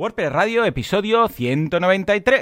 [0.00, 2.40] WordPress Radio, episodio 193.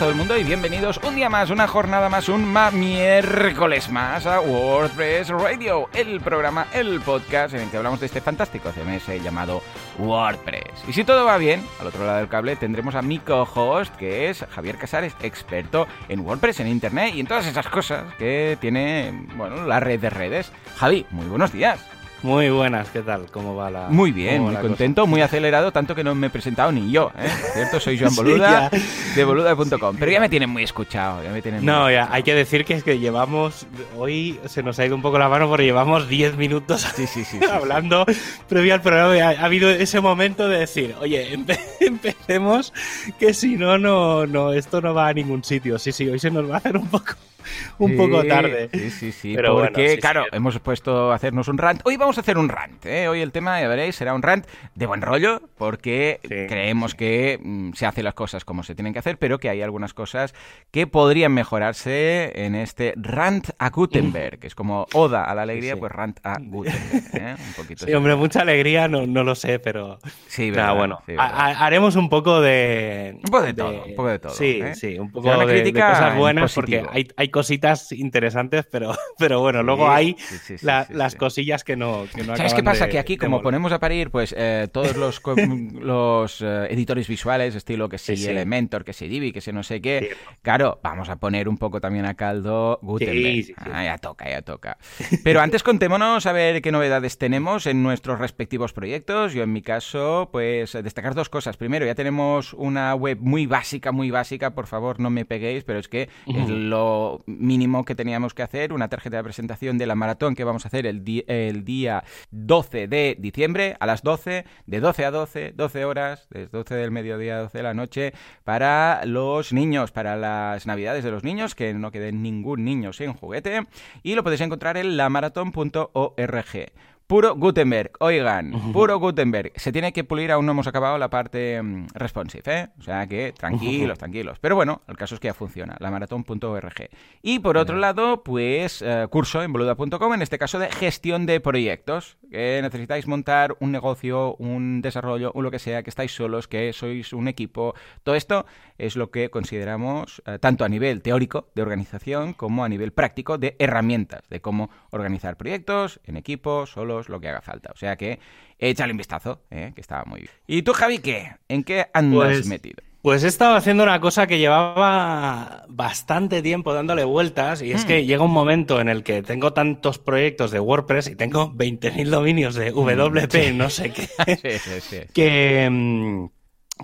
[0.00, 4.24] Todo el mundo y bienvenidos un día más, una jornada más, un ma miércoles más
[4.24, 9.22] a WordPress Radio, el programa, el podcast en el que hablamos de este fantástico CMS
[9.22, 9.62] llamado
[9.98, 10.84] WordPress.
[10.88, 14.30] Y si todo va bien, al otro lado del cable tendremos a mi co-host, que
[14.30, 19.26] es Javier Casares, experto en WordPress, en Internet y en todas esas cosas que tiene,
[19.36, 20.50] bueno, la red de redes.
[20.78, 21.78] Javi, muy buenos días.
[22.22, 23.26] Muy buenas, ¿qué tal?
[23.32, 26.70] ¿Cómo va la Muy bien, muy contento, muy acelerado, tanto que no me he presentado
[26.70, 27.28] ni yo, ¿eh?
[27.54, 27.80] ¿Cierto?
[27.80, 28.78] Soy Joan Sí, Boluda, ya.
[29.16, 29.96] de boluda.com.
[29.98, 31.72] Pero ya me tienen muy escuchado, ya me tienen cosa?
[31.72, 32.14] No, muy ya, escuchado.
[32.16, 33.66] hay que decir que es que llevamos.
[33.96, 37.24] Hoy se nos ha ido un poco la mano porque llevamos 10 minutos Sí, sí,
[37.24, 37.24] sí.
[37.30, 37.46] sí, sí.
[37.50, 38.04] hablando
[38.50, 39.16] previo al programa.
[39.16, 42.74] y ha habido ese momento de decir, oye, empe- empecemos,
[43.18, 45.78] que si no, no, no, esto no va a ningún sitio.
[45.78, 47.14] Sí, sí, hoy se nos va a hacer un poco,
[47.78, 48.68] un Sí, poco tarde.
[48.72, 49.32] Sí, sí, sí.
[49.34, 50.00] Pero bueno, porque, sí, sí.
[50.00, 51.80] claro, hemos puesto a hacernos un rant.
[51.84, 52.84] Hoy vamos a hacer un rant.
[52.86, 53.08] ¿eh?
[53.08, 57.38] Hoy el tema, ya veréis, será un rant de buen rollo, porque Sí, creemos que
[57.42, 60.34] mm, se hacen las cosas como se tienen que hacer, pero que hay algunas cosas
[60.70, 65.74] que podrían mejorarse en este rant a Gutenberg, que es como oda a la alegría,
[65.74, 65.80] Sí.
[65.80, 67.14] pues rant a Gutenberg.
[67.14, 67.34] ¿eh?
[67.38, 69.98] Un poquito Sí, hombre, mucha alegría, no, no lo sé, pero.
[70.28, 73.12] Sí, verdad, bueno, sí, haremos un poco de.
[73.16, 74.74] Un poco de todo, un poco de todo, Sí, ¿eh?
[74.74, 79.40] sí, un poco de, de cosas en buenas porque hay, hay cositas interesantes, pero, pero
[79.40, 82.04] bueno, luego Sí, hay sí, sí, sí, la- sí, las cosillas que no.
[82.14, 82.84] Que no ¿Sabes qué pasa?
[82.86, 85.20] de- que aquí, como ponemos a parir, pues eh, todos los,
[85.74, 88.12] los eh, editores visuales, estilo que si.
[88.26, 90.10] Elementor, que si Divi, que si no sé qué,
[90.42, 93.34] claro, vamos a poner un poco también a caldo Gutenberg.
[93.36, 93.70] Sí, sí, sí.
[93.72, 94.78] Ah, ya toca, ya toca.
[95.24, 99.32] Pero antes contémonos a ver qué novedades tenemos en nuestros respectivos proyectos.
[99.32, 101.56] Yo en mi caso, pues destacar dos cosas.
[101.56, 105.78] Primero, ya tenemos una web muy básica, muy básica, por favor no me peguéis, pero
[105.78, 109.94] es que es lo mínimo que teníamos que hacer, una tarjeta de presentación de la
[109.94, 114.80] maratón que vamos a hacer el, el día 12 de diciembre a las 12, de
[114.80, 118.12] 12 a 12, 12 horas, desde 12 del mediodía a 12 de la noche,
[118.44, 123.12] para los niños, para las navidades de los niños, que no quede ningún niño sin
[123.12, 123.66] juguete,
[124.02, 126.70] y lo podéis encontrar en lamaratón.org.
[127.10, 129.50] Puro Gutenberg, oigan, puro Gutenberg.
[129.56, 132.68] Se tiene que pulir, aún no hemos acabado la parte mm, responsive, ¿eh?
[132.78, 134.38] O sea que tranquilos, tranquilos.
[134.40, 136.88] Pero bueno, el caso es que ya funciona, lamaratón.org.
[137.20, 141.40] Y por otro lado, pues eh, curso en boluda.com, en este caso de gestión de
[141.40, 142.16] proyectos.
[142.30, 146.72] Que necesitáis montar un negocio, un desarrollo, o lo que sea, que estáis solos, que
[146.72, 147.74] sois un equipo.
[148.04, 148.46] Todo esto
[148.78, 153.36] es lo que consideramos, eh, tanto a nivel teórico de organización como a nivel práctico
[153.36, 157.70] de herramientas, de cómo organizar proyectos en equipo, solos, lo que haga falta.
[157.72, 158.18] O sea que
[158.58, 160.32] échale un vistazo, eh, que estaba muy bien.
[160.46, 161.32] ¿Y tú, Javi, qué?
[161.48, 162.82] ¿En qué andas Pues- metido?
[163.02, 167.88] Pues he estado haciendo una cosa que llevaba bastante tiempo dándole vueltas y es Mm.
[167.88, 172.10] que llega un momento en el que tengo tantos proyectos de WordPress y tengo 20.000
[172.10, 174.06] dominios de WP, no sé qué,
[174.42, 175.00] Sí, sí, sí.
[175.14, 176.26] que, mm,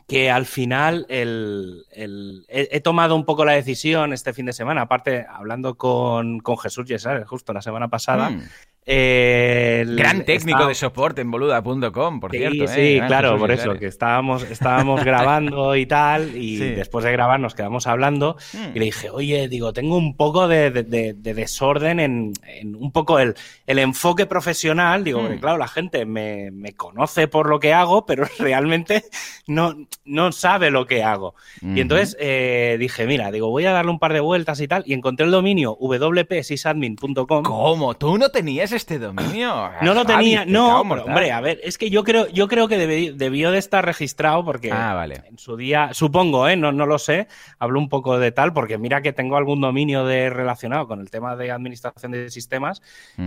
[0.08, 4.54] que al final el- el- he, he tomado un poco la decisión este fin de
[4.54, 8.30] semana, aparte hablando con, con Jesús Yesares justo la semana pasada.
[8.30, 8.42] Mm.
[8.88, 12.66] Eh, el- Gran técnico de soporte en boluda.com, por Sí, cierto.
[12.68, 16.64] sí, eh, claro, Jesús por eso, que estábamos, estábamos grabando y tal, y Sí.
[16.70, 18.76] después de grabar nos quedamos hablando, Mm.
[18.76, 22.76] y le dije, oye, digo, tengo un poco de, de- de- de desorden en, en
[22.76, 23.34] un poco el,
[23.66, 25.22] el enfoque profesional, digo, Mm.
[25.24, 29.02] porque claro, la gente me, me conoce por lo que hago, pero realmente
[29.48, 31.34] no, no sabe lo que hago.
[31.60, 34.84] Y entonces eh, dije, mira, digo, voy a darle un par de vueltas y tal,
[34.86, 37.42] y encontré el dominio wpsysadmin.com.
[37.42, 37.94] ¿Cómo?
[37.94, 39.70] ¿Tú no tenías este dominio?
[39.82, 42.78] No lo tenía, no, pero, hombre, a ver, es que yo creo, yo creo que
[42.78, 45.22] debi- debió de estar registrado porque Ah, vale.
[45.28, 46.56] en su día, supongo, ¿eh?
[46.56, 47.28] no, no lo sé,
[47.58, 51.10] hablo un poco de tal, porque mira que tengo algún dominio de relacionado con el
[51.10, 52.82] tema de administración de sistemas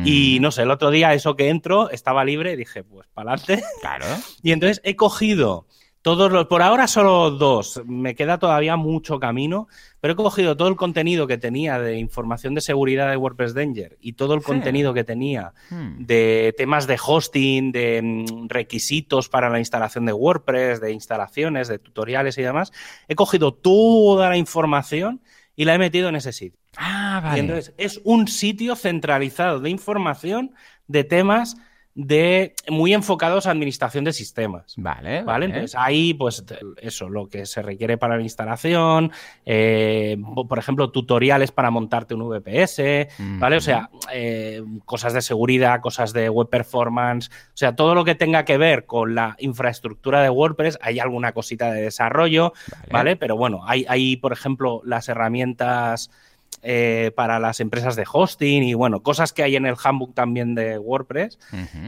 [0.05, 0.41] y Mm.
[0.43, 3.63] no sé, el otro día eso que entro estaba libre y dije, pues para adelante.
[3.81, 4.05] Claro.
[4.43, 5.65] Y entonces he cogido
[6.01, 9.67] todos los, por ahora solo dos, me queda todavía mucho camino,
[9.99, 13.97] pero he cogido todo el contenido que tenía de información de seguridad de WordPress Danger
[13.99, 14.45] y todo el Sí.
[14.45, 16.05] contenido que tenía Mm.
[16.05, 21.79] de temas de hosting, de mm, requisitos para la instalación de WordPress, de instalaciones, de
[21.79, 22.71] tutoriales y demás.
[23.09, 25.21] He cogido toda la información
[25.55, 26.57] y la he metido en ese sitio.
[26.77, 27.39] Ah, Y vale.
[27.41, 30.53] entonces es un sitio centralizado de información
[30.87, 31.57] de temas
[32.01, 34.73] de muy enfocados a administración de sistemas.
[34.77, 35.21] Vale.
[35.23, 35.47] ¿Vale?
[35.47, 36.45] Entonces ahí, pues
[36.77, 39.11] eso, lo que se requiere para la instalación,
[39.45, 40.17] eh,
[40.47, 43.57] por ejemplo, tutoriales para montarte un VPS, ¿vale?
[43.57, 48.15] O sea, eh, cosas de seguridad, cosas de web performance, o sea, todo lo que
[48.15, 52.53] tenga que ver con la infraestructura de WordPress, hay alguna cosita de desarrollo,
[52.89, 53.17] ¿vale?
[53.17, 56.11] Pero bueno, hay, hay, por ejemplo, las herramientas
[56.61, 60.55] eh, para las empresas de hosting y bueno, cosas que hay en el handbook también
[60.55, 61.39] de WordPress.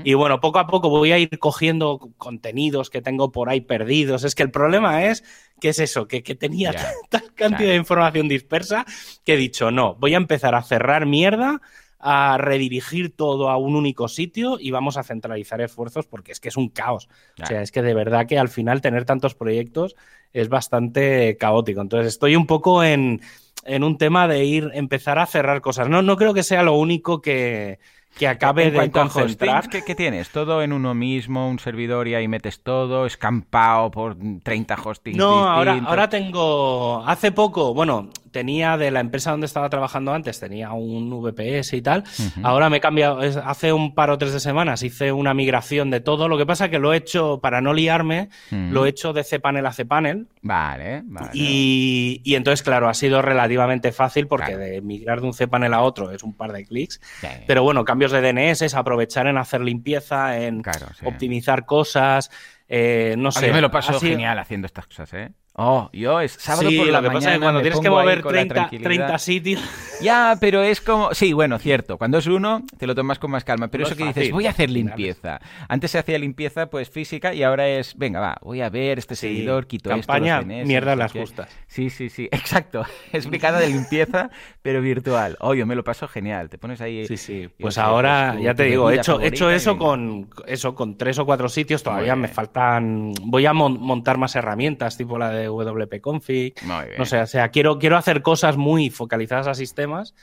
[0.06, 4.23] Y bueno, poco a poco voy a ir cogiendo contenidos que tengo por ahí perdidos.
[4.23, 5.23] Es que el problema es
[5.59, 6.71] que es eso, que, tenía
[7.09, 8.85] tanta cantidad de información dispersa
[9.25, 11.62] que he dicho, no, voy a empezar a cerrar mierda
[12.00, 16.50] a redirigir todo a un único sitio y vamos a centralizar esfuerzos porque es que
[16.50, 17.09] es un caos.
[17.41, 19.95] O sea, es que de verdad que al final tener tantos proyectos
[20.33, 21.81] es bastante caótico.
[21.81, 23.21] Entonces estoy un poco en,
[23.63, 25.90] en un tema de ir, empezar a cerrar cosas.
[25.90, 27.80] No, no creo que sea lo único que,
[28.18, 29.69] que acabe de concentrar.
[29.69, 30.30] ¿qué, ¿qué, tienes?
[30.30, 33.06] ¿Todo en uno mismo, un servidor y ahí metes todo?
[33.06, 37.04] ¿Escampado por 30 hostings No, ahora, ahora tengo...
[37.06, 41.81] Hace poco, bueno, tenía de la empresa donde estaba trabajando antes, tenía un VPS y
[41.81, 42.04] tal.
[42.44, 46.00] Ahora me he cambiado, hace un par o tres de semanas hice una migración de
[46.00, 46.28] todo.
[46.28, 49.24] Lo que pasa es que lo he hecho, para no liarme, lo he hecho de
[49.24, 50.28] cPanel a cPanel.
[50.42, 51.30] Vale, vale.
[51.33, 55.81] Y, y, entonces, claro, ha sido relativamente fácil porque de migrar de un cPanel a
[55.81, 57.00] otro es un par de clics.
[57.48, 60.62] Pero bueno, cambios de DNS, aprovechar en hacer limpieza, en
[61.04, 62.31] optimizar cosas.
[62.68, 63.45] Eh, no sé.
[63.45, 65.31] A mí me lo paso genial haciendo estas cosas, ¿eh?
[65.53, 68.24] Oh, yo es sábado por la lo que pasa es que cuando tienes que mover
[68.24, 69.62] 30, 30, sitios.
[70.01, 71.13] Ya, pero es como.
[71.13, 72.00] Sí, bueno, cierto.
[72.00, 73.68] Cuando es uno, te lo tomas con más calma.
[73.68, 75.39] Pero eso que dices, voy a hacer limpieza.
[75.68, 79.15] Antes se hacía limpieza, pues física, y ahora es, venga, va, voy a ver este
[79.15, 80.48] seguidor, quito Campaña, esto.
[80.48, 81.56] Campaña, mierda las justas.
[81.68, 82.27] Sí, sí, sí.
[82.31, 82.83] Exacto.
[83.13, 84.31] Explicada de limpieza,
[84.63, 85.38] pero virtual.
[85.39, 86.50] Oh, yo me lo paso genial.
[86.50, 87.06] Te pones ahí.
[87.06, 87.50] Sí, sí.
[87.59, 91.27] Pues ahora, ya te digo, he hecho, he hecho eso con eso con tres o
[91.27, 91.83] cuatro sitios.
[91.83, 93.12] Todavía me faltan.
[93.21, 96.54] Voy a montar más herramientas, tipo la de WP Config.
[96.98, 100.14] No sé, o sea, quiero, quiero hacer cosas muy focalizadas a sistemas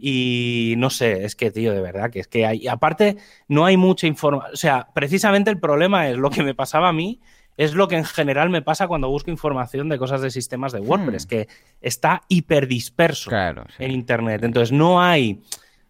[0.00, 3.16] y no sé, es que, tío, de verdad, que es que hay, aparte,
[3.48, 6.92] no hay mucha información, o sea, precisamente el problema es lo que me pasaba a
[6.92, 7.20] mí,
[7.56, 10.80] es lo que en general me pasa cuando busco información de cosas de sistemas de
[10.80, 11.28] WordPress, hmm.
[11.28, 11.48] que
[11.80, 13.30] está hiperdisperso
[13.78, 14.42] en Internet.
[14.44, 15.42] Entonces, no hay,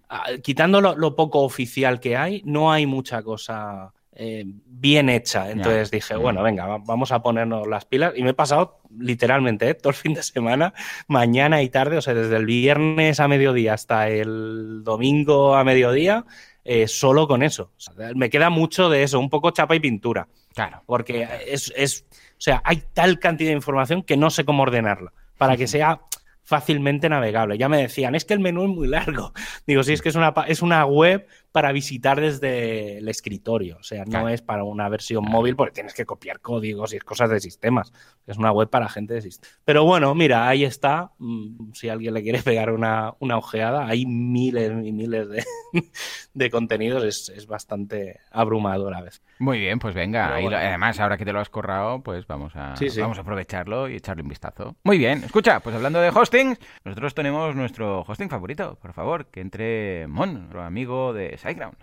[0.09, 5.51] ah, quitando lo, poco oficial que hay, no hay mucha cosa eh, bien hecha.
[5.51, 8.13] Entonces dije, bueno, venga, vamos a ponernos las pilas.
[8.17, 9.75] Y me he pasado literalmente ¿eh?
[9.75, 10.75] todo el fin de semana,
[11.09, 16.27] mañana y tarde, o sea, desde el viernes a mediodía hasta el domingo a mediodía,
[16.65, 17.73] eh, solo con eso.
[18.15, 20.29] me queda mucho de eso, un poco chapa y pintura.
[20.55, 20.83] Claro.
[20.85, 25.13] Porque es, es, o sea, hay tal cantidad de información que no sé cómo ordenarla
[25.39, 26.03] para que sea
[26.45, 27.57] fácilmente navegable.
[27.57, 29.33] Ya me decían, es que el menú es muy largo.
[29.67, 33.77] Digo, sí, es que es una, es una web para visitar desde el escritorio.
[33.79, 37.29] O sea, no es para una versión móvil porque tienes que copiar códigos y cosas
[37.31, 37.93] de sistemas.
[38.27, 39.61] Es una web para gente de sistemas.
[39.65, 41.13] Pero bueno, mira, ahí está.
[41.19, 45.45] Mm, si alguien le quiere pegar una, una ojeada, hay miles y miles de,
[46.35, 47.05] de contenidos.
[47.05, 49.23] Es, es, bastante abrumador a veces.
[49.39, 50.37] Muy bien, pues venga.
[50.37, 54.23] además, ahora que te lo has corrado, pues vamos a, vamos a aprovecharlo y echarle
[54.23, 54.77] un vistazo.
[54.85, 55.23] Muy bien.
[55.25, 58.79] Escucha, pues hablando de hosting, nosotros tenemos nuestro hosting favorito.
[58.81, 61.77] Por favor, que entre Mon, nuestro amigo de SiteGround.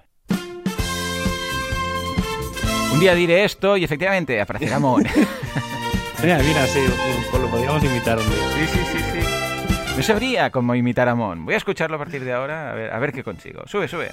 [2.94, 5.04] Un día diré esto y efectivamente aparecerá Mon.
[6.24, 6.80] mira, mira, sí,
[7.32, 8.50] lo podríamos imitar un día.
[8.56, 9.96] Sí, sí, sí, sí.
[9.98, 11.46] No sabría cómo imitar a Mon.
[11.46, 13.64] Voy a escucharlo a partir de ahora, a ver, a ver qué consigo.
[13.68, 14.10] Sube, sube.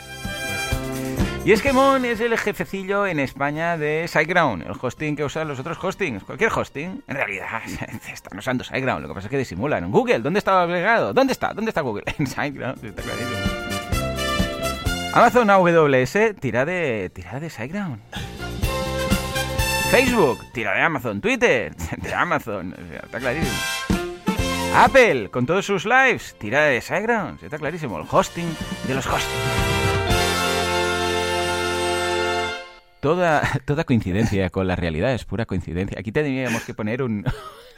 [1.44, 5.46] Y es que Mon es el jefecillo en España de SiteGround, el hosting que usan
[5.46, 6.24] los otros hostings.
[6.24, 7.62] Cualquier hosting, en realidad,
[8.12, 9.02] están usando SiteGround.
[9.02, 9.90] Lo que pasa es que disimulan.
[9.92, 11.14] Google, ¿dónde está agregado?
[11.14, 11.54] ¿Dónde está?
[11.54, 12.02] ¿Dónde está Google?
[12.18, 13.65] En SiteGround, está clarísimo.
[15.16, 18.02] Amazon AWS tira de, tira de SiteGround.
[19.90, 21.22] Facebook, tira de Amazon.
[21.22, 22.74] Twitter, de Amazon.
[23.02, 23.56] está clarísimo.
[24.74, 27.42] Apple, con todos sus lives, tira de SiteGround.
[27.42, 27.98] Está clarísimo.
[27.98, 28.54] El hosting
[28.86, 29.75] de los hostings.
[33.00, 35.98] Toda, toda coincidencia con la realidad es pura coincidencia.
[35.98, 37.24] Aquí tendríamos que poner un,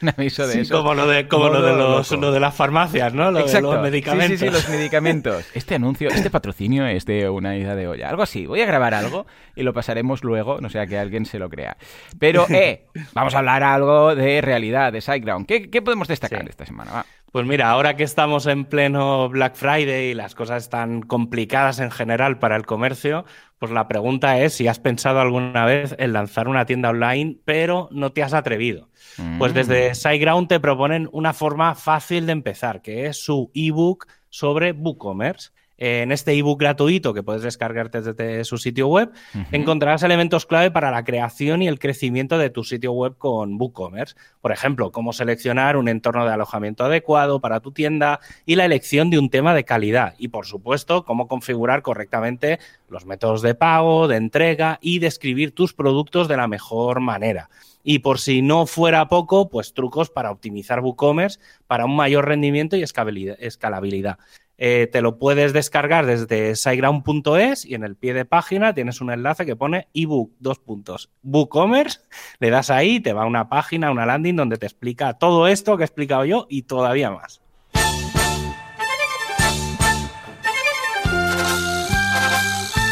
[0.17, 0.77] aviso de eso.
[0.77, 3.31] Como lo de, como lo de, los, lo de las farmacias, ¿no?
[3.31, 4.39] Lo de los medicamentos.
[4.39, 5.45] Sí, sí, sí, los medicamentos.
[5.53, 8.09] Este anuncio, este patrocinio es de una idea de olla.
[8.09, 8.45] Algo así.
[8.45, 11.77] Voy a grabar algo y lo pasaremos luego, no sea que alguien se lo crea.
[12.17, 15.45] Pero, eh, vamos a hablar algo de realidad, de SiteGround.
[15.45, 16.91] ¿Qué, qué podemos destacar esta semana?
[16.91, 17.05] Va.
[17.31, 21.91] Pues mira, ahora que estamos en pleno Black Friday y las cosas están complicadas en
[21.91, 23.23] general para el comercio,
[23.59, 27.87] pues la pregunta es si has pensado alguna vez en lanzar una tienda online, pero
[27.91, 28.89] no te has atrevido.
[29.37, 29.95] Pues desde mm.
[29.95, 35.51] SiteGround te proponen una forma fácil de empezar, que es su ebook sobre WooCommerce.
[35.79, 39.11] En este ebook gratuito que puedes descargarte desde su sitio web,
[39.51, 44.15] encontrarás elementos clave para la creación y el crecimiento de tu sitio web con WooCommerce.
[44.41, 49.09] Por ejemplo, cómo seleccionar un entorno de alojamiento adecuado para tu tienda y la elección
[49.09, 50.15] de un tema de calidad.
[50.17, 52.59] Y, por supuesto, cómo configurar correctamente
[52.89, 57.49] los métodos de pago, de entrega y describir tus productos de la mejor manera.
[57.83, 62.75] Y por si no fuera poco, pues trucos para optimizar WooCommerce para un mayor rendimiento
[62.75, 64.17] y escalabilidad.
[64.61, 69.09] Eh, te lo puedes descargar desde siteground.es y en el pie de página tienes un
[69.09, 72.01] enlace que pone ebook, dos puntos, WooCommerce,
[72.39, 75.77] le das ahí, te va a una página, una landing donde te explica todo esto
[75.77, 77.41] que he explicado yo y todavía más.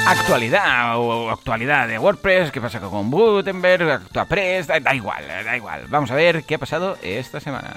[0.08, 5.84] Actualidad o actualidad de WordPress, qué pasa con Gutenberg, ActuaPress, da, da igual, da igual.
[5.90, 7.74] Vamos a ver qué ha pasado esta semana.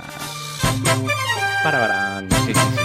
[1.65, 2.80] Para Sí, sí, sí,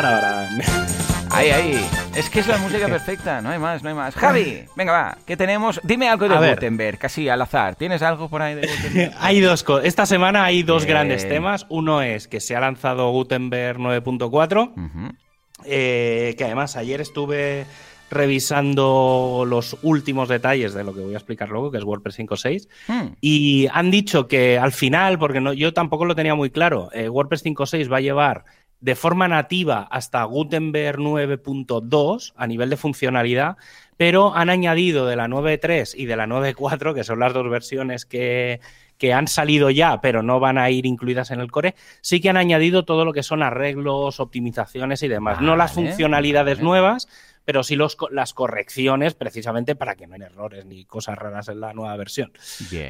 [0.00, 0.48] Para
[1.32, 1.88] Ahí, ahí.
[2.14, 4.14] Es que es la música perfecta, no hay más, no hay más.
[4.14, 5.80] Javi, venga, va, ¿qué tenemos?
[5.82, 7.74] Dime algo de Gutenberg, casi al azar.
[7.74, 9.12] ¿Tienes algo por ahí de Gutenberg?
[9.18, 9.86] hay dos cosas.
[9.86, 11.66] Esta semana hay dos grandes temas.
[11.68, 15.16] Uno es que se ha lanzado Gutenberg 9.4,
[15.64, 17.66] eh, que además ayer estuve
[18.08, 22.68] revisando los últimos detalles de lo que voy a explicar luego, que es WordPress 5.6,
[22.86, 23.16] hmm.
[23.20, 27.08] y han dicho que al final, porque no, yo tampoco lo tenía muy claro, eh,
[27.08, 28.44] WordPress 5.6 va a llevar
[28.80, 33.56] de forma nativa hasta Gutenberg 9.2 a nivel de funcionalidad,
[33.96, 38.06] pero han añadido de la 9.3 y de la 9.4, que son las dos versiones
[38.06, 38.60] que,
[38.98, 42.28] que han salido ya, pero no van a ir incluidas en el core, sí que
[42.28, 45.40] han añadido todo lo que son arreglos, optimizaciones y demás.
[45.40, 47.08] no las funcionalidades nuevas,
[47.48, 51.60] pero sí los, las correcciones precisamente para que no haya errores ni cosas raras en
[51.60, 52.30] la nueva versión.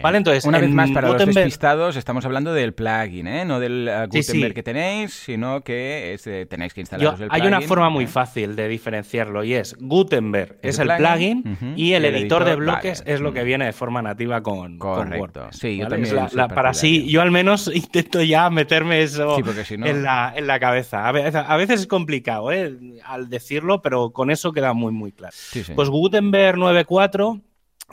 [0.02, 3.44] Vale, entonces, una vez más para los despistados estamos hablando del plugin, ¿eh?
[3.44, 6.18] no del uh, Gutenberg que tenéis, sino que
[6.50, 7.28] tenéis que instalar el plugin.
[7.30, 12.04] Hay una forma muy fácil de diferenciarlo y es Gutenberg es, el plugin, y el,
[12.06, 15.56] editor, de bloques es lo que viene de forma nativa con, WordPress.
[15.56, 16.16] Sí, yo también
[16.52, 21.06] para sí, yo al menos intento ya meterme eso en, la, en la cabeza.
[21.06, 22.76] A veces, a veces es complicado ¿eh?
[23.04, 25.34] al decirlo, pero con eso queda muy, muy claro.
[25.74, 27.42] Pues Gutenberg 9.4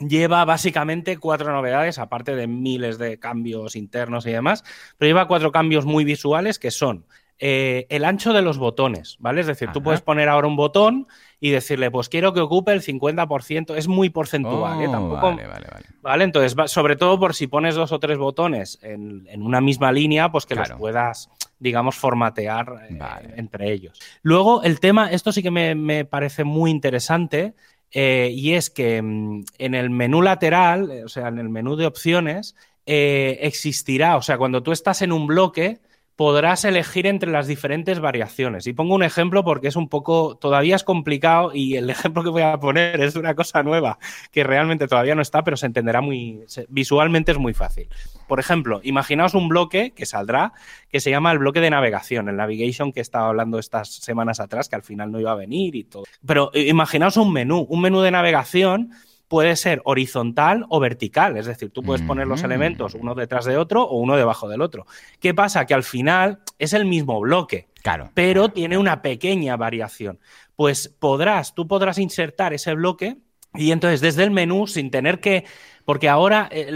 [0.00, 4.64] lleva básicamente cuatro novedades, aparte de miles de cambios internos y demás,
[4.98, 7.06] pero lleva cuatro cambios muy visuales que son
[7.38, 9.42] eh, el ancho de los botones, ¿vale?
[9.42, 11.06] Es decir, tú puedes poner ahora un botón
[11.38, 14.88] y decirle, pues quiero que ocupe el 50%, es muy porcentual, ¿eh?
[14.88, 15.86] Oh, Tampoco, vale, vale, vale.
[16.00, 16.24] ¿vale?
[16.24, 20.46] Entonces, sobre todo por si pones dos o tres botones en, una misma línea, pues
[20.46, 21.28] que los puedas,
[21.58, 22.98] digamos, formatear eh,
[23.36, 24.00] entre ellos.
[24.22, 27.54] Luego, el tema, esto sí que me, parece muy interesante,
[27.90, 31.84] eh, y es que mm, en el menú lateral, o sea, en el menú de
[31.84, 35.80] opciones, existirá, o sea, cuando tú estás en un bloque,
[36.16, 38.66] podrás elegir entre las diferentes variaciones.
[38.66, 42.30] Y pongo un ejemplo porque es un poco, todavía es complicado y el ejemplo que
[42.30, 43.98] voy a poner es una cosa nueva
[44.32, 47.88] que realmente todavía no está, pero se entenderá muy, visualmente es muy fácil.
[48.26, 50.54] Por ejemplo, imaginaos un bloque que saldrá
[50.88, 54.68] que se llama el bloque de navegación, el navigation que estaba hablando estas semanas atrás,
[54.68, 56.04] que al final no iba a venir y todo.
[56.26, 58.90] Pero eh, imaginaos un menú, un menú de navegación
[59.28, 63.56] puede ser horizontal o vertical, es decir, tú puedes poner los elementos uno detrás de
[63.56, 64.86] otro o uno debajo del otro.
[65.20, 65.66] ¿Qué pasa?
[65.66, 68.10] Que al final es el mismo bloque, claro.
[68.14, 70.20] pero tiene una pequeña variación.
[70.54, 73.16] Pues podrás, tú podrás insertar ese bloque
[73.54, 75.44] y entonces desde el menú, sin tener que,
[75.84, 76.70] porque ahora eh,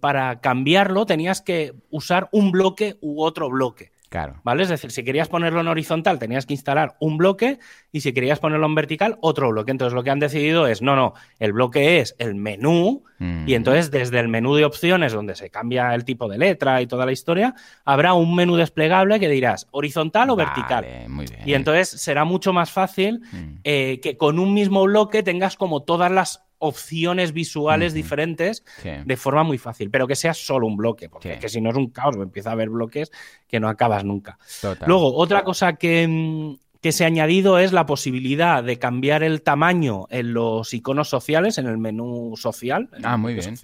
[0.00, 3.92] para cambiarlo tenías que usar un bloque u otro bloque.
[4.10, 4.40] Claro.
[4.42, 4.64] ¿Vale?
[4.64, 7.60] Es decir, si querías ponerlo en horizontal, tenías que instalar un bloque
[7.92, 9.70] y si querías ponerlo en vertical, otro bloque.
[9.70, 13.48] Entonces, lo que han decidido es, no, no, el bloque es el menú mm.
[13.48, 16.88] y entonces desde el menú de opciones, donde se cambia el tipo de letra y
[16.88, 20.84] toda la historia, habrá un menú desplegable que dirás horizontal o vertical.
[21.06, 21.42] Muy bien.
[21.46, 23.58] Y entonces será mucho más fácil mm.
[23.62, 29.42] eh, que con un mismo bloque tengas como todas las opciones visuales diferentes de forma
[29.42, 32.16] muy fácil, pero que sea solo un bloque, porque que si no es un caos,
[32.16, 33.10] empieza a haber bloques
[33.48, 34.38] que no acabas nunca.
[34.86, 39.42] Luego, otra cosa que, mm, que se ha añadido es la posibilidad de cambiar el
[39.42, 42.88] tamaño en los iconos sociales, en el menú social.
[43.02, 43.56] ah, muy bien.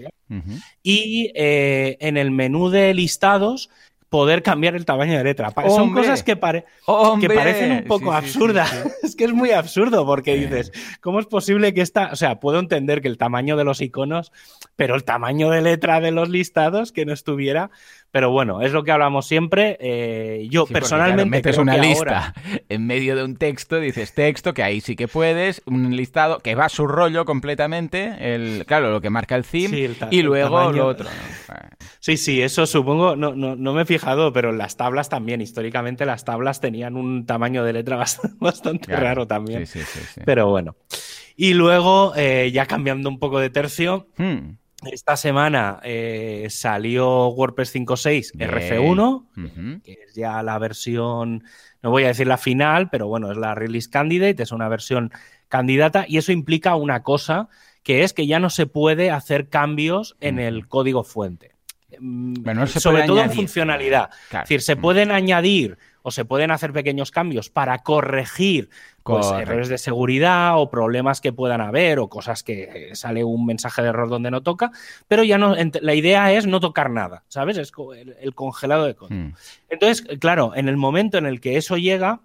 [0.82, 3.70] Y eh, en el menú de listados
[4.08, 5.52] poder cambiar el tamaño de letra.
[5.68, 8.72] Son cosas que, que parecen un poco absurdas.
[9.02, 12.10] es que es muy absurdo porque dices, ¿cómo es posible que esta...
[12.12, 14.32] O sea, puedo entender que el tamaño de los iconos,
[14.76, 17.70] pero el tamaño de letra de los listados que no estuviera...
[18.16, 19.76] Pero bueno, es lo que hablamos siempre.
[19.78, 21.28] Eh, yo personalmente.
[21.28, 22.32] metes una lista
[22.66, 26.54] en medio de un texto, dices texto, que ahí sí que puedes, un listado que
[26.54, 30.87] va a su rollo completamente, el, claro, lo que marca el theme, y luego lo
[30.87, 31.11] otro.
[31.99, 36.06] Sí, sí, eso supongo, no, no, no, me he fijado, pero las tablas también, históricamente
[36.06, 37.99] las tablas tenían un tamaño de letra
[38.40, 39.66] bastante, raro también.
[39.66, 40.75] Sí, sí, sí, pero bueno.
[41.37, 44.08] Y luego, eh, ya cambiando un poco de tercio.
[44.16, 44.56] Hmm.
[44.85, 51.45] Esta semana eh, salió WordPress 5.6 RF1, que es ya la versión,
[51.83, 55.12] no voy a decir la final, pero bueno, es la release candidate, es una versión
[55.49, 57.49] candidata y eso implica una cosa,
[57.83, 61.56] que es que ya no se puede hacer cambios en el código fuente.
[61.99, 64.11] Mm, sobre todo en funcionalidad.
[64.30, 68.70] Es decir, se pueden añadir o se pueden hacer pequeños cambios para corregir
[69.02, 73.82] pues, errores de seguridad o problemas que puedan haber o cosas que sale un mensaje
[73.82, 74.70] de error donde no toca,
[75.08, 77.58] pero ya no, la idea es no tocar nada, ¿sabes?
[77.58, 77.72] Es
[78.20, 79.20] el, congelado de código.
[79.20, 79.34] Hmm.
[79.68, 82.20] Entonces, claro, en el momento en el que eso llega,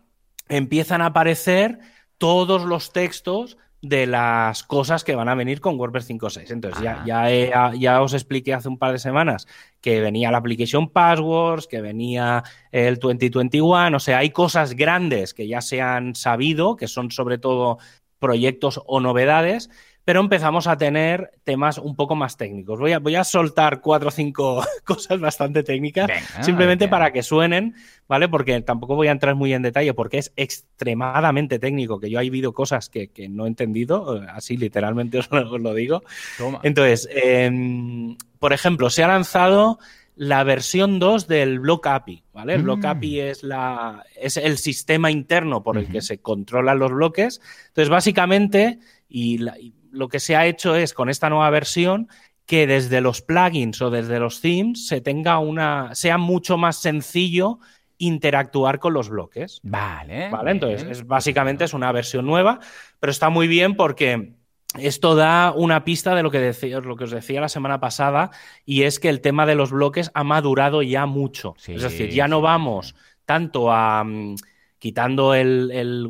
[0.47, 1.79] empiezan a aparecer
[2.19, 6.51] todos los textos de las cosas que van a venir con WordPress 5.6.
[6.51, 9.47] Entonces, ya, ya, ya, os expliqué hace un par de semanas
[9.81, 15.47] que venía la application passwords, que venía el 2021, o sea, hay cosas grandes que
[15.47, 17.79] ya se han sabido, que son sobre todo
[18.19, 19.71] proyectos o novedades,
[20.11, 22.77] pero empezamos a tener temas un poco más técnicos.
[22.77, 27.75] Voy a, voy a soltar cuatro o cinco cosas bastante técnicas, simplemente para que suenen,
[28.09, 28.27] ¿vale?
[28.27, 32.29] Porque tampoco voy a entrar muy en detalle, porque es extremadamente técnico, que yo he
[32.29, 36.03] visto cosas que, no he entendido, así literalmente os lo, digo.
[36.61, 39.79] Entonces, em, por ejemplo, se ha lanzado
[40.17, 42.55] la versión 2 del Block API, ¿vale?
[42.55, 42.85] El Block mm.
[42.85, 47.39] API es, la, es el sistema interno por el que se controlan los bloques.
[47.69, 49.55] Entonces, básicamente, y, la,
[49.91, 52.07] lo que se ha hecho es con esta nueva versión
[52.45, 57.59] que desde los plugins o desde los themes se tenga una sea mucho más sencillo
[57.97, 59.59] interactuar con los bloques.
[59.63, 60.29] Vale.
[60.29, 62.59] Vale, entonces es, básicamente es una versión nueva,
[62.99, 64.33] pero está muy bien porque
[64.79, 68.31] esto da una pista de lo que, decía, lo que os decía la semana pasada
[68.65, 71.55] y es que el tema de los bloques ha madurado ya mucho.
[71.67, 72.95] es decir, ya no vamos
[73.25, 74.03] tanto a...
[74.81, 76.01] Quitando el,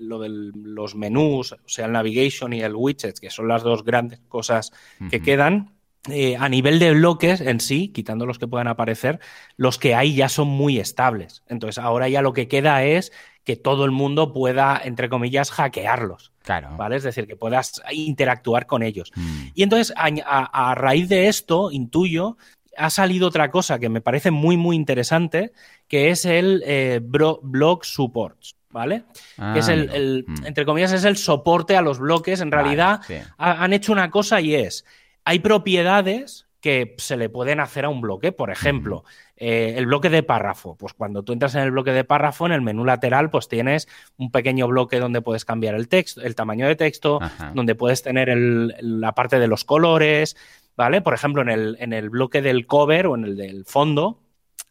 [0.00, 3.84] lo de los menús, o sea, el navigation y el widgets, que son las dos
[3.84, 4.72] grandes cosas
[5.10, 5.74] que quedan,
[6.10, 9.20] eh, a nivel de bloques en sí, quitando los que puedan aparecer,
[9.58, 11.42] los que hay ya son muy estables.
[11.48, 13.12] Entonces, ahora ya lo que queda es
[13.44, 16.32] que todo el mundo pueda, entre comillas, hackearlos.
[16.42, 16.76] Claro.
[16.78, 16.96] ¿Vale?
[16.96, 19.12] Es decir, que puedas interactuar con ellos.
[19.14, 19.48] Mm.
[19.54, 22.36] Y entonces, a, raíz de esto, intuyo
[22.76, 25.52] ha salido otra cosa que me parece muy, muy interesante,
[25.88, 28.56] que es el eh, blog supports.
[28.70, 29.04] ¿Vale?
[29.52, 30.46] que es el, mm.
[30.46, 32.40] entre comillas, es el soporte a los bloques.
[32.40, 33.02] En realidad,
[33.38, 34.84] han hecho una cosa y es,
[35.24, 38.32] hay propiedades que se le pueden hacer a un bloque.
[38.32, 39.04] Por ejemplo,
[39.36, 40.76] eh, el bloque de párrafo.
[40.76, 43.86] Pues cuando tú entras en el bloque de párrafo, en el menú lateral, pues tienes
[44.16, 47.20] un pequeño bloque donde puedes cambiar el texto, el tamaño de texto,
[47.52, 48.34] donde puedes tener
[48.80, 50.38] la parte de los colores,
[50.76, 51.00] ¿vale?
[51.00, 54.24] Por ejemplo, en el, en el bloque del cover o en el del fondo,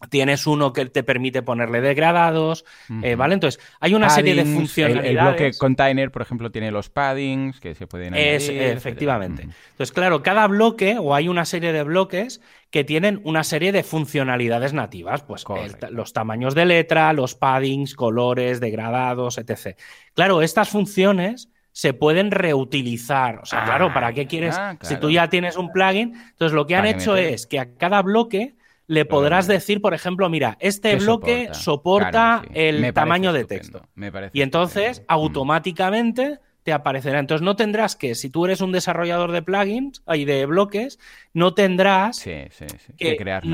[0.10, 2.66] Tienes uno que te permite ponerle degradados,
[3.02, 3.36] eh, ¿vale?
[3.36, 5.10] Entonces, hay una serie de funcionalidades.
[5.10, 8.62] El, bloque container, por ejemplo, tiene los paddings que se pueden añadir.
[8.62, 9.44] efectivamente.
[9.44, 13.84] Entonces, claro, cada bloque o hay una serie de bloques que tienen una serie de
[13.84, 15.46] funcionalidades nativas, pues
[15.92, 19.78] los tamaños de letra, los paddings, colores, degradados, etc.
[20.16, 23.40] Claro, estas funciones se pueden reutilizar.
[23.40, 24.56] O sea, claro, ¿para qué quieres?
[24.58, 27.76] Ah, si tú ya tienes un plugin, entonces lo que han hecho es que a
[27.76, 28.56] cada bloque
[28.88, 33.88] le podrás decir, por ejemplo, mira, este bloque soporta, el tamaño de texto.
[34.32, 35.04] y entonces mm.
[35.08, 37.20] automáticamente te aparecerá.
[37.20, 41.00] Entonces no tendrás que, si tú eres un desarrollador de plugins y de bloques,
[41.34, 42.50] no tendrás que,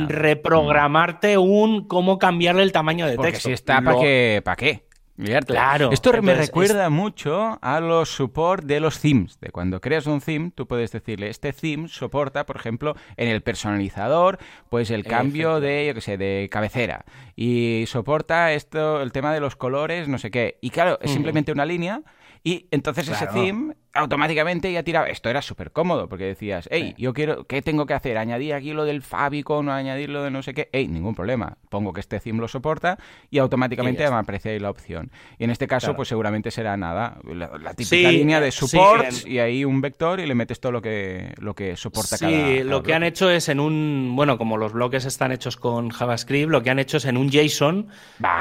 [0.07, 3.49] reprogramarte un cómo cambiarle el tamaño de Porque texto.
[3.49, 4.41] Si está, ¿para qué?
[4.43, 4.88] ¿Para qué?
[5.45, 5.91] Claro.
[5.91, 9.39] Esto me recuerda mucho a los support de los themes.
[9.39, 13.41] De cuando creas un theme, tú puedes decirle, este theme soporta, por ejemplo, en el
[13.41, 17.05] personalizador, pues el cambio de, yo qué sé, de cabecera.
[17.35, 20.57] Y soporta esto, el tema de los colores, no sé qué.
[20.61, 22.01] Y claro, es simplemente una línea
[22.43, 25.09] y entonces ese theme automáticamente ya tiraba.
[25.09, 28.17] Esto era súper cómodo porque decías, hey, yo quiero, ¿qué tengo que hacer?
[28.17, 30.69] ¿Añadir aquí lo del Fabicon o añadir lo de no sé qué?
[30.71, 31.57] Hey, ningún problema.
[31.69, 32.97] Pongo que este theme lo soporta
[33.29, 35.11] y automáticamente me aparece ahí la opción.
[35.37, 39.65] Y en este caso, pues seguramente será nada, la, típica línea de supports y ahí
[39.65, 42.93] un vector y le metes todo lo que, lo que soporta cada, Sí, lo que
[42.93, 46.69] han hecho es en un, bueno, como los bloques están hechos con JavaScript, lo que
[46.69, 47.87] han hecho es en un JSON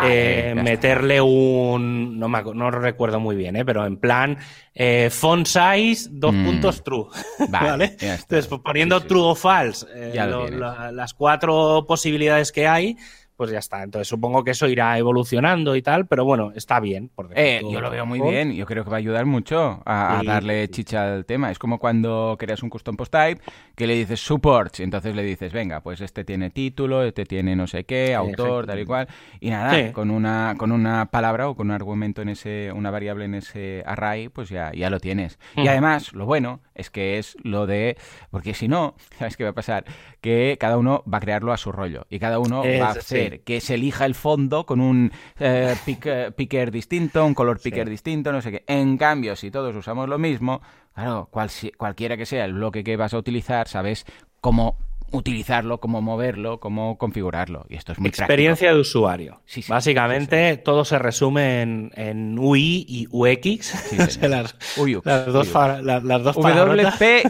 [0.05, 3.65] eh, meterle un, no, me, no recuerdo muy bien, ¿eh?
[3.65, 4.39] pero en plan,
[4.75, 6.45] eh, font font size, dos Mm.
[6.45, 7.07] puntos true.
[7.49, 7.85] Vale, ¿Vale?
[7.85, 8.15] está.
[8.15, 12.53] Entonces, pues, poniendo Sí, sí, true o false, eh, lo lo- la- las cuatro posibilidades
[12.53, 12.97] que hay,
[13.39, 13.85] pues ya está.
[13.85, 17.09] Entonces, supongo que eso irá evolucionando y tal, pero bueno, está bien.
[17.15, 20.23] por Eh, yo lo veo muy bien, yo creo que va a ayudar mucho a,
[20.27, 20.73] darle sí.
[20.73, 21.53] chicha al tema.
[21.53, 23.41] Es como cuando creas un custom post type
[23.77, 27.55] que le dices supports y entonces le dices, venga, pues este tiene título, este tiene
[27.55, 29.07] no sé qué, autor, tal y cual.
[29.39, 29.93] Y nada, Sí.
[29.93, 33.85] con una con una palabra o con un argumento en ese, una variable en ese
[33.87, 35.39] array, pues ya, ya lo tienes.
[35.55, 35.71] Y Ujú.
[35.71, 37.97] además, lo bueno es que es lo de,
[38.31, 39.85] porque si no, ¿sabes qué va a pasar?
[40.21, 43.33] Que cada uno va a crearlo a su rollo y cada uno va a hacer
[43.35, 43.39] sí.
[43.45, 47.91] que se elija el fondo con un eh, eh, picker distinto, un color picker Sí.
[47.91, 48.65] distinto, no sé qué.
[48.67, 50.63] En cambio, si todos usamos lo mismo,
[50.95, 54.05] claro, cual- cualquiera que sea el bloque que vas a utilizar, sabes
[54.41, 54.79] cómo
[55.11, 57.65] utilizarlo, cómo moverlo, cómo configurarlo.
[57.69, 59.41] Y esto es muy Experiencia de usuario.
[59.47, 63.75] Sí, sí, Básicamente, todo se resume en, en UI y UX.
[64.01, 64.55] O sea, las.
[64.77, 65.49] Uyux, las dos, Uyux.
[65.53, 66.37] fa- la- las dos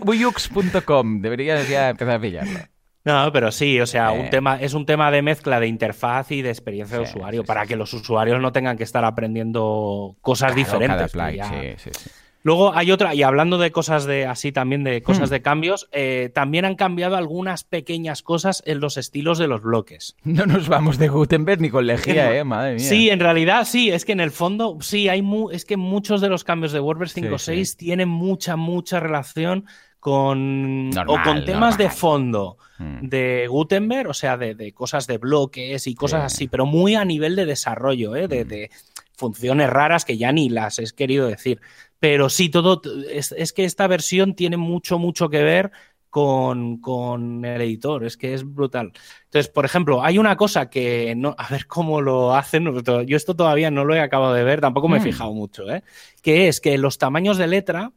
[0.03, 1.21] wpuyux.com.
[1.23, 2.59] Deberías ya empezar a pillarlo.
[3.05, 4.21] No, pero sí, o sea, Eh.
[4.21, 7.64] un tema, es un tema de mezcla de interfaz y de experiencia de usuario para
[7.64, 11.12] que los usuarios no tengan que estar aprendiendo cosas Claro, diferentes.
[11.12, 12.11] cada ya- sí, sí, sí.
[12.42, 15.33] Luego hay otra, y hablando de cosas de así también, de cosas Hmm.
[15.33, 20.16] de cambios, eh, también han cambiado algunas pequeñas cosas en los estilos de los bloques.
[20.24, 21.87] No nos vamos de Gutenberg ni con
[22.27, 22.79] lejía, eh, madre mía.
[22.81, 26.20] Sí, en realidad sí, es que en el fondo sí, hay mu- es que muchos
[26.20, 29.66] de los cambios de WordPress Sí, 5.6 tienen mucha, mucha relación
[30.01, 33.09] con, o con temas de fondo Mm.
[33.09, 36.37] de Gutenberg, o sea, de, de cosas de bloques y cosas Sí.
[36.37, 38.29] así, pero muy a nivel de desarrollo, ¿eh?
[38.29, 38.48] de, Mm.
[38.48, 38.70] de
[39.18, 41.61] funciones raras que ya ni las he querido decir.
[41.98, 45.72] Pero sí, todo es, es que esta versión tiene mucho, mucho que ver
[46.11, 48.92] con, con el editor, es que es brutal.
[49.24, 52.64] Entonces, por ejemplo, hay una cosa que no, a ver cómo lo hacen,
[53.07, 55.02] yo esto todavía no lo he acabado de ver, tampoco me he Mm.
[55.02, 55.83] fijado mucho, ¿eh?
[56.22, 57.92] que es que los tamaños de letra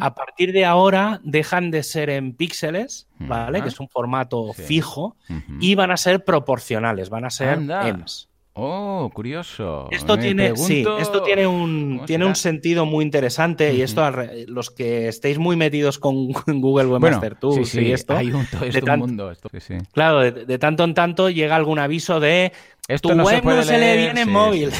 [0.00, 3.62] a partir de ahora dejan de ser en píxeles, ¿vale?
[3.62, 4.62] Que es un formato Sí.
[4.62, 5.16] fijo,
[5.60, 7.86] y van a ser proporcionales, van a ser Anda.
[7.88, 8.28] EMS.
[8.54, 9.88] Oh, curioso.
[9.90, 12.28] Esto Me tiene, sí, esto tiene un, ¿cómo tiene será?
[12.28, 14.02] un sentido muy interesante y esto,
[14.46, 18.14] los que estéis muy metidos con, con Google Bueno, Webmaster Tools sí, sí, y esto,
[18.14, 19.30] hay un, todo de esto un tan- mundo.
[19.30, 22.52] Esto, sí, claro, de, de tanto en tanto llega algún aviso de
[22.88, 24.70] Esto tu no se web puede no se leer, bien en móvil,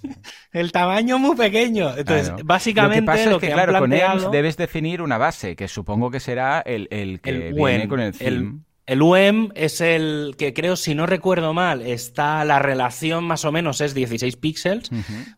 [0.52, 1.96] el tamaño muy pequeño.
[1.96, 2.44] Entonces, Claro.
[2.44, 6.10] básicamente lo que pasa es que, claro, con EMS debes definir una base, que supongo
[6.10, 8.36] que será el, el que El viene con el el- theme.
[8.36, 8.52] El
[9.00, 13.80] UEM es el que creo, si no recuerdo mal, está la relación más o menos
[13.80, 14.90] es 16 píxeles.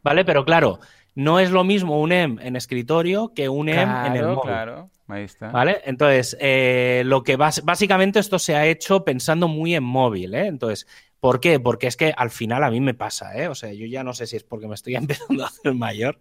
[0.02, 0.24] ¿vale?
[0.24, 0.80] Pero claro,
[1.14, 4.42] no es lo mismo un EM en escritorio que un EM en el Claro, móvil.
[4.50, 4.90] claro.
[5.06, 5.50] Ahí está.
[5.50, 5.82] ¿Vale?
[5.84, 10.46] Entonces, eh, lo que básicamente esto se ha hecho pensando muy en móvil, ¿eh?
[10.46, 10.86] Entonces,
[11.24, 11.58] ¿por qué?
[11.58, 13.48] Porque es que al final a mí me pasa, ¿eh?
[13.48, 16.18] O sea, yo ya no sé si es porque me estoy empezando a hacer mayor,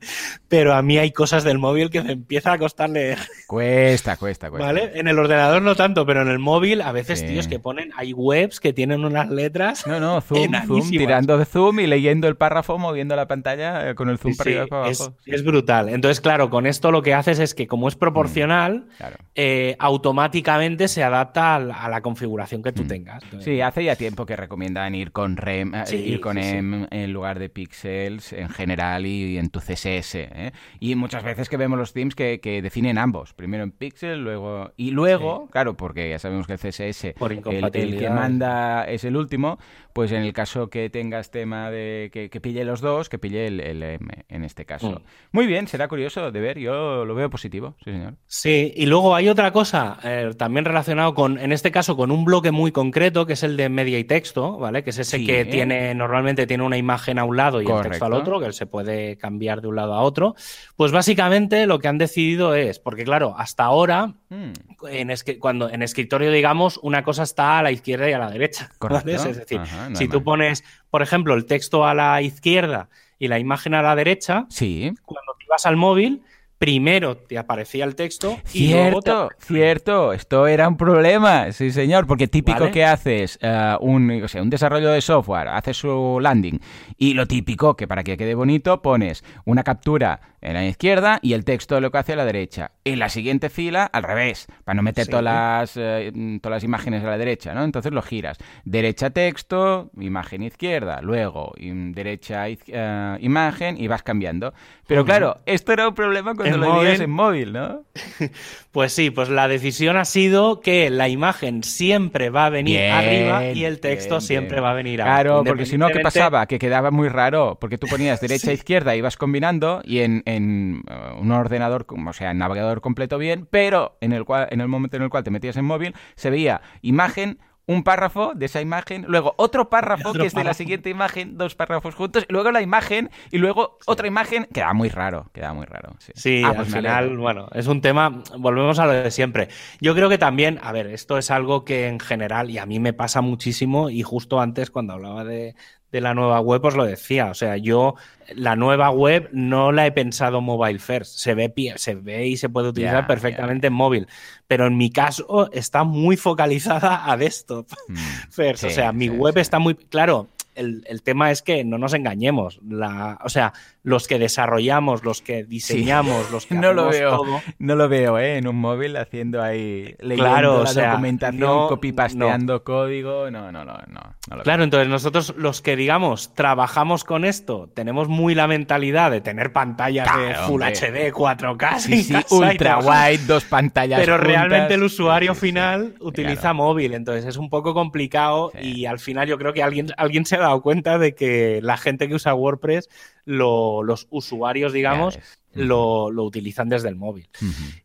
[0.47, 4.49] pero a mí hay cosas del móvil que me empieza a costar leer, Cuesta, cuesta,
[4.49, 4.65] cuesta.
[4.65, 4.91] ¿vale?
[4.95, 7.25] En el ordenador no tanto, pero en el móvil a veces, Sí.
[7.27, 9.85] tíos, que ponen, hay webs que tienen unas letras.
[9.85, 13.95] No, no, zoom, zoom, tirando de zoom y leyendo el párrafo, moviendo la pantalla eh,
[13.95, 15.17] con el zoom Sí, para arriba y para abajo.
[15.25, 15.89] es brutal.
[15.89, 19.17] Entonces, claro, con esto lo que haces es que como es proporcional, Claro.
[19.35, 22.87] eh, automáticamente se adapta a la, a la configuración que tú Mm.
[22.87, 23.23] tengas.
[23.23, 26.43] Entonces, Sí, hace ya tiempo que recomiendan ir con REM, eh, Sí, ir con sí,
[26.43, 26.55] sí.
[26.55, 30.15] EM en lugar de píxeles en general y, en tu CSS.
[30.15, 30.51] ¿eh?
[30.79, 34.71] Y muchas veces que vemos los themes que, que definen ambos, primero en píxel, luego
[34.77, 37.41] y luego, claro, porque ya sabemos que el CSS, Por el,
[37.73, 39.59] el que manda es el último,
[39.93, 43.47] pues en el caso que tengas tema de que, que pille los dos, que pille
[43.47, 44.89] el, el EM en este caso.
[44.89, 45.03] Mm.
[45.31, 48.15] Muy bien, será curioso de ver, yo lo veo positivo, sí señor.
[48.25, 52.25] Sí, y luego hay otra cosa eh, también relacionado con, en este caso, con un
[52.25, 54.83] bloque muy concreto, que es el de media y texto, ¿vale?
[54.83, 55.25] Que es ese Sí.
[55.27, 58.51] que tiene, normalmente tiene una imagen a un lado y el texto al otro, que
[58.51, 60.35] se puede cambiar de un lado a otro.
[60.75, 64.51] Pues básicamente lo que han decidido es, porque claro, hasta ahora, Mm,
[64.89, 68.69] en cuando en escritorio, digamos, una cosa está a la izquierda y a la derecha.
[68.79, 69.05] Correcto.
[69.05, 69.29] ¿vale?
[69.29, 73.27] Es decir, Ajá, no si tú pones, por ejemplo, el texto a la izquierda y
[73.27, 76.21] la imagen a la derecha, Sí, cuando te ibas al móvil,
[76.63, 81.71] primero te aparecía el texto y luego te Cierto, cierto, esto era un problema, sí
[81.71, 82.71] señor, porque típico Vale.
[82.71, 86.61] que haces eh, un, o sea, un desarrollo de software, haces su landing
[86.97, 91.33] y lo típico que para que quede bonito pones una captura en la izquierda y
[91.33, 92.71] el texto lo que hace a la derecha.
[92.85, 95.11] En la siguiente fila al revés, para no meter Sí.
[95.11, 97.63] todas, las, eh, todas las imágenes a la derecha, ¿no?
[97.63, 98.37] Entonces lo giras.
[98.65, 104.53] Derecha texto, imagen izquierda, luego derecha eh, imagen y vas cambiando.
[104.85, 107.01] Pero claro, esto era un problema con En móvil.
[107.01, 107.83] en móvil, ¿no?
[108.71, 113.45] pues sí, pues la decisión ha sido que la imagen siempre va a venir arriba
[113.45, 115.15] y el texto siempre va a venir abajo.
[115.15, 116.45] Claro, porque si no, ¿qué pasaba?
[116.45, 120.83] Que quedaba muy raro, porque tú ponías derecha e izquierda, ibas combinando y en, en
[120.89, 124.67] uh, un ordenador, o sea, en navegador completo bien, pero en el, cual, en el
[124.67, 128.61] momento en el cual te metías en móvil, se veía imagen un párrafo de esa
[128.61, 132.61] imagen, luego otro párrafo que es de la siguiente imagen, dos párrafos juntos, luego la
[132.61, 134.47] imagen y luego otra imagen.
[134.53, 135.95] Queda muy raro, queda muy raro.
[136.13, 139.47] Sí, ah, pues al final, bueno, es un tema, volvemos a lo de siempre.
[139.79, 142.79] Yo creo que también, a ver, esto es algo que en general, y a mí
[142.79, 145.55] me pasa muchísimo, y justo antes cuando hablaba de,
[145.93, 147.27] de la nueva web os lo decía.
[147.27, 147.95] O sea, yo
[148.35, 151.19] la nueva web no la he pensado mobile first.
[151.19, 154.07] Se ve, se ve y se puede utilizar perfectamente en móvil.
[154.47, 157.95] Pero en mi caso está muy focalizada a desktop mm.
[158.31, 158.63] first.
[158.63, 159.75] o sea, mi web está muy.
[159.75, 162.59] Claro, el, el, tema es que no nos engañemos.
[162.67, 167.75] La, o sea, los que desarrollamos, los que diseñamos, los que no lo veo, No
[167.75, 168.37] lo veo, ¿eh?
[168.37, 173.29] En un móvil haciendo ahí leyendo claro, la documentación, copy-pasteando código.
[173.29, 173.77] No, no, no.
[173.87, 179.21] no, claro, entonces nosotros los que, digamos, trabajamos con esto, tenemos muy la mentalidad de
[179.21, 183.99] tener pantallas de Full HD, 4K, sí, ultra wide, dos pantallas.
[183.99, 189.27] Pero realmente el usuario final utiliza móvil, entonces es un poco complicado y al final
[189.27, 192.89] yo creo que alguien, alguien se dado cuenta de que la gente que usa WordPress
[193.25, 195.19] los usuarios, digamos,
[195.53, 197.29] lo, utilizan desde el móvil.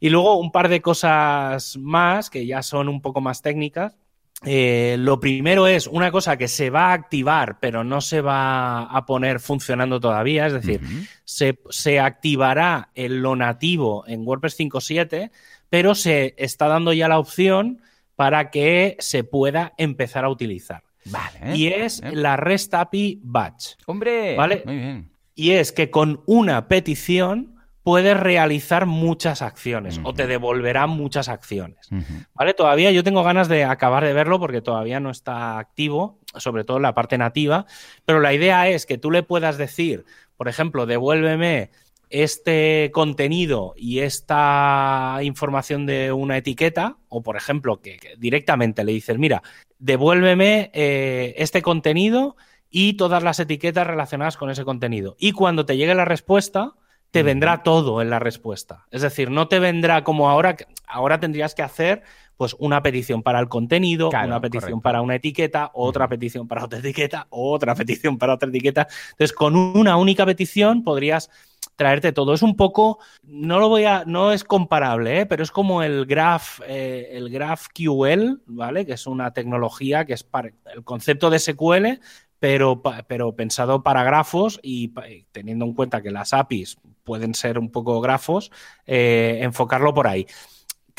[0.00, 3.96] Y luego un par de cosas más que ya son un poco más técnicas.
[4.44, 8.84] Eh, lo primero es una cosa que se va a activar, pero no se va
[8.84, 10.46] a poner funcionando todavía.
[10.46, 10.80] Es decir,
[11.24, 15.30] se, se, activará en lo nativo en WordPress 5.7,
[15.68, 17.82] pero se está dando ya la opción
[18.14, 20.82] para que se pueda empezar a utilizar.
[21.10, 21.56] Vale.
[21.56, 23.74] Y es la REST API Batch.
[23.86, 24.62] Hombre, ¿vale?
[24.64, 30.90] Muy bien y es que con una petición puedes realizar muchas acciones o te devolverán
[30.90, 31.88] muchas acciones.
[32.34, 32.54] ¿Vale?
[32.54, 36.78] Todavía yo tengo ganas de acabar de verlo porque todavía no está activo, sobre todo
[36.78, 37.66] en la parte nativa,
[38.04, 40.04] pero la idea es que tú le puedas decir,
[40.36, 41.70] por ejemplo, devuélveme
[42.10, 49.18] este contenido y esta información de una etiqueta, o por ejemplo, que, directamente le dices,
[49.18, 49.42] mira,
[49.78, 52.36] devuélveme eh, este contenido
[52.70, 55.16] y todas las etiquetas relacionadas con ese contenido.
[55.18, 56.74] Y cuando te llegue la respuesta,
[57.10, 58.86] te vendrá todo en la respuesta.
[58.90, 62.02] Es decir, no te vendrá como ahora, ahora tendrías que hacer
[62.36, 66.78] pues una petición para el contenido, una petición para una etiqueta, otra petición para otra
[66.78, 68.86] etiqueta, otra petición para otra etiqueta.
[69.10, 71.30] Entonces, con una única petición podrías
[71.78, 72.34] traerte todo.
[72.34, 75.26] Es un poco, no lo voy a, no es comparable, ¿eh?
[75.26, 78.84] pero es como el Graph, eh, el GraphQL, ¿vale?
[78.84, 82.00] Que es una tecnología que es para el concepto de SQL,
[82.40, 84.92] pero, pero pensado para grafos y
[85.30, 88.50] teniendo en cuenta que las APIs pueden ser un poco grafos,
[88.84, 90.26] eh, enfocarlo por ahí.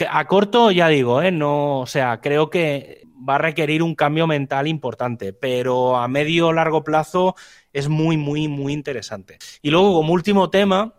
[0.09, 1.31] A corto, ya digo, ¿eh?
[1.31, 6.47] no, o sea, creo que va a requerir un cambio mental importante, pero a medio
[6.47, 7.35] o largo plazo
[7.73, 9.37] es muy, muy, muy interesante.
[9.61, 10.93] Y luego, como último tema,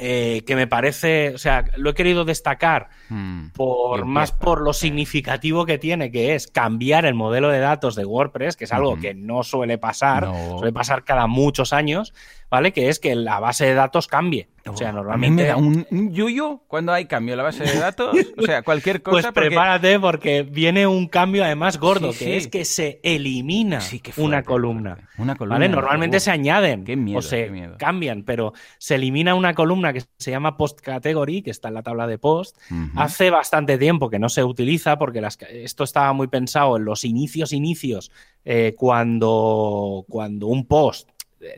[0.00, 3.50] eh, que me parece, o sea, lo he querido destacar hmm.
[3.54, 8.04] por más por lo significativo que tiene, que es cambiar el modelo de datos de
[8.04, 12.12] WordPress, que es algo que no suele pasar, suele pasar cada muchos años,
[12.50, 12.72] ¿vale?
[12.72, 14.48] Que es que la base de datos cambie.
[14.68, 15.42] O sea, normalmente.
[15.42, 18.16] Me da un, yuyo cuando hay cambio en la base de datos.
[18.36, 19.32] O sea, cualquier cosa.
[19.32, 23.80] Pues prepárate porque viene un cambio además gordo, que es que se elimina
[24.16, 25.08] una columna.
[25.18, 25.56] Una columna.
[25.56, 25.68] ¿Vale?
[25.68, 30.80] Normalmente se añaden o se cambian, pero se elimina una columna que se llama post
[30.80, 32.58] category, que está en la tabla de post.
[32.96, 37.52] Hace bastante tiempo que no se utiliza porque esto estaba muy pensado en los inicios,
[37.52, 38.10] inicios,
[38.44, 41.10] eh, cuando, cuando un post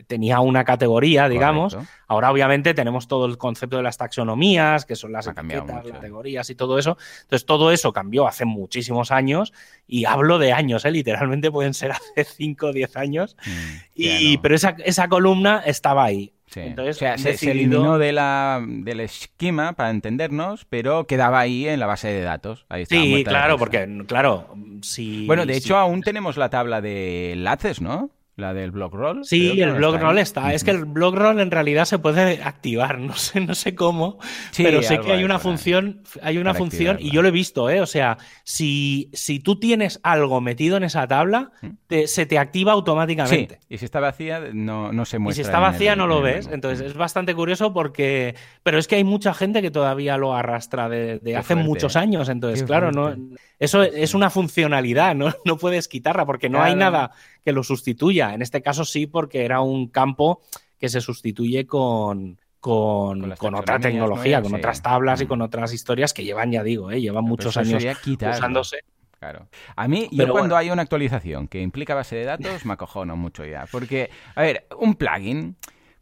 [0.07, 1.77] tenía una categoría, digamos.
[2.07, 6.55] Ahora, obviamente, tenemos todo el concepto de las taxonomías, que son las etiquetas, categorías y
[6.55, 6.97] todo eso.
[7.21, 9.53] Entonces, todo eso cambió hace muchísimos años,
[9.87, 10.91] y hablo de años, ¿eh?
[10.91, 13.35] literalmente pueden ser hace 5 o 10 años.
[13.45, 16.33] Mm, y, Pero esa, esa columna estaba ahí.
[16.55, 21.79] Entonces, o sea, se, eliminó de la, del esquema para entendernos, pero quedaba ahí en
[21.79, 22.65] la base de datos.
[22.69, 25.27] Ahí sí, claro, porque, claro, si...
[25.27, 28.09] Bueno, de hecho, aún tenemos la tabla de enlaces, ¿no?
[28.39, 29.25] La del blog roll.
[29.25, 30.53] Sí, el blog roll está.
[30.53, 34.17] Es que el blog roll en realidad se puede activar, no sé, no sé cómo,
[34.57, 37.81] pero sé que hay una función, hay una función y yo lo he visto, ¿eh?
[37.81, 41.51] O sea, si, si tú tienes algo metido en esa tabla,
[42.05, 43.59] se te activa automáticamente.
[43.69, 45.41] Y si está vacía, no, no se muestra.
[45.41, 46.49] Y si está vacía, no lo ves.
[46.51, 48.35] Entonces es bastante curioso porque.
[48.63, 52.29] Pero es que hay mucha gente que todavía lo arrastra de, hace muchos años.
[52.29, 53.15] Entonces, claro, no.
[53.59, 57.11] Eso es una funcionalidad, no, no puedes quitarla porque no hay nada
[57.43, 58.33] que lo sustituya.
[58.33, 60.41] En este caso sí, porque era un campo
[60.79, 66.23] que se sustituye con, con, otra tecnología, con otras tablas y con otras historias que
[66.23, 67.01] llevan, ya digo, ¿eh?
[67.01, 68.79] llevan muchos años usándose.
[69.19, 69.49] Claro.
[69.75, 73.43] A mí, yo cuando hay una actualización que implica base de datos, me acojono mucho
[73.43, 73.65] ya.
[73.69, 75.57] Porque, a ver, un plugin,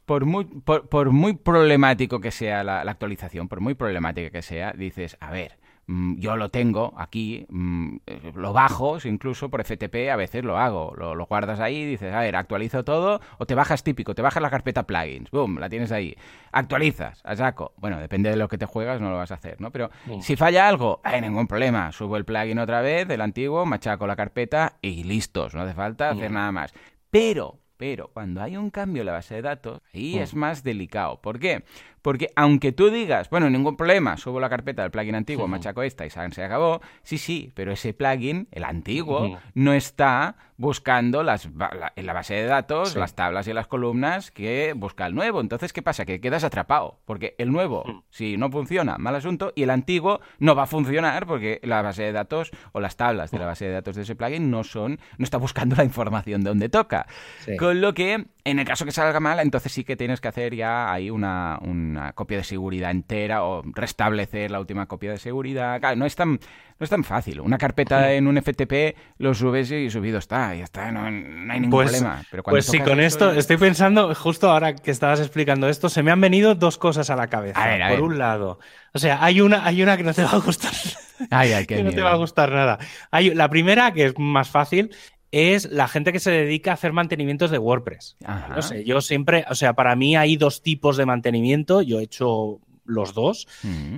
[0.05, 5.17] por muy, por, muy problemático que sea la, actualización, por muy problemática que sea, dices,
[5.19, 10.17] a ver, Mm, yo lo tengo aquí, mm, eh, lo bajo, incluso por FTP a
[10.17, 14.13] veces lo hago, lo, guardas ahí, dices, a ver, actualizo todo, o te bajas típico,
[14.13, 16.13] te bajas la carpeta plugins, boom, la tienes ahí,
[16.51, 19.61] actualizas, a saco, bueno, depende de lo que te juegas, no lo vas a hacer,
[19.61, 19.71] ¿no?
[19.71, 24.07] Pero si falla algo, hay ningún problema, subo el plugin otra vez, el antiguo, machaco
[24.07, 26.73] la carpeta y listos, no hace falta hacer nada más.
[27.09, 31.21] Pero, pero cuando hay un cambio en la base de datos, ahí es más delicado.
[31.21, 31.63] ¿Por qué?
[32.07, 36.05] Porque aunque tú digas, bueno, ningún problema, subo la carpeta del plugin antiguo, machaco esta
[36.05, 41.49] y se acabó, sí, sí, pero ese plugin, el antiguo, no está buscando las,
[41.95, 45.41] en la base de datos las tablas y las columnas que busca el nuevo.
[45.41, 46.05] Entonces, ¿qué pasa?
[46.05, 50.55] Que quedas atrapado, porque el nuevo, si no funciona, mal asunto, y el antiguo no
[50.55, 53.73] va a funcionar porque la base de datos o las tablas de la base de
[53.73, 57.05] datos de ese plugin no son, no está buscando la información de donde toca.
[57.59, 60.55] Con lo que, en el caso que salga mal, entonces sí que tienes que hacer
[60.55, 65.79] ya ahí una una copia de seguridad entera o restablecer la última copia de seguridad.
[65.79, 67.41] Claro, no es tan, no es tan fácil.
[67.41, 71.69] Una carpeta en un FTP lo subes y subido está, ya está, no, hay ningún
[71.69, 72.23] pues, problema.
[72.29, 76.11] Pero pues sí, con esto estoy pensando, justo ahora que estabas explicando esto, se me
[76.11, 77.61] han venido dos cosas a la cabeza.
[77.89, 78.59] Por un lado,
[78.93, 80.71] o sea, hay una, hay una que no te va a gustar.
[81.67, 82.77] que no te va a gustar nada.
[83.11, 84.91] Hay, la primera, que es más fácil,
[85.31, 88.17] es la gente que se dedica a hacer mantenimientos de WordPress.
[88.55, 92.03] No sé, yo siempre, o sea, para mí hay dos tipos de mantenimiento, yo he
[92.03, 93.47] hecho los dos.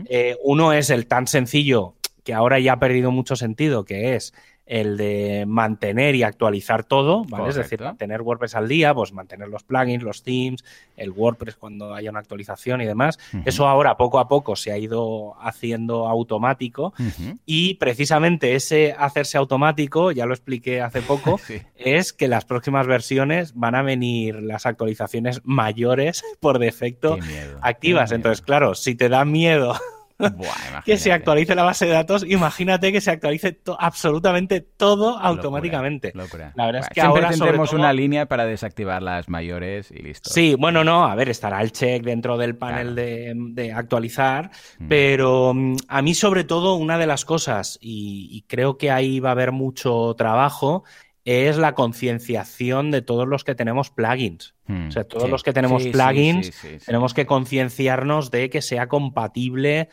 [0.10, 4.34] Eh, uno es el tan sencillo que ahora ya ha perdido mucho sentido, que es
[4.70, 7.50] el de mantener y actualizar todo, ¿vale?
[7.50, 10.64] Es decir, mantener WordPress al día, pues mantener los plugins, los themes,
[10.96, 13.18] el WordPress cuando haya una actualización y demás.
[13.46, 16.94] Eso ahora poco a poco se ha ido haciendo automático
[17.48, 21.40] y precisamente ese hacerse automático, ya lo expliqué hace poco,
[21.76, 27.18] es que las próximas versiones van a venir las actualizaciones mayores por defecto
[27.62, 28.12] activas.
[28.12, 29.74] Entonces, claro, si te da miedo
[30.86, 36.14] que se actualice la base de datos, imagínate que se actualice absolutamente todo automáticamente.
[36.56, 40.30] La verdad es que ahora tendremos una línea para desactivar las mayores y listo.
[40.30, 44.88] Sí, bueno, no, a ver, estará el check dentro del panel de, actualizar, mm.
[44.88, 49.30] pero mm, a mí sobre todo una de las cosas, y creo que ahí va
[49.30, 50.84] a haber mucho trabajo,
[51.26, 54.56] es la concienciación de todos los que tenemos plugins.
[54.66, 56.52] Hmm, o sea, todos los que tenemos plugins
[56.86, 59.90] tenemos que concienciarnos de que sea compatible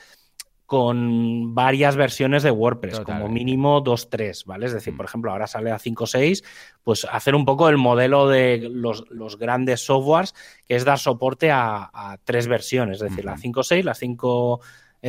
[0.66, 4.66] con varias versiones de WordPress, como mínimo 2.3, ¿vale?
[4.66, 4.96] Es decir, hmm.
[4.96, 6.44] por ejemplo, ahora sale a 5.6,
[6.82, 9.04] pues hacer un poco el modelo de los,
[9.38, 10.34] grandes softwares,
[10.66, 14.60] que es dar soporte a, tres versiones, es decir, la 5.6, la 5.5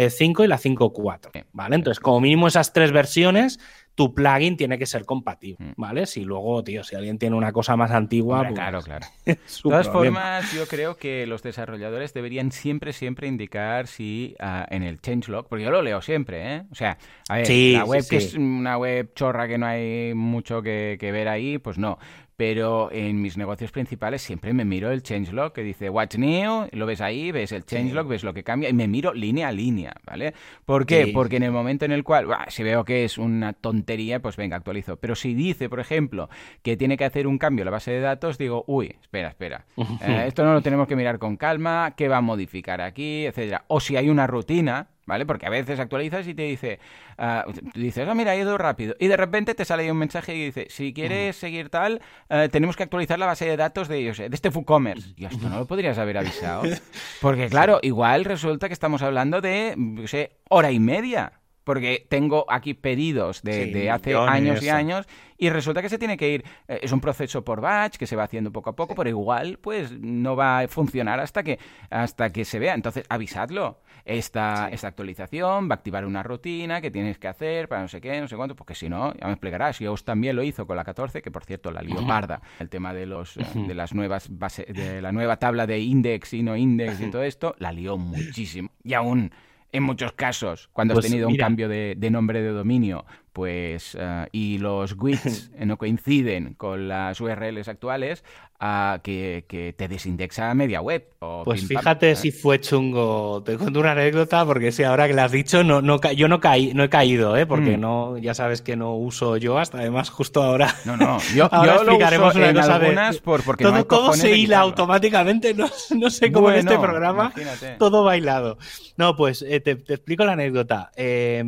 [0.10, 1.76] 5 y la 5.4, ¿vale?
[1.76, 3.60] Entonces, como mínimo esas tres versiones
[3.97, 5.71] tu plugin tiene que ser compatible, mm.
[5.75, 6.05] ¿vale?
[6.05, 8.43] Si luego, tío, si alguien tiene una cosa más antigua.
[8.43, 9.07] pues, claro, claro.
[9.25, 14.83] De todas formas, yo creo que los desarrolladores deberían siempre, siempre indicar si ah, en
[14.83, 16.63] el changelog, porque yo lo leo siempre, ¿eh?
[16.71, 20.62] O sea, a ver, la web que es una web chorra que no hay mucho
[20.62, 21.97] que, que ver ahí, pues no
[22.38, 26.86] pero en mis negocios principales siempre me miro el changelog que dice What's New, lo
[26.86, 29.95] ves ahí, ves el changelog, ves lo que cambia y me miro línea a línea,
[30.06, 30.36] ¿vale?
[30.63, 31.10] ¿Por qué?
[31.13, 34.56] Porque en el momento en el cual, si veo que es una tontería, pues venga,
[34.56, 34.97] actualizo.
[34.97, 36.30] Pero si dice, por ejemplo,
[36.62, 39.65] que tiene que hacer un cambio en la base de datos, digo, uy, espera, espera,
[40.02, 43.65] eh, esto no lo tenemos que mirar con calma, ¿qué va a modificar aquí, etcétera?
[43.67, 45.26] O si hay una rutina, ¿vale?
[45.26, 46.80] Porque a veces actualizas y te dice,
[47.17, 48.96] uh, dices, ah, mira, ha ido rápido.
[49.00, 52.50] Y de repente te sale ahí un mensaje y dice, si quieres seguir tal, eh,
[52.52, 55.13] tenemos que actualizar la base de datos de, yo sé, de este WooCommerce.
[55.15, 56.63] Y esto no lo podrías haber avisado.
[57.22, 61.34] Porque claro, igual resulta que estamos hablando de, yo sé, hora y media
[61.67, 65.06] porque tengo aquí pedidos de, hace años y años
[65.38, 68.15] y resulta que se tiene que ir, eh, es un proceso por batch que se
[68.15, 72.32] va haciendo poco a poco, pero igual pues no va a funcionar hasta que, hasta
[72.32, 72.73] que se vea.
[72.73, 77.82] Entonces avisadlo, esta, esta actualización va a activar una rutina que tienes que hacer para
[77.82, 80.43] no sé qué, no sé cuánto, porque si no, ya me explicarás, os también lo
[80.43, 83.75] hizo con la 14, que por cierto la lío parda, el tema de los de
[83.75, 87.56] las nuevas bases, de la nueva tabla de index y no index y todo esto,
[87.60, 88.69] la lió muchísimo.
[88.86, 89.34] Y aún
[89.77, 93.05] en muchos casos, cuando has pues tenido un cambio de, nombre de dominio,
[93.38, 98.23] pues uh, y los widgets no coinciden con las URLs actuales,
[98.60, 101.08] uh, que, que, te desindexa media web.
[101.19, 103.43] O pues fíjate si fue chungo.
[103.43, 106.39] Te cuento una anécdota porque si ahora que lo has dicho, no, no, yo no,
[106.39, 107.45] caí, no he caído, ¿eh?
[107.45, 107.80] porque mm.
[107.80, 110.73] no, ya sabes que no uso yo hasta además justo ahora.
[110.86, 113.78] No, no, yo, ahora yo explicaremos lo uso una cosa de, por, porque todo, no
[113.78, 117.76] hay todo se hila automáticamente, no, no sé cómo bueno, en este programa, imagínate.
[117.78, 118.58] todo bailado.
[118.95, 120.91] No, pues eh, te, te, explico la anécdota.
[120.95, 121.43] Eh,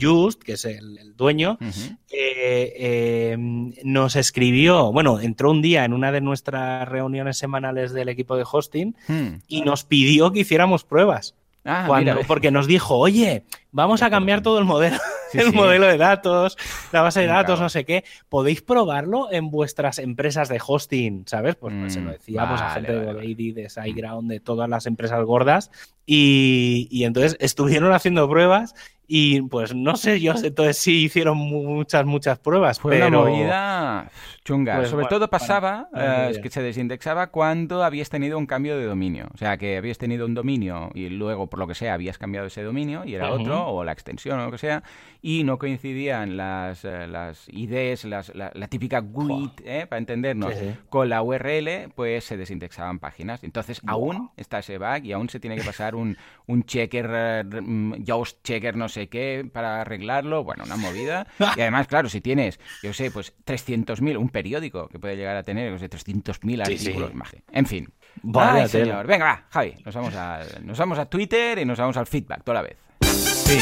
[0.00, 1.96] Just, que es el, el dueño, uh -huh.
[2.10, 3.36] eh,
[3.84, 8.44] nos escribió, bueno, entró un día en una de nuestras reuniones semanales del equipo de
[8.50, 9.28] hosting hmm.
[9.48, 11.34] y nos pidió que hiciéramos pruebas.
[11.68, 14.98] Ah, Cuando, mira, porque nos dijo, oye, vamos a cambiar todo el modelo,
[15.32, 15.56] sí, el sí.
[15.56, 16.56] modelo de datos,
[16.92, 18.04] la base de datos, no sé qué.
[18.28, 21.24] ¿Podéis probarlo en vuestras empresas de hosting?
[21.26, 21.56] ¿Sabes?
[21.56, 24.68] Pues, pues se lo decíamos vale, a gente vale, de Lady, de SiteGround, de todas
[24.68, 25.72] las empresas gordas.
[26.06, 28.76] Y, y, entonces estuvieron haciendo pruebas
[29.08, 32.80] y pues no sé yo, entonces sí hicieron muchas, muchas pruebas.
[32.80, 33.08] Fue pero...
[33.08, 34.10] una movida
[34.44, 34.76] chunga.
[34.76, 38.76] Pues, Sobre bueno, todo pasaba bueno, uh, que se desindexaba cuando habías tenido un cambio
[38.76, 39.28] de dominio.
[39.34, 42.46] O sea, que habías tenido un dominio y luego, por lo que sea, habías cambiado
[42.46, 43.42] ese dominio y era uh -huh.
[43.42, 44.82] otro, o la extensión o lo que sea,
[45.22, 50.54] y no coincidían las, uh, las IDs, las, la, la, típica GUID, eh, para entendernos,
[50.54, 50.74] sí, sí.
[50.88, 53.44] con la URL, pues se desindexaban páginas.
[53.44, 53.90] Entonces, wow.
[53.92, 58.42] aún está ese bug y aún se tiene que pasar un, un checker, uh, Yoast
[58.42, 60.44] checker, no sé qué, para arreglarlo.
[60.44, 61.26] Bueno, una movida.
[61.56, 65.42] y además, claro, si tienes, yo sé, pues 300.000, un periódico que puede llegar a
[65.42, 67.12] tener, no sé, 300.000 artículos.
[67.30, 67.42] Sí.
[67.52, 67.92] En fin.
[68.22, 69.06] Vale, Ay, señor.
[69.06, 72.42] Venga, va, Javi, nos vamos, a, nos vamos a Twitter y nos vamos al feedback
[72.42, 72.78] toda la vez.
[73.02, 73.58] Sí.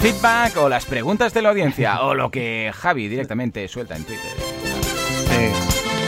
[0.00, 4.32] Feedback o las preguntas de la audiencia o lo que Javi directamente suelta en Twitter.
[5.28, 6.05] Sí.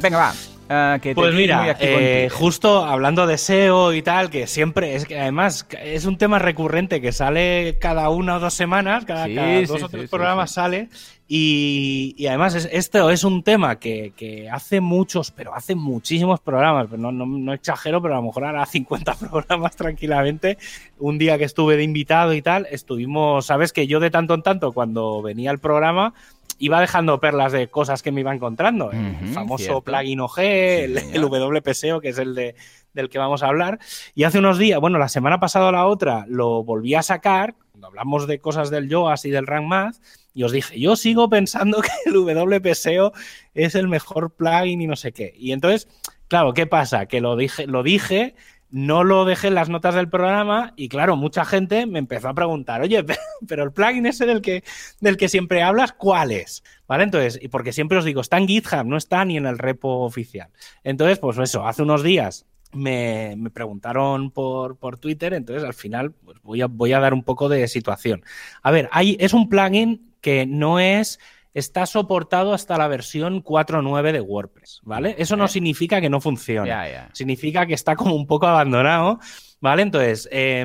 [0.00, 0.32] Venga, va.
[0.68, 5.16] Uh, que pues mira, eh, justo hablando de SEO y tal, que siempre es que
[5.16, 9.60] además es un tema recurrente que sale cada una o dos semanas, cada, sí, cada
[9.60, 10.88] dos sí, o tres sí, programas sale.
[11.28, 16.38] Y, y, además es, esto es un tema que, que, hace muchos, pero hace muchísimos
[16.40, 20.58] programas, no, no, no, exagero, pero a lo mejor hará 50 programas tranquilamente.
[20.98, 24.42] Un día que estuve de invitado y tal, estuvimos, sabes que yo de tanto en
[24.42, 26.14] tanto cuando venía el programa
[26.58, 28.90] iba dejando perlas de cosas que me iba encontrando.
[28.92, 29.82] El uh -huh, famoso cierto.
[29.82, 32.54] plugin OG, el, sí, el WPSEO, que es el de,
[32.92, 33.78] del que vamos a hablar.
[34.14, 37.54] Y hace unos días, bueno, la semana pasada o la otra, lo volví a sacar,
[37.70, 39.96] cuando hablamos de cosas del YOAS y del Rank Math,
[40.34, 43.12] y os dije, yo sigo pensando que el WPSEO
[43.54, 45.32] es el mejor plugin y no sé qué.
[45.36, 45.88] Y entonces,
[46.28, 47.06] claro, ¿qué pasa?
[47.06, 48.34] Que lo dije, lo dije
[48.70, 52.34] no lo dejé en las notas del programa y claro, mucha gente me empezó a
[52.34, 53.04] preguntar, oye,
[53.48, 54.64] pero el plugin ese del que,
[55.00, 56.62] del que siempre hablas, ¿cuál es?
[56.86, 57.04] ¿Vale?
[57.04, 60.00] Entonces, y porque siempre os digo, está en GitHub, no está ni en el repo
[60.00, 60.48] oficial.
[60.84, 66.12] Entonces, pues eso, hace unos días me, me preguntaron por, por, Twitter, entonces al final
[66.12, 68.24] pues voy, a, voy a dar un poco de situación.
[68.62, 71.20] A ver, hay, es un plugin que no es
[71.56, 75.14] está soportado hasta la versión 4.9 de WordPress, ¿vale?
[75.16, 76.68] Eso no significa que no funcione.
[76.68, 77.10] Yeah, yeah.
[77.14, 79.20] Significa que está como un poco abandonado,
[79.58, 79.80] ¿vale?
[79.80, 80.62] Entonces, eh,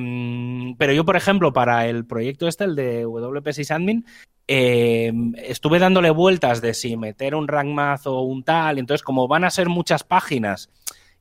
[0.78, 4.06] pero yo, por ejemplo, para el proyecto este, el de WP Sysadmin,
[4.50, 9.30] eh, estuve dándole vueltas de si meter un rank math o un tal, entonces como
[9.30, 10.70] van a ser muchas páginas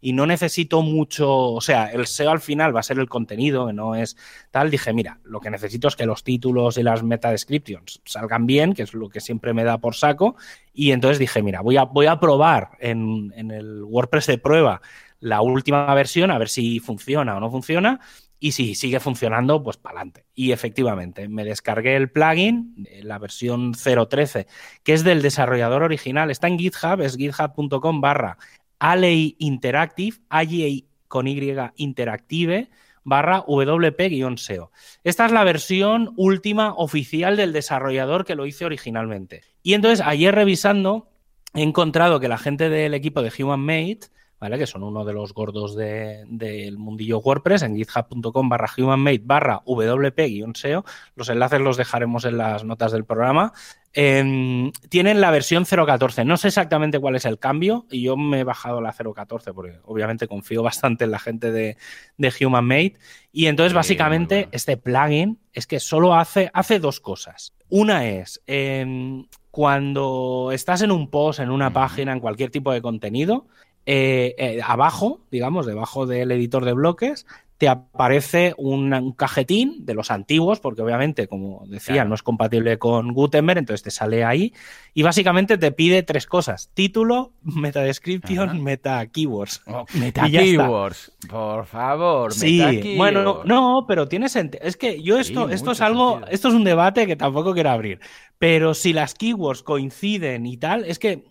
[0.01, 3.67] y no necesito mucho, o sea, el SEO al final va a ser el contenido,
[3.67, 4.17] que no es
[4.51, 8.47] tal, dije, mira, lo que necesito es que los títulos y las meta descriptions salgan
[8.47, 10.37] bien, que es lo que siempre me da por saco,
[10.73, 14.81] y entonces dije, mira, voy a, voy a probar en, en el WordPress de prueba
[15.21, 18.01] la última versión, a ver si funciona o no funciona,
[18.43, 20.25] y si sigue funcionando, pues para adelante.
[20.35, 24.47] Y efectivamente, me descargué el plugin, la versión 0.13,
[24.83, 26.31] que es del desarrollador original.
[26.31, 28.39] Está en GitHub, es github.com barra
[28.81, 32.68] Alley Interactive, Alley con Y Interactive,
[33.05, 34.70] barra WP-SEO.
[35.05, 39.43] Esta es la versión última oficial del desarrollador que lo hice originalmente.
[39.62, 41.09] Y entonces, ayer revisando,
[41.55, 44.01] he encontrado que la gente del equipo de Human Made
[44.41, 44.59] ¿vale?
[44.59, 49.61] que son uno de los gordos del de, mundillo WordPress, en github.com barra humanmate barra
[49.66, 50.84] wp-seo.
[51.14, 53.53] Los enlaces los dejaremos en las notas del programa.
[53.93, 56.24] Eh, tienen la versión 0.14.
[56.24, 59.78] No sé exactamente cuál es el cambio y yo me he bajado la 0.14 porque
[59.84, 61.76] obviamente confío bastante en la gente de,
[62.16, 62.95] de HumanMate.
[63.32, 64.51] Y entonces, sí, básicamente, bueno.
[64.53, 67.53] este plugin es que solo hace, hace dos cosas.
[67.68, 72.82] Una es eh, cuando estás en un post, en una página, en cualquier tipo de
[72.82, 73.47] contenido,
[73.87, 77.26] eh, eh, abajo, digamos, debajo del editor de bloques,
[77.61, 83.12] te aparece un, cajetín de los antiguos, porque obviamente, como decía, no es compatible con
[83.12, 84.55] Gutenberg, entonces te sale ahí.
[84.95, 89.61] Y básicamente te pide tres cosas: título, meta description, meta keywords.
[89.66, 92.33] Oh, meta keywords, por favor.
[92.33, 94.64] Sí, bueno, no, pero tiene sentido.
[94.64, 98.01] Es que yo esto, esto es algo, esto es un debate que tampoco quiero abrir.
[98.39, 101.24] Pero si las keywords coinciden y tal, es que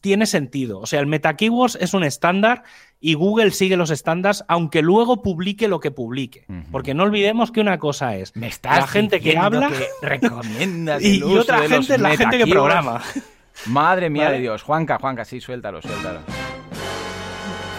[0.00, 0.78] tiene sentido.
[0.78, 2.62] O sea, el meta keywords es un estándar
[3.00, 6.46] y Google sigue los estándares aunque luego publique lo que publique.
[6.70, 8.32] Porque no olvidemos que una cosa es
[8.62, 9.70] la gente que habla
[10.02, 13.02] recomienda y, otra gente es la gente que programa.
[13.66, 14.62] Madre mía de Dios.
[14.62, 16.20] Juanca, Juanca, sí, suéltalo, suéltalo.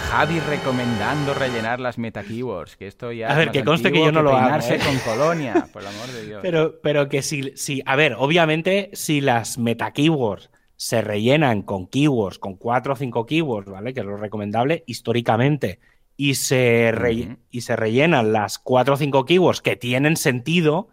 [0.09, 4.11] Javi recomendando rellenar las meta keywords, que esto ya A ver, que conste que yo
[4.11, 4.61] no lo hago.
[4.67, 4.78] ¿eh?
[4.86, 6.39] con colonia, por el amor de Dios.
[6.41, 10.49] Pero, pero que si, si, a ver, obviamente, si las meta keywords
[10.82, 13.93] se rellenan con keywords, con cuatro o cinco keywords, ¿vale?
[13.93, 15.79] Que es lo recomendable históricamente.
[16.17, 20.88] Y se, y se rellenan las cuatro o cinco keywords que tienen sentido,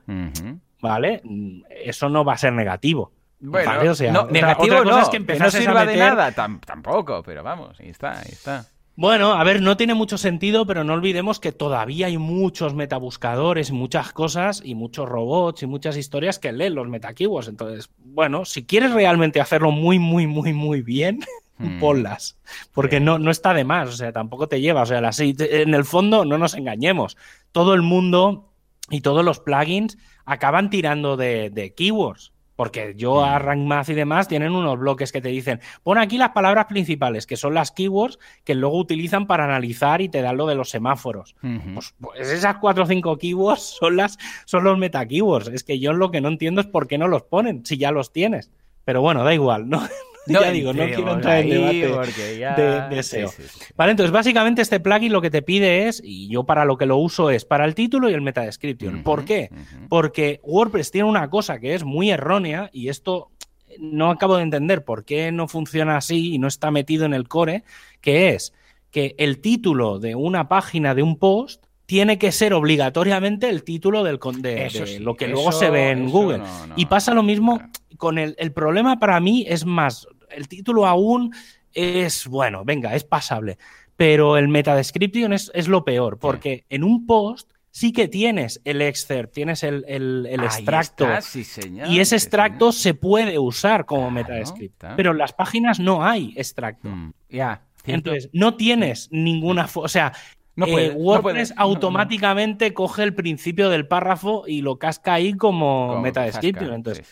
[0.83, 1.23] ¿vale?
[1.71, 3.13] Eso no va a ser negativo.
[3.41, 7.43] Bueno, O sea, no, negativo no, es que, que no sirva de nada, tampoco, pero
[7.43, 8.67] vamos, ahí está, ahí está.
[9.01, 13.71] Bueno, a ver, no tiene mucho sentido, pero no olvidemos que todavía hay muchos metabuscadores,
[13.71, 17.47] muchas cosas y muchos robots y muchas historias que leen los metakeywords.
[17.47, 21.21] Entonces, bueno, si quieres realmente hacerlo muy, muy, muy, muy bien,
[21.59, 21.79] hmm.
[21.79, 22.41] ponlas.
[22.73, 24.83] Porque no, no está de más, o sea, tampoco te lleva.
[24.83, 27.17] O sea, en el fondo, no nos engañemos.
[27.53, 28.51] Todo el mundo
[28.91, 32.33] y todos los plugins acaban tirando de, de keywords.
[32.59, 33.43] Porque yo a mm.
[33.43, 37.37] RankMath y demás tienen unos bloques que te dicen, pon aquí las palabras principales, que
[37.37, 41.37] son las keywords que luego utilizan para analizar y te dan lo de los semáforos.
[41.41, 45.47] pues, pues, esas cuatro o cinco keywords son, las, son los meta keywords.
[45.47, 47.93] Es que yo lo que no entiendo es por qué no los ponen, si ya
[47.93, 48.51] los tienes.
[48.85, 49.81] Pero bueno, da igual, ¿no?
[50.29, 53.31] No, ya digo, no quiero entrar en debate de, SEO.
[53.77, 56.87] Vale, entonces básicamente este plugin lo que te pide es, y yo para lo que
[56.87, 59.03] lo uso es para el título y el meta description.
[59.03, 59.51] ¿Por qué?
[59.89, 63.31] Porque WordPress tiene una cosa que es muy errónea y esto
[63.79, 67.29] no acabo de entender por qué no funciona así y no está metido en el
[67.29, 67.65] core,
[68.01, 68.53] que es
[68.91, 74.05] que el título de una página de un post tiene que ser obligatoriamente el título
[74.05, 76.43] del, de, lo que luego se ve en Google.
[76.77, 77.63] y pasa lo mismo
[77.97, 81.35] con el, el, problema para mí es más el título aún
[81.73, 83.59] es, bueno, venga, es pasable.
[83.97, 88.81] Pero el meta description es, lo peor, porque en un post sí que tienes el
[88.81, 91.07] excerpt, tienes el, extracto.
[91.89, 94.93] y ese extracto se puede usar como meta description.
[94.97, 96.89] Pero en las páginas no hay extracto.
[96.89, 97.63] Mm, ya.
[97.85, 99.69] Entonces, no tienes ninguna.
[99.75, 100.13] O sea,
[100.55, 106.23] no eh, WordPress automáticamente coge el principio del párrafo y lo casca ahí como, meta
[106.23, 106.73] description.
[106.73, 107.09] Entonces,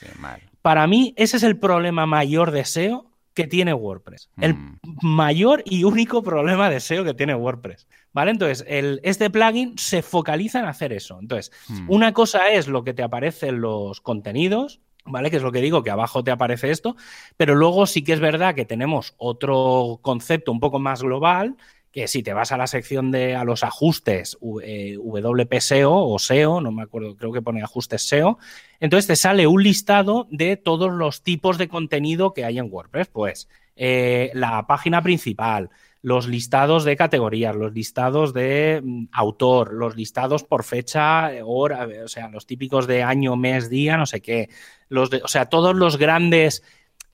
[0.67, 4.31] para mí, ese es el problema mayor de SEO que tiene WordPress.
[4.41, 4.79] El mm.
[5.01, 7.87] mayor y único problema de SEO que tiene WordPress.
[8.13, 8.33] ¿Vale?
[8.33, 11.21] Entonces, el, este plugin se focaliza en hacer eso.
[11.21, 11.89] Entonces, mm.
[11.89, 15.31] una cosa es lo que te aparece en los contenidos, ¿vale?
[15.31, 16.97] Que es lo que digo, que abajo te aparece esto,
[17.37, 21.57] pero luego sí que es verdad que tenemos otro concepto un poco más global,
[21.97, 26.19] que si te vas a la sección de a los ajustes eh, WP SEO o
[26.19, 28.37] SEO, no me acuerdo, creo que pone ajustes SEO,
[28.81, 33.09] entonces te sale un listado de todos los tipos de contenido que hay en WordPress.
[33.09, 35.71] Pues eh, la página principal,
[36.03, 42.09] los listados de categorías, los listados de mm, autor, los listados por fecha, hora, o
[42.09, 44.51] sea, los típicos de año, mes, día, no sé qué,
[44.91, 46.63] los o sea, todos los grandes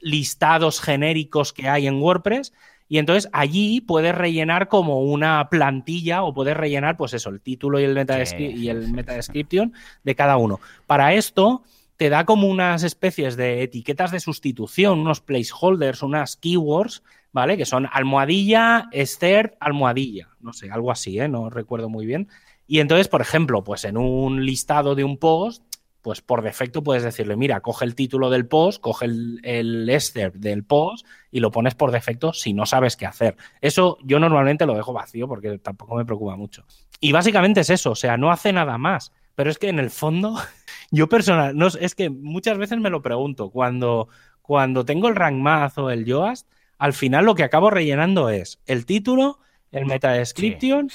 [0.00, 2.52] listados genéricos que hay en WordPress
[2.93, 7.80] y entonces allí puedes rellenar como una plantilla o puedes rellenar, pues eso, el título
[7.80, 9.72] y el meta, y el meta description
[10.05, 10.61] de cada uno.
[10.86, 11.62] Para esto
[11.97, 17.57] te da como unas especies de etiquetas de sustitución, unos placeholders, unas keywords, ¿vale?
[17.57, 20.28] Que son almohadilla, Esther, almohadilla.
[20.40, 21.28] No sé, algo así, ¿eh?
[21.28, 22.28] No recuerdo muy bien.
[22.66, 25.64] Y entonces, por ejemplo, pues en un listado de un post
[26.03, 29.86] pues por defecto puedes decirle, mira, coge el título del post, coge el, el
[30.34, 33.36] del post y lo pones por defecto si no sabes qué hacer.
[33.61, 36.66] Eso yo normalmente lo dejo vacío porque tampoco me preocupa mucho.
[37.00, 39.12] Y básicamente es eso, o sea, no hace nada más.
[39.34, 40.36] Pero es que en el fondo,
[40.90, 44.09] yo personal, no, es que muchas veces me lo pregunto, cuando,
[44.42, 46.48] cuando tengo el Rank Math o el Yoast,
[46.78, 49.38] al final lo que acabo rellenando es el título,
[49.70, 50.88] el meta description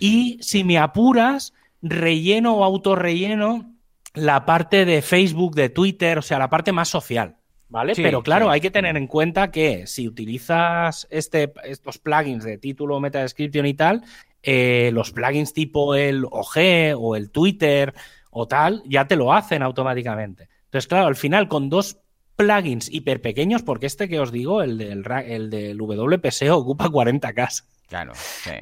[0.00, 1.52] y si me apuras,
[1.82, 3.75] relleno o autorrelleno
[4.16, 7.36] la parte de Facebook, de Twitter, o sea, la parte más social.
[7.68, 7.94] ¿Vale?
[7.96, 13.00] Pero claro, hay que tener en cuenta que si utilizas este, estos plugins de título,
[13.00, 14.04] meta description y tal,
[14.42, 17.92] eh, los plugins tipo el OG o el Twitter
[18.30, 20.48] o tal, ya te lo hacen automáticamente.
[20.66, 21.98] Entonces, claro, al final con dos
[22.36, 27.64] plugins hiper pequeños, porque este que os digo, el del, el del WPSEO, ocupa 40K.
[27.88, 28.12] Claro.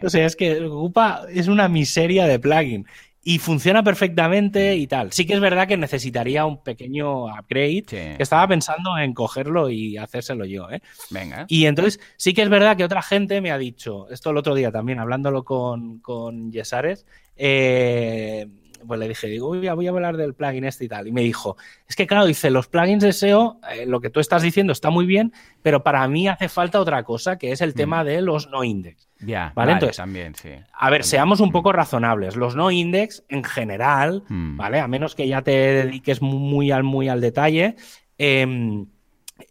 [0.02, 2.86] O sea, es que ocupa, es una miseria de plugin
[3.24, 5.10] y funciona perfectamente y tal.
[5.12, 8.16] Sí que es verdad que necesitaría un pequeño upgrade.
[8.18, 10.82] estaba pensando en cogerlo y hacérselo yo, ¿eh?
[11.10, 11.46] Venga.
[11.48, 14.54] Y entonces sí que es verdad que otra gente me ha dicho, esto el otro
[14.54, 17.06] día también, hablándolo con, con Yesares,
[17.36, 18.46] eh,
[18.86, 21.08] pues le dije, digo, voy a, voy a hablar del plugin este y tal.
[21.08, 21.56] Y me dijo,
[21.88, 24.90] es que claro, dice, los plugins de SEO, eh, lo que tú estás diciendo está
[24.90, 27.74] muy bien, pero para mí hace falta otra cosa, que es el mm.
[27.74, 29.08] tema de los no index.
[29.24, 29.72] Ya, ¿vale?
[29.72, 30.50] Entonces, también, sí.
[30.72, 32.36] A ver, seamos un poco razonables.
[32.36, 34.56] Los no index, en general, mm.
[34.56, 34.80] ¿vale?
[34.80, 37.76] A menos que ya te dediques muy al, muy al detalle,
[38.18, 38.86] eh,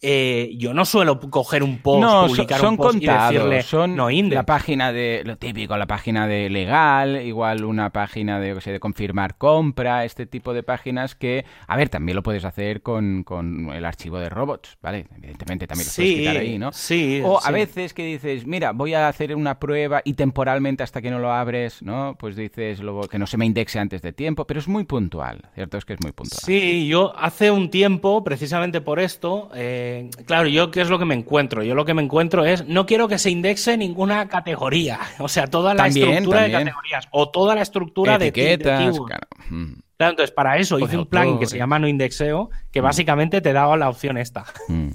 [0.01, 3.95] eh, yo no suelo coger un post, publicar son un post contados, y decirle son
[3.95, 8.79] no la página de lo típico, la página de legal, igual una página de, de
[8.79, 13.25] confirmar compra, este tipo de páginas que, a ver, también lo puedes hacer con,
[13.73, 15.05] el archivo de robots, ¿vale?
[15.17, 16.71] Evidentemente también lo puedes quitar ahí, ¿no?
[16.71, 17.21] Sí.
[17.23, 21.11] O a veces que dices, mira, voy a hacer una prueba y temporalmente hasta que
[21.11, 22.15] no lo abres, ¿no?
[22.17, 25.41] Pues dices luego que no se me indexe antes de tiempo, pero es muy puntual,
[25.55, 25.77] ¿cierto?
[25.77, 26.39] Es que es muy puntual.
[26.41, 30.99] Sí, yo hace un tiempo, precisamente por esto, eh, eh, claro, yo qué es lo
[30.99, 31.63] que me encuentro.
[31.63, 34.99] Yo lo que me encuentro es, no quiero que se indexe ninguna categoría.
[35.19, 38.99] O sea, toda la estructura de categorías o toda la estructura de etiquetas.
[38.99, 39.27] Claro.
[39.49, 39.73] Mm.
[39.97, 40.11] claro.
[40.11, 42.83] entonces para eso hice un plugin que se llama no indexeo, que mm.
[42.83, 44.45] básicamente te daba la opción esta.
[44.67, 44.91] Mm.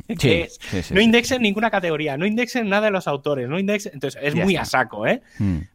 [0.95, 3.93] no indexen ninguna categoría, no indexen nada de los autores, no indexen.
[3.95, 5.23] Entonces es muy a saco, ¿eh?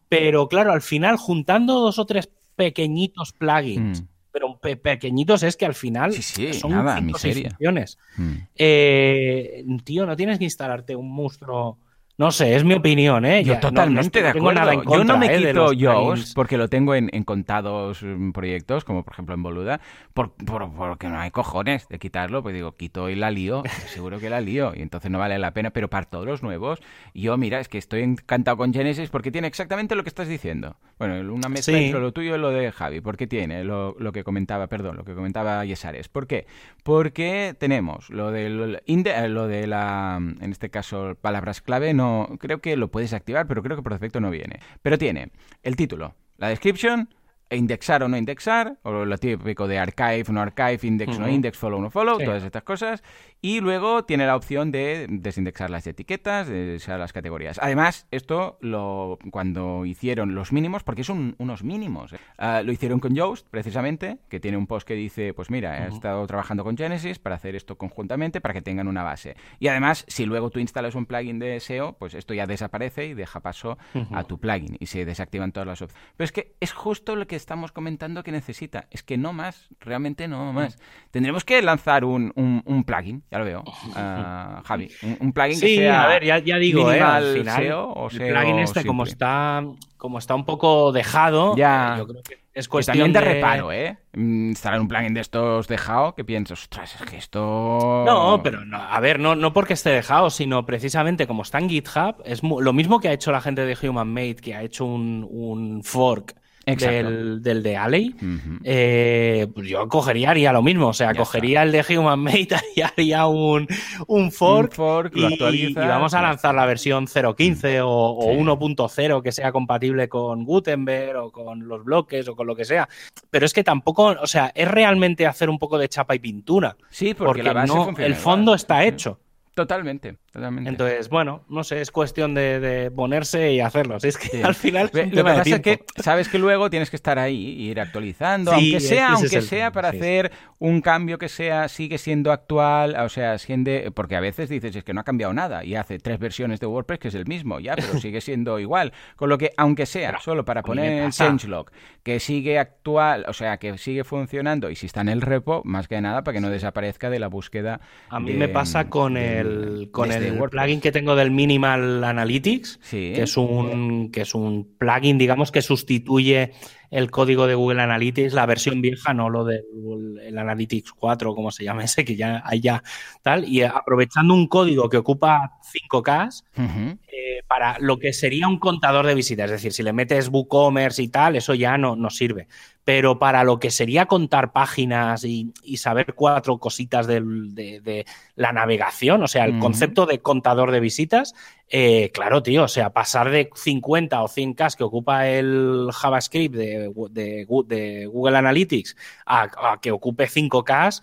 [0.09, 4.03] Pero claro, al final, juntando dos o tres pequeñitos plugins
[4.33, 7.99] pero pequeñitos es que al final son nada, funciones.
[8.17, 8.33] Mm.
[8.55, 11.77] Eh, tío, no tienes que instalarte un monstruo
[12.15, 13.43] no sé, es mi opinión, ¿eh?
[13.43, 14.83] Yo totalmente de acuerdo.
[14.83, 15.47] yo no me ¿eh?
[15.47, 19.81] quito Yoast porque lo tengo en, contados mm, proyectos, como por ejemplo en Boluda,
[20.13, 22.43] por, porque no hay cojones de quitarlo.
[22.43, 25.53] Pues digo, quito y la lío, seguro que la lío, y entonces no vale la
[25.53, 25.71] pena.
[25.71, 26.79] Pero para todos los nuevos,
[27.15, 30.75] yo, mira, es que estoy encantado con Genesis porque tiene exactamente lo que estás diciendo.
[30.99, 34.23] Bueno, una mezcla entre lo tuyo y lo de Javi, porque tiene lo, lo que
[34.23, 36.09] comentaba, perdón, lo que comentaba Yesares.
[36.09, 36.45] ¿Por qué?
[36.83, 42.02] Porque tenemos lo, del lo de la, en este caso, palabras clave, no
[42.39, 44.59] creo que lo puedes activar, pero creo que por defecto no viene.
[44.81, 45.31] Pero tiene
[45.61, 47.09] el título, la description,
[47.49, 51.81] indexar o no indexar, o lo típico de archive, no archive, index, no index, follow,
[51.81, 53.03] no follow, todas estas cosas.
[53.45, 57.59] Y luego tiene la opción de desindexar las etiquetas, de las categorías.
[57.61, 62.19] Además, esto lo cuando hicieron los mínimos, porque son unos mínimos, ¿eh?
[62.37, 65.89] ah, lo hicieron con Yoast, precisamente, que tiene un post que dice, pues mira, he
[65.89, 69.35] estado trabajando con Genesis para hacer esto conjuntamente, para que tengan una base.
[69.59, 73.13] Y además, si luego tú instalas un plugin de SEO, pues esto ya desaparece y
[73.13, 73.77] deja paso
[74.13, 76.07] a tu plugin y se desactivan todas las opciones.
[76.15, 78.87] Pero es que es justo lo que estamos comentando que necesita.
[78.89, 80.79] Es que no más, realmente no más.
[81.11, 84.91] Tendremos que lanzar un, un plugin ya lo veo, uh, Javi.
[85.19, 86.03] Un, plugin que sea.
[86.03, 89.63] a ver, ya, ya digo, eh, al final, o el plugin este, como está,
[89.97, 91.95] como está un poco dejado, ya.
[91.95, 93.97] Eh, yo creo que es cuestión también de, reparo, ¿eh?
[94.13, 98.03] Mm, instalar un plugin de estos dejado que piensas, ostras, es que esto.
[98.05, 101.69] No, pero no, a ver, no, no porque esté dejado, sino precisamente como está en
[101.69, 104.85] GitHub, es lo mismo que ha hecho la gente de Human Made, que ha hecho
[104.85, 106.35] un, un fork
[106.65, 108.15] del, del, de Alley,
[108.63, 110.87] eh, pues yo cogería, haría lo mismo.
[110.87, 113.67] O sea, cogería el de Human Made y haría un,
[114.07, 114.73] un fork,
[115.13, 121.17] y, vamos a lanzar la versión 0.15 o, o 1.0 que sea compatible con Gutenberg
[121.17, 122.87] o con los bloques o con lo que sea.
[123.29, 126.77] Pero es que tampoco, o sea, es realmente hacer un poco de chapa y pintura.
[126.89, 129.19] Sí, porque, no, el fondo está hecho.
[129.53, 130.67] Totalmente, totalmente.
[130.67, 133.97] Entonces, bueno, no sé, es cuestión de, ponerse y hacerlo.
[134.01, 134.89] es que al final.
[134.91, 138.51] Lo que pasa es que sabes que luego tienes que estar ahí y ir actualizando,
[138.51, 143.37] aunque sea, aunque sea para hacer un cambio que sea, sigue siendo actual, o sea,
[143.37, 143.71] siendo.
[143.93, 146.65] Porque a veces dices, es que no ha cambiado nada y hace tres versiones de
[146.65, 148.91] WordPress que es el mismo, ya, pero sigue siendo igual.
[149.15, 151.69] Con lo que, aunque sea solo para poner el changelog,
[152.01, 155.87] que sigue actual, o sea, que sigue funcionando y si está en el repo, más
[155.87, 157.81] que nada para que no desaparezca de la búsqueda.
[158.09, 159.42] A mí me pasa con el
[159.91, 165.17] con el plugin que tengo del Minimal Analytics, que, es un, que es un plugin,
[165.17, 166.51] digamos, que sustituye
[166.93, 171.63] el código de Google Analytics, la versión vieja, no lo del Analytics 4, como se
[171.63, 172.83] llama ese, que ya hay ya
[173.23, 179.07] tal, y aprovechando un código que ocupa 5K eh, para lo que sería un contador
[179.07, 179.45] de visitas.
[179.45, 182.47] Es decir, si le metes WooCommerce y tal, eso ya no, no sirve.
[182.85, 189.27] Pero para lo que sería contar páginas y, saber cuatro cositas de, la navegación, o
[189.27, 191.33] sea, el concepto de contador de visitas,
[191.75, 197.45] eh, claro, tío, o sea, pasar de 50 o 100K que ocupa el JavaScript de,
[197.47, 198.95] Google Analytics
[199.25, 201.01] a, que ocupe 5K,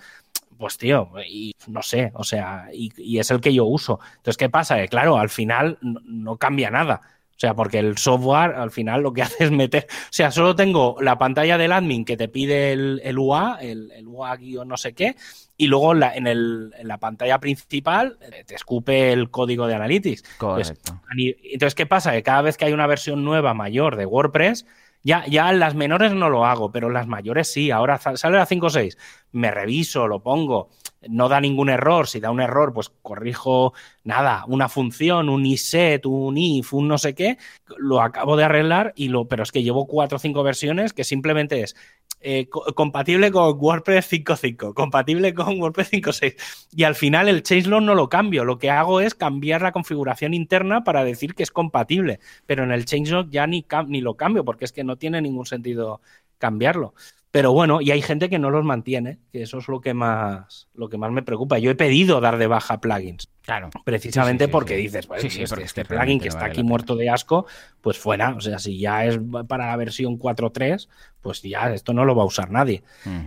[0.56, 3.98] pues tío, y no sé, o sea, y, es el que yo uso.
[4.18, 4.76] Entonces, ¿qué pasa?
[4.76, 7.00] Que claro, al final no, cambia nada.
[7.40, 9.86] O sea, porque el software al final lo que hace es meter.
[9.90, 13.90] O sea, solo tengo la pantalla del admin que te pide el, el UA, el,
[13.92, 15.16] el UA guion no sé qué,
[15.56, 19.66] y luego en la, en, el, en la pantalla principal eh, te escupe el código
[19.66, 20.22] de Analytics.
[20.36, 21.00] Correcto.
[21.16, 22.12] entonces, ¿qué pasa?
[22.12, 24.66] Que cada vez que hay una versión nueva mayor de WordPress,
[25.02, 27.70] ya, ya las menores no lo hago, pero las mayores sí.
[27.70, 28.98] Ahora sale la 5.6,
[29.32, 30.68] me reviso, lo pongo,
[31.08, 32.06] no da ningún error.
[32.06, 33.72] Si da un error, pues corrijo
[34.04, 37.38] nada, una función, un iset, un if, un no sé qué,
[37.78, 41.04] lo acabo de arreglar y lo, pero es que llevo cuatro o cinco versiones que
[41.04, 41.76] simplemente es
[42.22, 46.68] eh, compatible con WordPress 5.5, compatible con WordPress 5.6.
[46.76, 48.44] Y al final el changelog no lo cambio.
[48.44, 52.20] Lo que hago es cambiar la configuración interna para decir que es compatible.
[52.46, 55.46] Pero en el changelog ya ni, ni lo cambio porque es que no tiene ningún
[55.46, 56.02] sentido
[56.38, 56.94] cambiarlo.
[57.32, 60.68] Pero bueno, y hay gente que no los mantiene, que eso es lo que más,
[60.74, 61.58] lo que más me preocupa.
[61.58, 63.30] Yo he pedido dar de baja plugins.
[63.42, 63.70] Claro.
[63.84, 67.46] Precisamente porque dices, bueno, este, este plugin que está aquí muerto de asco,
[67.80, 68.30] pues fuera.
[68.30, 70.88] O sea, si ya es para la versión 4.3,
[71.22, 72.82] pues ya esto no lo va a usar nadie.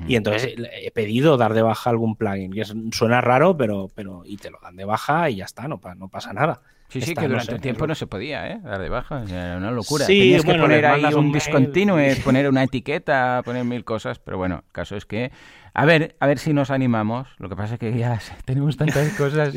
[0.08, 2.54] Y entonces he pedido dar de baja algún plugin.
[2.54, 5.80] Y suena raro, pero, pero y te lo dan de baja y ya está, no,
[5.96, 6.62] no pasa nada.
[6.94, 8.60] Sí, sí, que durante el tiempo no se podía, ¿eh?
[8.64, 10.06] Dar de baja, era una locura.
[10.06, 14.64] Sí, Tenías que poner ahí un, discontinue, poner una etiqueta, poner mil cosas, pero bueno,
[14.66, 15.32] el caso es que
[15.76, 17.28] a ver, a ver si nos animamos.
[17.40, 19.54] Lo que pasa es que ya tenemos tantas cosas,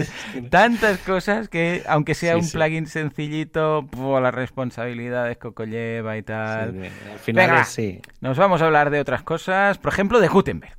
[0.50, 3.86] tantas cosas que aunque sea un plugin sencillito,
[4.20, 6.84] las responsabilidades que conlleva y tal.
[7.12, 8.00] al final sí.
[8.20, 10.76] Nos vamos a hablar de otras cosas, por ejemplo, de Gutenberg.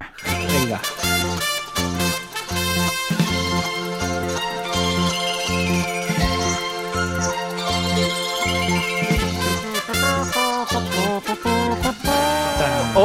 [0.48, 0.82] Venga.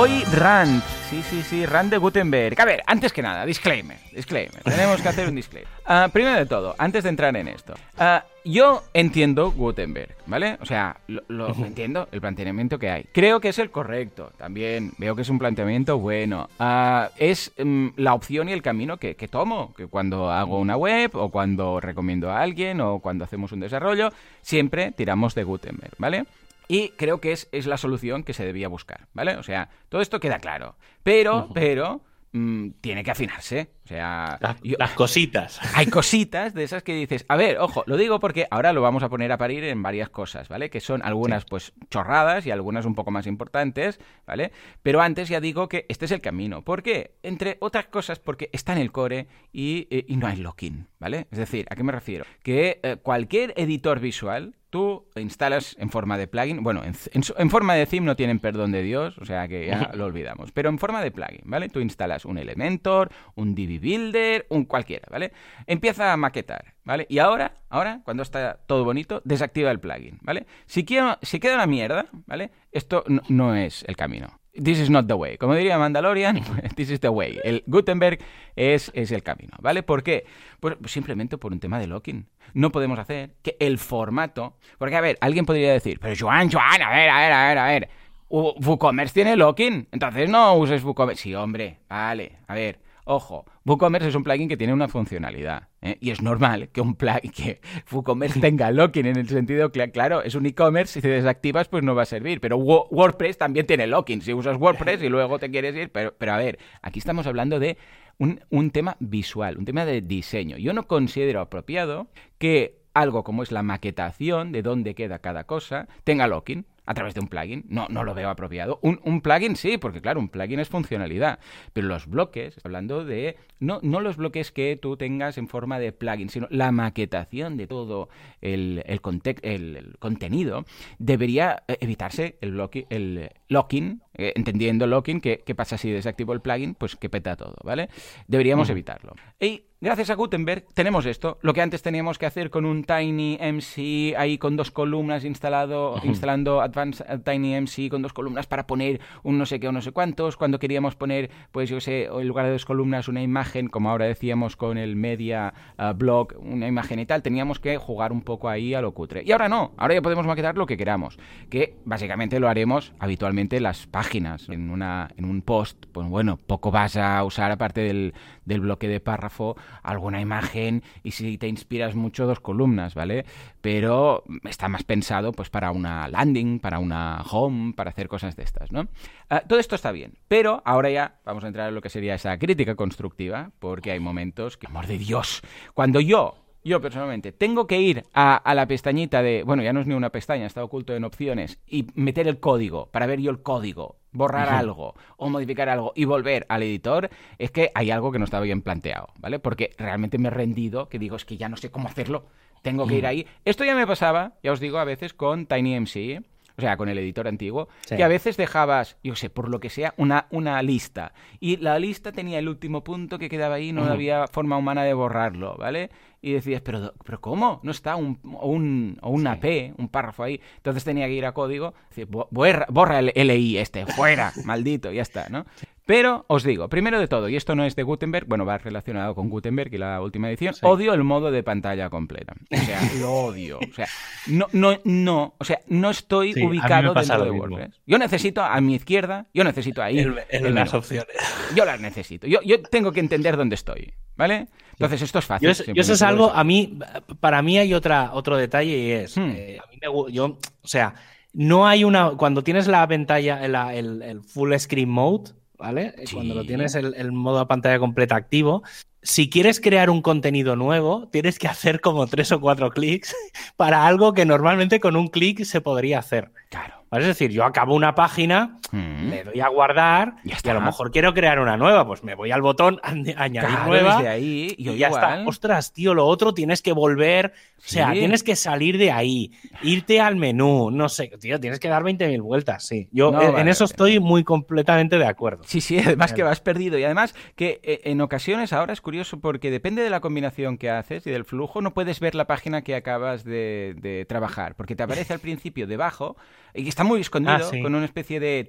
[0.02, 0.82] Hoy Rand.
[1.08, 2.60] Sí, sí, sí, Rand de Gutenberg.
[2.60, 3.96] A ver, antes que nada, disclaimer.
[4.10, 4.60] Disclaimer.
[4.64, 5.70] Tenemos que hacer un disclaimer.
[5.84, 7.74] Ah, primero de todo, antes de entrar en esto.
[7.96, 10.58] Ah, yo entiendo Gutenberg, ¿vale?
[10.60, 13.04] O sea, lo, entiendo, el planteamiento que hay.
[13.12, 14.32] Creo que es el correcto.
[14.36, 16.48] También veo que es un planteamiento bueno.
[16.58, 19.72] Ah, es mm, la opción y el camino que, que tomo.
[19.72, 24.08] Que cuando hago una web o cuando recomiendo a alguien o cuando hacemos un desarrollo,
[24.40, 26.24] siempre tiramos de Gutenberg, ¿vale?
[26.68, 29.36] Y creo que es, es la solución que se debía buscar, ¿vale?
[29.36, 30.76] O sea, todo esto queda claro.
[31.02, 32.02] Pero, pero,
[32.32, 33.70] mm, tiene que afinarse.
[33.84, 34.38] O sea,
[34.78, 35.60] las cositas.
[35.76, 39.02] Hay cositas de esas que dices, a ver, ojo, lo digo porque ahora lo vamos
[39.02, 40.70] a poner a parir en varias cosas, ¿vale?
[40.70, 44.52] Que son algunas pues chorradas y algunas un poco más importantes, ¿vale?
[44.82, 46.62] Pero antes ya digo que este es el camino.
[46.62, 47.16] ¿Por qué?
[47.22, 51.26] Entre otras cosas porque está en el core y, eh, no hay locking, ¿vale?
[51.30, 52.24] Es decir, ¿a qué me refiero?
[52.42, 57.84] Que eh, cualquier editor visual tú instalas en forma de plugin, bueno, en, forma de
[57.84, 61.02] theme no tienen perdón de Dios, o sea que ya lo olvidamos, pero en forma
[61.02, 61.68] de plugin, ¿vale?
[61.68, 65.32] Tú instalas un Elementor, un Divi Builder, un cualquiera, ¿vale?
[65.66, 67.06] Empieza a maquetar, ¿vale?
[67.10, 70.46] Y ahora, ahora, cuando está todo bonito, desactiva el plugin, ¿vale?
[70.64, 72.50] Si, quiero, si queda una mierda, ¿vale?
[72.72, 74.41] Esto no es el camino.
[74.54, 75.38] This is not the way.
[75.38, 76.42] Como diría Mandalorian,
[76.76, 77.38] this is the way.
[77.42, 78.18] El Gutenberg
[78.54, 79.82] es, es el camino, ¿vale?
[79.82, 80.26] ¿Por qué?
[80.60, 82.26] Pues simplemente por un tema de locking.
[82.52, 84.58] No podemos hacer que el formato...
[84.76, 87.58] Porque, a ver, alguien podría decir, pero Joan, Joan, a ver, a ver, a ver,
[87.58, 87.88] a ver.
[88.28, 91.22] WooCommerce tiene locking, entonces no uses WooCommerce.
[91.22, 92.78] Sí, hombre, vale, a ver.
[93.04, 95.68] Ojo, WooCommerce es un plugin que tiene una funcionalidad.
[95.80, 95.98] ¿eh?
[96.00, 100.22] Y es normal que un plugin que WooCommerce tenga locking en el sentido que, claro,
[100.22, 102.40] es un e-commerce, si te desactivas, pues no va a servir.
[102.40, 104.22] Pero WordPress también tiene locking.
[104.22, 107.58] Si usas WordPress y luego te quieres ir, pero, pero a ver, aquí estamos hablando
[107.58, 107.76] de
[108.18, 110.56] un, un tema visual, un tema de diseño.
[110.58, 115.88] Yo no considero apropiado que algo como es la maquetación de dónde queda cada cosa
[116.04, 117.64] tenga locking a través de un plugin.
[117.68, 118.78] No, no lo veo apropiado.
[118.82, 121.38] Un, un, plugin sí, porque claro, un plugin es funcionalidad.
[121.72, 123.36] Pero los bloques, hablando de.
[123.60, 127.66] No, no los bloques que tú tengas en forma de plugin, sino la maquetación de
[127.66, 128.08] todo
[128.40, 129.00] el, el,
[129.42, 130.64] el, contenido,
[130.98, 132.60] debería eh, evitarse el,
[132.90, 137.56] el locking, eh, entendiendo locking, que, pasa si desactivo el plugin, pues que peta todo,
[137.62, 137.88] ¿vale?
[138.26, 139.14] Deberíamos evitarlo.
[139.38, 143.38] Y gracias a Gutenberg tenemos esto, lo que antes teníamos que hacer con un Tiny
[143.40, 149.00] MC ahí con dos columnas instalado, instalando Advanced Tiny MC con dos columnas para poner
[149.22, 152.28] un no sé qué o no sé cuántos, cuando queríamos poner, pues yo sé, en
[152.28, 156.66] lugar de dos columnas una imagen, como ahora decíamos con el media uh, blog, una
[156.66, 159.22] imagen y tal, teníamos que jugar un poco ahí a lo cutre.
[159.24, 161.18] Y ahora no, ahora ya podemos maquetar lo que queramos,
[161.48, 164.48] que básicamente lo haremos habitualmente las páginas páginas.
[164.48, 168.14] En, una, en un post, pues bueno, poco vas a usar aparte del,
[168.44, 173.24] del bloque de párrafo, alguna imagen y si te inspiras mucho, dos columnas, ¿vale?
[173.60, 178.42] Pero está más pensado pues para una landing, para una home, para hacer cosas de
[178.42, 178.88] estas, ¿no?
[179.30, 182.14] Ah, todo esto está bien, pero ahora ya vamos a entrar en lo que sería
[182.14, 185.42] esa crítica constructiva, porque hay momentos que, amor de Dios,
[185.74, 189.80] cuando yo yo personalmente tengo que ir a, a, la pestañita de, bueno, ya no
[189.80, 193.30] es ni una pestaña, está oculto en opciones, y meter el código para ver yo
[193.30, 198.12] el código, borrar algo o modificar algo y volver al editor, es que hay algo
[198.12, 199.38] que no estaba bien planteado, ¿vale?
[199.38, 202.26] Porque realmente me he rendido, que digo, es que ya no sé cómo hacerlo,
[202.62, 203.26] tengo que ir ahí.
[203.44, 206.22] Esto ya me pasaba, ya os digo, a veces con TinyMC,
[206.56, 207.96] o sea, con el editor antiguo, Sí.
[207.96, 211.12] que a veces dejabas, yo sé, por lo que sea, una, una lista.
[211.40, 214.94] Y la lista tenía el último punto que quedaba ahí, no había forma humana de
[214.94, 215.90] borrarlo, ¿vale?
[216.24, 217.58] Y decías, pero, pero ¿cómo?
[217.64, 219.40] No está un, o un, o una Sí.
[219.40, 220.40] P, un párrafo ahí.
[220.58, 224.92] Entonces tenía que ir a código, decir, "Bo- borra, borra el LI este, fuera, maldito,
[224.92, 225.46] ya está, ¿no?
[225.84, 229.14] Pero os digo, primero de todo, y esto no es de Gutenberg, bueno, va relacionado
[229.16, 230.60] con Gutenberg y la última edición, Sí.
[230.62, 232.34] odio el modo de pantalla completa.
[232.50, 233.58] O sea, lo odio.
[233.58, 233.88] O sea,
[234.28, 237.30] no, no, no, o sea, no estoy Sí, ubicado dentro de.
[237.32, 237.80] WordPress.
[237.84, 241.08] Yo necesito a mi izquierda, yo necesito ahí El- el- el las opciones.
[241.56, 242.26] Yo las necesito.
[242.28, 244.46] Yo, yo tengo que entender dónde estoy, ¿vale?
[244.72, 245.52] Entonces esto es fácil.
[245.52, 246.78] Yo, yo eso es algo, a mí,
[247.20, 249.30] para mí hay otra, otro detalle y es, Hmm.
[249.34, 250.94] eh, a mí me yo, o sea,
[251.32, 255.32] no hay una, cuando tienes la pantalla, la- el, el full screen mode,
[255.62, 255.94] ¿vale?
[256.04, 256.16] Sí.
[256.16, 258.64] Cuando lo tienes el, el modo a pantalla completa activo,
[259.00, 263.14] si quieres crear un contenido nuevo, tienes que hacer como tres o cuatro clics
[263.56, 266.32] para algo que normalmente con un clic se podría hacer.
[266.50, 266.81] Claro.
[266.92, 267.02] ¿Vale?
[267.04, 269.10] Es decir, yo acabo una página, Mm.
[269.10, 272.14] le doy a guardar Ya y a lo mejor quiero crear una nueva, pues me
[272.14, 275.24] voy al botón añ- añadir Claro, nueva desde ahí, y ya está.
[275.26, 277.32] Ostras, tío, lo otro tienes que volver.
[277.58, 277.98] O sea, Sí.
[278.00, 279.30] tienes que salir de ahí,
[279.62, 282.88] irte al menú, no sé, tío, tienes que dar 20.000 vueltas, sí.
[282.92, 285.44] Yo No eh, en vale eso estoy muy completamente de acuerdo.
[285.46, 286.78] Sí, sí, además que vas perdido.
[286.78, 290.70] Y además que eh, en ocasiones ahora es curioso porque depende de la combinación que
[290.70, 294.54] haces y del flujo, no puedes ver la página que acabas de, de trabajar.
[294.56, 296.16] Porque te aparece al principio debajo
[296.54, 297.60] y está muy escondido Ah, sí.
[297.62, 298.48] con una especie de, eh,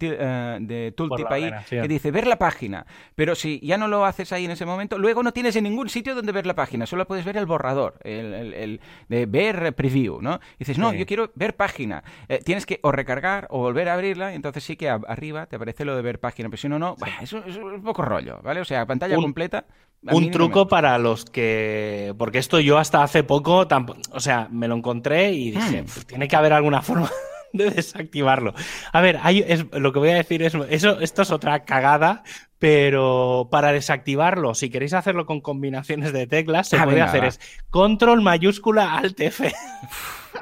[0.00, 2.86] eh, de tooltip ahí que dice ver la página.
[3.14, 5.88] Pero si ya no lo haces ahí en ese momento, luego no tienes en ningún
[5.88, 6.86] sitio donde ver la página.
[6.86, 10.40] Solo puedes ver el borrador, el, el- el de ver preview, ¿no?
[10.56, 10.98] Y dices, no, Sí.
[10.98, 12.02] yo quiero ver página.
[12.28, 15.46] Eh, tienes que o recargar o volver a abrirla, y entonces sí que a- arriba
[15.46, 17.82] te aparece lo de ver página, pero si no, no, bah, eso, eso es un
[17.82, 18.60] poco rollo, ¿vale?
[18.60, 19.64] O sea, pantalla Un- completa.
[20.02, 22.14] Un truco para los que.
[22.16, 23.68] Porque esto yo hasta hace poco.
[24.12, 25.82] O sea, me lo encontré y dije.
[25.82, 27.10] "Pf, tiene que haber alguna forma
[27.52, 28.54] de desactivarlo.
[28.92, 30.54] A ver, hay, es, lo que voy a decir es.
[30.70, 32.22] Eso, esto es otra cagada,
[32.58, 37.24] pero para desactivarlo, si queréis hacerlo con combinaciones de teclas, se Ah, puede venga, hacer
[37.24, 37.28] va.
[37.28, 37.40] es
[37.70, 39.52] control mayúscula alt F.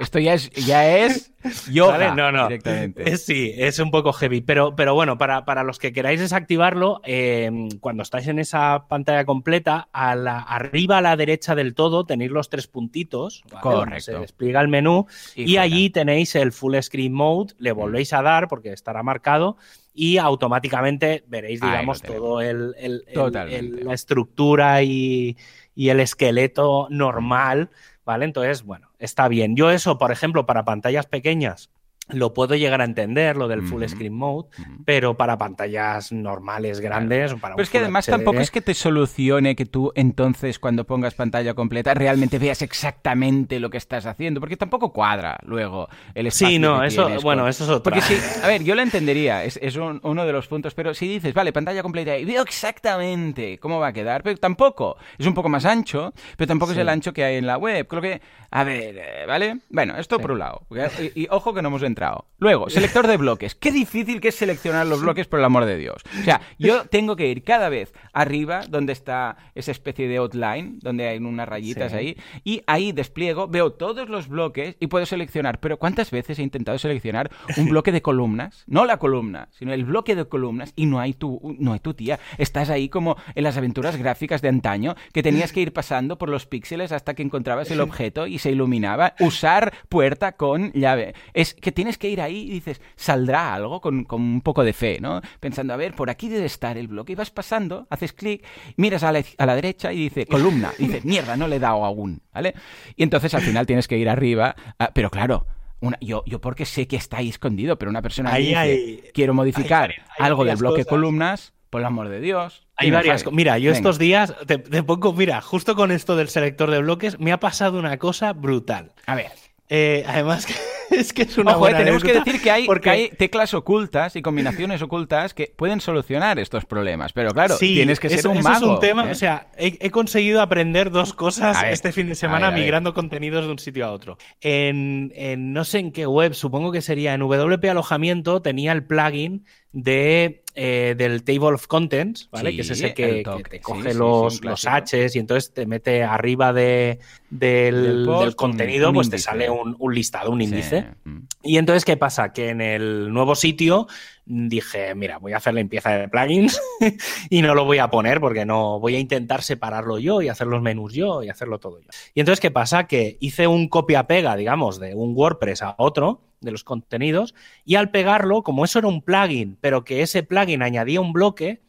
[0.01, 1.33] Esto ya es, ya es
[1.71, 2.15] yoga ¿Vale?
[2.15, 2.49] No, no.
[2.49, 3.11] directamente.
[3.11, 4.41] Es- sí, es un poco heavy.
[4.43, 9.25] Pero, pero bueno, para, para los que queráis desactivarlo, eh, cuando estáis en esa pantalla
[9.25, 13.43] completa, a la, arriba a la derecha del todo tenéis los tres puntitos.
[13.61, 14.01] Correcto.
[14.01, 17.55] Se despliega el menú Y allí tenéis el full screen mode.
[17.59, 19.57] Le volvéis a dar porque estará marcado.
[19.95, 23.05] Y automáticamente veréis, digamos, todo el, el-
[23.51, 25.37] el- la estructura y,
[25.75, 27.71] y el esqueleto normal,
[28.05, 28.25] ¿vale?
[28.25, 29.57] Entonces, bueno, está bien.
[29.57, 31.71] Yo eso, por ejemplo, para pantallas pequeñas,
[32.11, 34.49] lo puedo llegar a entender, lo del full screen mode,
[34.87, 38.73] pero para pantallas normales, grandes, para Pero es que además HD, tampoco es que te
[38.73, 44.41] solucione que tú entonces cuando pongas pantalla completa realmente veas exactamente lo que estás haciendo,
[44.41, 47.71] porque tampoco cuadra luego el espacio Sí, no, que eso, tienes bueno, con- eso es
[47.71, 47.83] otra.
[47.93, 50.95] Porque sí, a ver, yo lo entendería, es, es un- uno de los puntos, pero
[50.95, 55.27] si dices, vale, pantalla completa y veo exactamente cómo va a quedar, pero tampoco, es
[55.27, 57.87] un poco más ancho, pero tampoco es el ancho que hay en la web.
[57.87, 59.59] Creo que, a ver, eh, ¿vale?
[59.69, 60.23] Bueno, esto Sí.
[60.23, 60.67] por un lado.
[61.15, 62.27] Y, y ojo que no hemos entrado.
[62.39, 63.55] Luego, selector de bloques.
[63.55, 66.03] Qué difícil que es seleccionar los bloques, por el amor de Dios.
[66.21, 70.79] O sea, yo tengo que ir cada vez arriba, donde está esa especie de outline,
[70.81, 71.99] donde hay unas rayitas Sí.
[71.99, 75.61] ahí, y ahí despliego, veo todos los bloques y puedo seleccionar.
[75.61, 78.65] Pero ¿cuántas veces he intentado seleccionar un bloque de columnas?
[78.67, 81.95] No la columna, sino el bloque de columnas y no hay tu, no hay tu
[81.95, 82.19] tía.
[82.39, 86.29] Estás ahí como en las aventuras gráficas de antaño, que tenías que ir pasando por
[86.29, 89.15] los píxeles hasta que encontrabas el objeto y se iluminaba.
[89.21, 91.15] Usar puerta con llave.
[91.35, 94.73] Es que tienes que ir ahí y dices, saldrá algo con, con un poco de
[94.73, 95.21] fe, ¿no?
[95.41, 97.13] Pensando, a ver, por aquí debe estar el bloque.
[97.13, 98.45] Y vas pasando, haces clic,
[98.77, 100.73] miras a la, a la derecha y dice, columna.
[100.79, 102.55] Y dices, mierda, no le he dado aún, ¿vale?
[102.97, 105.47] Y entonces al final tienes que ir arriba, ah, pero claro.
[105.81, 109.03] Una, yo, yo porque sé que está ahí escondido, pero una persona Ahí dice, hay-
[109.15, 110.91] quiero modificar hay vari- hay algo del bloque cosas.
[110.91, 112.67] columnas, por el amor de Dios.
[112.79, 113.37] Hay varias cosas.
[113.37, 113.77] Mira, yo Venga.
[113.79, 117.41] estos días te, te pongo, mira, justo con esto del selector de bloques, me ha
[117.41, 118.93] pasado una cosa brutal.
[119.07, 119.33] A ver.
[119.71, 120.47] Eh, además,
[120.91, 123.09] es que es una Ojo, eh, buena tenemos que decir que hay, porque- que hay
[123.11, 127.13] teclas ocultas y combinaciones ocultas que pueden solucionar estos problemas.
[127.13, 128.65] Pero claro, Sí, tienes que ser eso, un eso mago.
[128.65, 129.07] es un tema.
[129.07, 129.11] ¿eh?
[129.11, 132.61] O sea, he, he conseguido aprender dos cosas ver, este fin de semana ver.
[132.61, 134.17] migrando contenidos de un sitio a otro.
[134.41, 138.85] En, en no sé en qué web, supongo que sería en WP Alojamiento, tenía el
[138.85, 142.51] plugin de, eh, del Table of Contents, ¿vale?
[142.51, 144.67] Sí, que es ese que, te coge sí, los, los.
[144.67, 146.99] Hs y entonces te mete arriba de,
[147.31, 150.87] del, Del post del un- contenido, un pues te sale un, un listado, un índice.
[151.05, 151.19] Mm.
[151.45, 152.33] Y entonces, ¿qué pasa?
[152.33, 153.87] Que en el nuevo sitio
[154.27, 156.61] dije, mira, voy a hacer limpieza de plugins
[157.31, 160.49] y no lo voy a poner porque no voy a intentar separarlo yo y hacer
[160.49, 161.87] los menús yo y hacerlo todo yo.
[162.15, 162.89] Y entonces, ¿qué pasa?
[162.89, 167.35] Que hice un copia-pega, digamos, de un WordPress a otro de los contenidos
[167.65, 171.63] y al pegarlo, como eso era un plugin, pero que ese plugin añadía un bloque,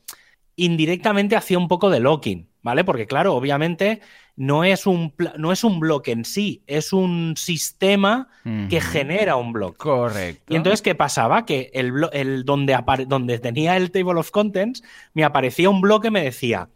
[0.56, 2.84] indirectamente hacía un poco de locking, ¿vale?
[2.84, 4.02] Porque claro, obviamente
[4.36, 8.30] no es un, no es un bloque en sí, es un sistema
[8.70, 9.78] que genera un bloque.
[9.78, 10.54] Correcto.
[10.54, 11.46] Y entonces, ¿qué pasaba?
[11.46, 14.82] Que el, el donde, donde tenía el table of contents,
[15.14, 16.70] me aparecía un bloque, me decía,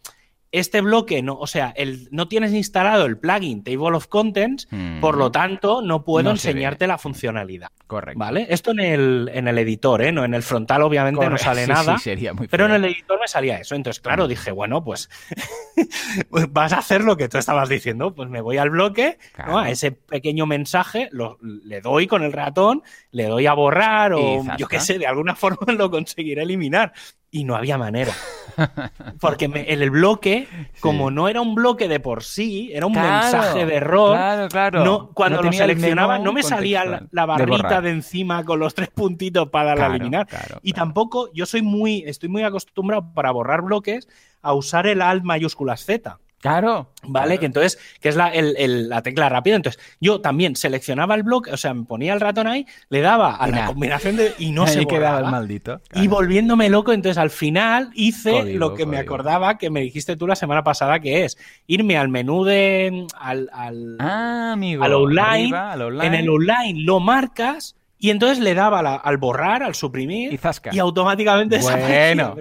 [0.54, 5.02] este bloque, no, o sea, el, no tienes instalado el plugin table of contents, Mm.
[5.02, 7.70] por lo tanto, no puedo No enseñarte la funcionalidad.
[7.88, 8.20] Correcto.
[8.20, 8.46] ¿Vale?
[8.50, 10.12] Esto en el, en el editor, ¿eh?
[10.12, 11.98] No, en el frontal, obviamente, no sale Sí, nada.
[11.98, 13.74] sí, sería muy Pero en el editor me salía eso.
[13.76, 15.10] Entonces, claro, dije, bueno, pues
[16.50, 18.14] vas a hacer lo que tú estabas diciendo.
[18.14, 19.58] Pues me voy al bloque, ¿no?
[19.60, 24.44] A ese pequeño mensaje, lo- le doy con el ratón, le doy a borrar o
[24.58, 26.94] yo qué sé, de alguna forma lo conseguiré eliminar.
[27.32, 28.14] Y no había manera.
[29.20, 30.48] Porque me- el bloque,
[30.80, 34.16] como no era un bloque de por sí, era un Claro, mensaje de error.
[34.16, 34.84] Claro, claro.
[34.84, 38.74] No, cuando No lo seleccionaba, no me salía la, la barrita de, encima con los
[38.74, 40.28] tres puntitos para darle a Claro, eliminar.
[40.28, 40.88] claro, y claro.
[40.88, 44.08] tampoco, yo soy muy, estoy muy acostumbrado para borrar bloques
[44.42, 46.20] a usar el alt mayúsculas Z.
[46.44, 46.90] Claro.
[47.04, 47.38] ¿Vale?
[47.38, 49.56] Que entonces, que es la, el- el- la tecla rápida.
[49.56, 53.38] Entonces, yo también seleccionaba el bloque, o sea, me ponía el ratón ahí, le daba
[53.38, 54.34] a la combinación de.
[54.40, 55.80] y no Ahí se quedaba el maldito.
[55.96, 60.18] Y volviéndome loco, entonces al final hice Código, lo que me acordaba que me dijiste
[60.18, 63.08] tú la semana pasada, que es irme al menú de.
[63.18, 64.84] al, al- Ah, amigo.
[64.84, 66.08] al online, Arriba, al online.
[66.08, 70.38] En el online lo marcas y entonces le daba la- al borrar, al suprimir Y
[70.38, 70.72] zasca.
[70.74, 72.36] y automáticamente Bueno.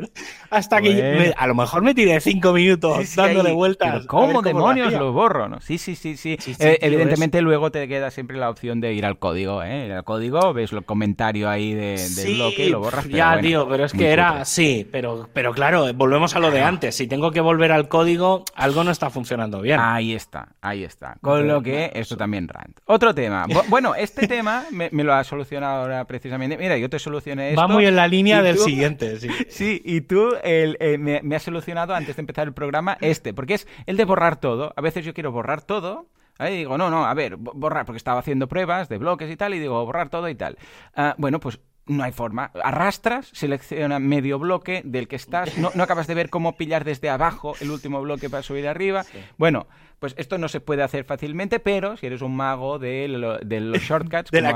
[0.51, 3.55] Hasta que me- a lo mejor me tiré cinco minutos Sí, sí, dándole ahí.
[3.55, 3.93] vueltas.
[3.95, 5.49] Pero ¿Cómo demonios lo borro?
[5.49, 5.61] ¿no?
[5.61, 6.37] Sí, sí, sí, sí.
[6.59, 9.87] Eh, evidentemente luego te queda siempre la opción de ir al código, ¿eh?
[9.87, 13.05] Ir al código, ves el comentario ahí de- del bloque y lo borras.
[13.05, 14.45] pero ya, bueno, tío, pero es que era.
[14.45, 16.97] Sí, pero, pero claro, volvemos a lo de antes.
[16.97, 19.79] Si tengo que volver al código, algo no está funcionando bien.
[19.81, 21.19] Ahí está, ahí está.
[21.21, 22.79] Con lo que esto también rant.
[22.87, 23.47] Otro tema.
[23.47, 26.57] Bu- Bueno, este tema me, me lo ha solucionado ahora precisamente.
[26.57, 27.61] Mira, yo te solucioné esto.
[27.61, 29.29] Va muy en la línea del tú- siguiente, sí.
[29.49, 33.35] Sí, y tú el, eh, me, me has solucionado antes de empezar el programa este,
[33.35, 34.73] porque es el de borrar todo.
[34.77, 36.07] A veces yo quiero borrar todo.
[36.41, 39.37] Y digo, no, no, a ver, bo- borrar, porque estaba haciendo pruebas de bloques y
[39.37, 40.57] tal, y digo, borrar todo y tal.
[40.97, 42.51] Ah, bueno, pues no hay forma.
[42.65, 47.11] Arrastras, selecciona medio bloque del que estás, no, no acabas de ver cómo pillar desde
[47.11, 49.05] abajo el último bloque para subir arriba.
[49.37, 49.67] Bueno,
[50.03, 53.61] pues esto no se puede hacer fácilmente, pero si eres un mago de, lo- de
[53.61, 54.49] los shortcuts, De la,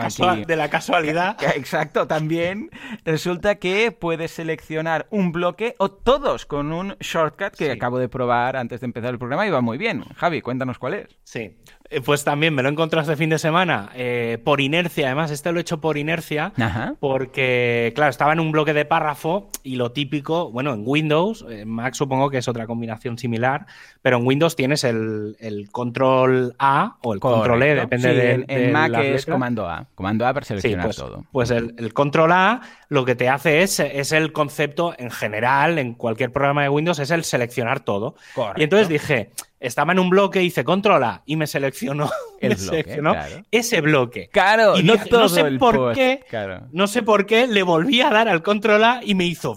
[0.44, 1.36] de la casualidad.
[1.56, 2.68] Exacto, también
[3.04, 7.70] resulta que puedes seleccionar un bloque o todos con un shortcut que Sí.
[7.70, 10.02] acabo de probar antes de empezar el programa y va muy bien.
[10.16, 11.06] Javi, cuéntanos cuál es.
[11.22, 11.54] Sí.
[11.90, 15.06] Eh, Pues también me lo he encontrado este fin de semana eh, por inercia.
[15.06, 16.52] Además, este lo he hecho por inercia.
[16.56, 16.94] Ajá.
[17.00, 21.68] Porque, claro, estaba en un bloque de párrafo y lo típico, bueno, en Windows, en
[21.68, 23.66] Mac supongo que es otra combinación similar,
[24.02, 28.32] pero en Windows tienes el, el control A o el control E, depende Sí, de,
[28.32, 29.26] en, en de Mac es letras.
[29.26, 29.86] comando A.
[29.94, 31.24] Comando A para Sí, seleccionar pues, todo.
[31.32, 35.78] pues el, el control A lo que te hace es, es el concepto en general,
[35.78, 38.14] en cualquier programa de Windows, es el seleccionar todo.
[38.34, 38.60] Correcto.
[38.60, 39.30] Y entonces dije,
[39.60, 43.44] estaba en un bloque, hice control A y me seleccionó, El me bloque, seleccionó claro.
[43.50, 44.28] ese bloque.
[44.32, 46.66] Claro, Y no dije, todo no sé el por post, qué, claro.
[46.72, 49.54] no sé por qué, le volví a dar al control A y me hizo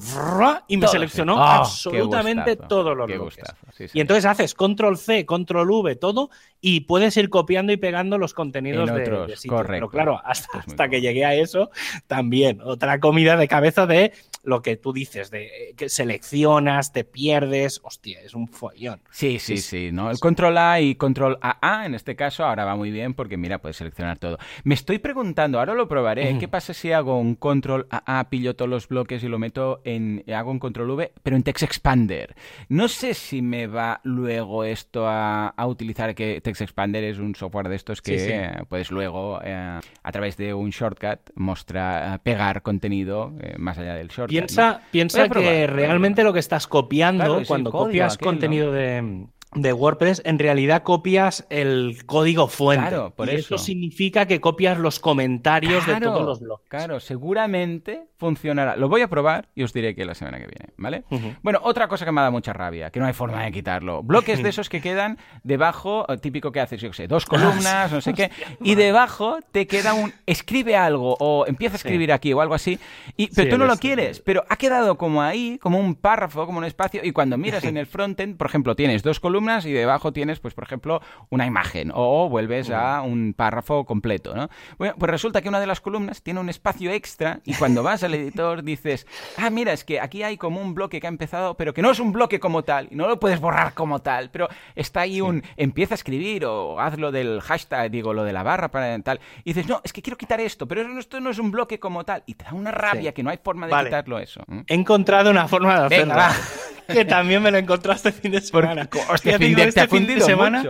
[0.67, 1.39] y me Todo, seleccionó sí.
[1.39, 3.43] Oh, absolutamente todos los qué bloques.
[3.71, 6.29] sí, Y entonces haces control C, control V, todo,
[6.61, 9.57] y puedes ir copiando y pegando los contenidos En otros, de sitio.
[9.57, 9.71] correcto.
[9.71, 11.71] Pero claro, hasta, Esto es muy hasta que llegué a eso,
[12.07, 14.13] también, otra comida de cabeza de
[14.49, 19.01] lo que tú dices, de eh, que seleccionas, te pierdes, hostia, es un follón.
[19.11, 20.11] Sí, sí, Sí, sí, ¿no?
[20.11, 23.59] El control A y control AA en este caso ahora va muy bien porque mira,
[23.59, 24.37] puedes seleccionar todo.
[24.63, 28.69] Me estoy preguntando, ahora lo probaré, ¿qué pasa si hago un control AA, pillo todos
[28.69, 32.35] los bloques y lo meto en, hago un control V, pero en Text Expander?
[32.67, 37.35] No sé si me va luego esto a, a utilizar, que Text Expander es un
[37.35, 38.31] software de estos que Sí, sí.
[38.33, 43.95] eh, puedes luego, eh, a través de un shortcut, mostrar, pegar contenido eh, más allá
[43.95, 44.31] del shortcut.
[44.47, 50.21] Piensa, piensa que realmente lo que estás copiando Claro, cuando copias contenido de, de WordPress,
[50.25, 52.87] en realidad copias el código fuente.
[52.87, 53.57] Claro, por y eso.
[53.57, 56.63] significa que copias los comentarios de todos los blogs.
[56.67, 58.75] Claro, seguramente funcionará.
[58.75, 61.03] Lo voy a probar y os diré que la semana que viene, ¿vale?
[61.41, 64.03] Bueno, otra cosa que me ha dado mucha rabia, que no hay forma de quitarlo.
[64.03, 68.01] Bloques de esos que quedan debajo, eh, típico que haces, yo sé, dos columnas, no
[68.01, 68.29] sé qué,
[68.61, 72.77] y debajo te queda un escribe algo o empieza a escribir aquí o algo así,
[73.17, 76.59] y, pero tú no lo quieres, pero ha quedado como ahí, como un párrafo, como
[76.59, 80.11] un espacio, y cuando miras en el frontend, por ejemplo, tienes dos columnas, y debajo
[80.11, 84.49] tienes, pues, por ejemplo, una imagen o vuelves a un párrafo completo, ¿no?
[84.77, 88.03] Bueno, pues resulta que una de las columnas tiene un espacio extra y cuando vas
[88.03, 91.55] al editor dices, ah, mira, es que aquí hay como un bloque que ha empezado,
[91.55, 94.29] pero que no es un bloque como tal y no lo puedes borrar como tal,
[94.29, 98.43] pero está ahí un empieza a escribir o hazlo del hashtag, digo, lo de la
[98.43, 99.19] barra para tal.
[99.43, 102.03] Y dices, no, es que quiero quitar esto, pero esto no es un bloque como
[102.03, 102.23] tal.
[102.25, 104.43] Y te da una rabia que no hay forma de quitarlo eso.
[104.67, 106.15] He encontrado una forma de hacerlo.
[106.89, 108.89] que también me lo encontraste este fin de semana.
[109.09, 110.63] Hostia, fin de, este fin de semana.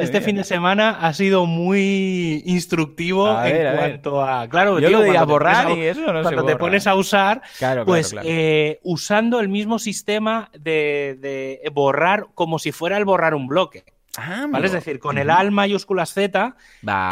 [0.00, 4.48] este fin de semana ha sido muy instructivo en cuanto a.
[4.48, 7.42] Claro, yo lo a borrar y eso no Cuando te pones a usar,
[7.84, 13.84] pues eh, usando el mismo sistema de, borrar como si fuera el borrar un bloque.
[14.16, 14.66] Ah, ¿Vale?
[14.66, 16.56] Es decir, con el al mayúsculas Z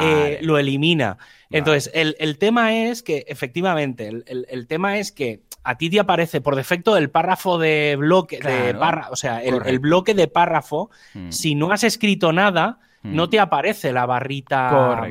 [0.01, 1.19] eh, lo elimina.
[1.51, 6.57] Entonces, el, tema es que, efectivamente, el, tema es que a ti te aparece por
[6.57, 8.75] defecto el párrafo de bloque, de
[9.11, 10.91] o sea, el, bloque de párrafo.
[11.15, 11.31] Mm.
[11.31, 13.15] Si no has escrito nada, mm.
[13.15, 15.03] no te aparece la barrita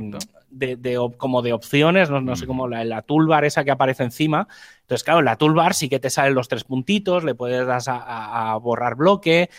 [0.50, 2.48] De, como de opciones, no, sé mm.
[2.48, 4.48] cómo la, la, toolbar esa que aparece encima.
[4.82, 7.82] Entonces, claro, en la toolbar sí que te salen los tres puntitos, le puedes dar
[7.88, 9.50] a borrar bloque,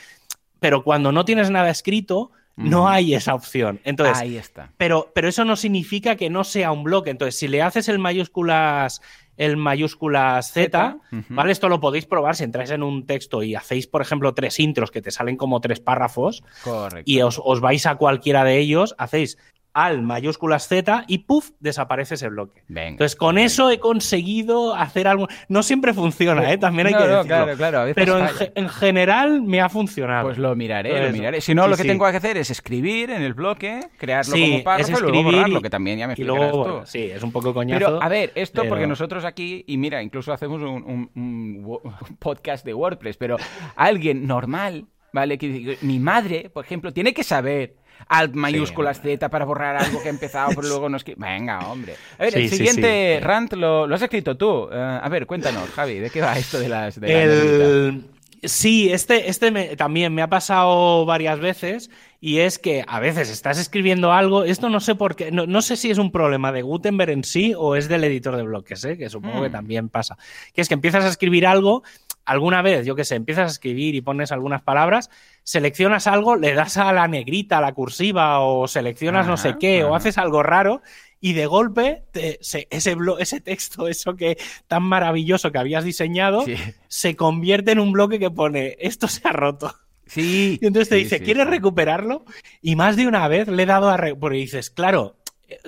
[0.63, 3.81] pero cuando no tienes nada escrito, no hay esa opción.
[3.83, 4.71] Entonces, Ahí está.
[4.77, 7.11] Pero, pero eso no significa que no sea un bloque.
[7.11, 9.03] Entonces, si le haces el mayúsculas
[9.37, 10.99] el mayúsculas Z,
[11.31, 11.53] ¿vale?
[11.53, 14.91] Esto lo podéis probar si entráis en un texto y hacéis, por ejemplo, tres intros
[14.91, 17.11] que te salen como tres párrafos Correcto.
[17.11, 19.39] y os, os, vais a cualquiera de ellos, hacéis
[19.75, 22.63] al mayúsculas Z y puff, desaparece ese bloque.
[22.69, 25.29] Entonces, con eso he conseguido hacer algo.
[25.49, 26.59] No siempre funciona, ¿eh?
[26.59, 27.25] También hay que decirlo.
[27.25, 27.93] claro, claro.
[27.95, 28.19] Pero
[28.55, 30.25] en, general me ha funcionado.
[30.25, 31.41] Pues lo miraré, lo miraré.
[31.41, 34.99] Si no, lo que tengo que hacer es escribir en el bloque, crearlo como párrafo
[34.99, 36.81] y luego borrarlo, que también ya me explicarás tú.
[36.85, 37.85] Sí, es un poco coñazo.
[37.87, 42.75] Pero, a ver, esto porque nosotros aquí, y mira, incluso hacemos un, un podcast de
[42.75, 43.37] WordPress, pero
[43.77, 45.39] alguien normal, ¿vale?
[45.39, 47.77] Que mi madre, por ejemplo, tiene que saber
[48.09, 51.15] alt mayúsculas Z para borrar algo que ha empezado, pero luego no es que...
[51.17, 51.95] Venga, hombre.
[52.19, 54.69] A ver, el siguiente rant lo, has escrito tú.
[54.73, 56.99] Eh, a ver, cuéntanos, Javi, ¿de qué va esto de las...
[56.99, 58.05] el...
[58.45, 61.91] Sí, este, este también me ha pasado varias veces
[62.21, 65.77] y es que a veces estás escribiendo algo, esto no sé por qué, no, sé
[65.77, 68.99] si es un problema de Gutenberg en sí o es del editor de bloques, ¿eh?
[68.99, 69.53] que supongo que mm.
[69.53, 70.19] también pasa,
[70.53, 71.85] que es que empiezas a escribir algo
[72.25, 75.09] alguna vez, yo qué sé, empiezas a escribir y pones algunas palabras,
[75.45, 79.85] seleccionas algo, le das a la negrita, a la cursiva, o seleccionas no sé qué,
[79.85, 80.83] o haces algo raro,
[81.21, 84.37] y de golpe ese, ese texto, eso que
[84.67, 86.45] tan maravilloso que habías diseñado,
[86.89, 89.75] se convierte en un bloque que pone esto se ha roto.
[90.07, 90.59] Sí.
[90.63, 92.25] Y entonces te dice, ¿quieres recuperarlo?
[92.61, 93.99] Y más de una vez le he dado a.
[94.19, 95.17] Porque dices, claro,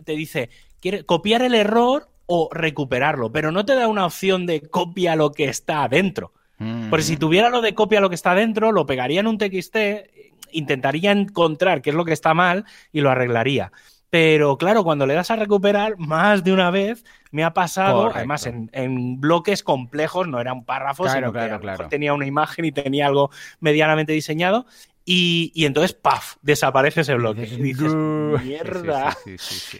[0.04, 0.50] te dice,
[0.80, 3.32] ¿quiere copiar el error o recuperarlo?
[3.32, 6.32] Pero no te da una opción de copia lo que está adentro.
[6.58, 9.76] Porque si tuviera lo de copia lo que está dentro, lo pegaría en un TXT,
[10.52, 13.72] intentaría encontrar qué es lo que está mal y lo arreglaría.
[14.14, 18.46] Pero claro, cuando le das a recuperar, más de una vez me ha pasado, además
[18.46, 21.50] en, bloques complejos, no era un párrafo, sino que
[21.90, 24.66] tenía una imagen y tenía algo medianamente diseñado.
[25.04, 26.36] Y, entonces, ¡paf!
[26.42, 27.42] desaparece ese bloque.
[27.50, 29.16] Y dices, mierda.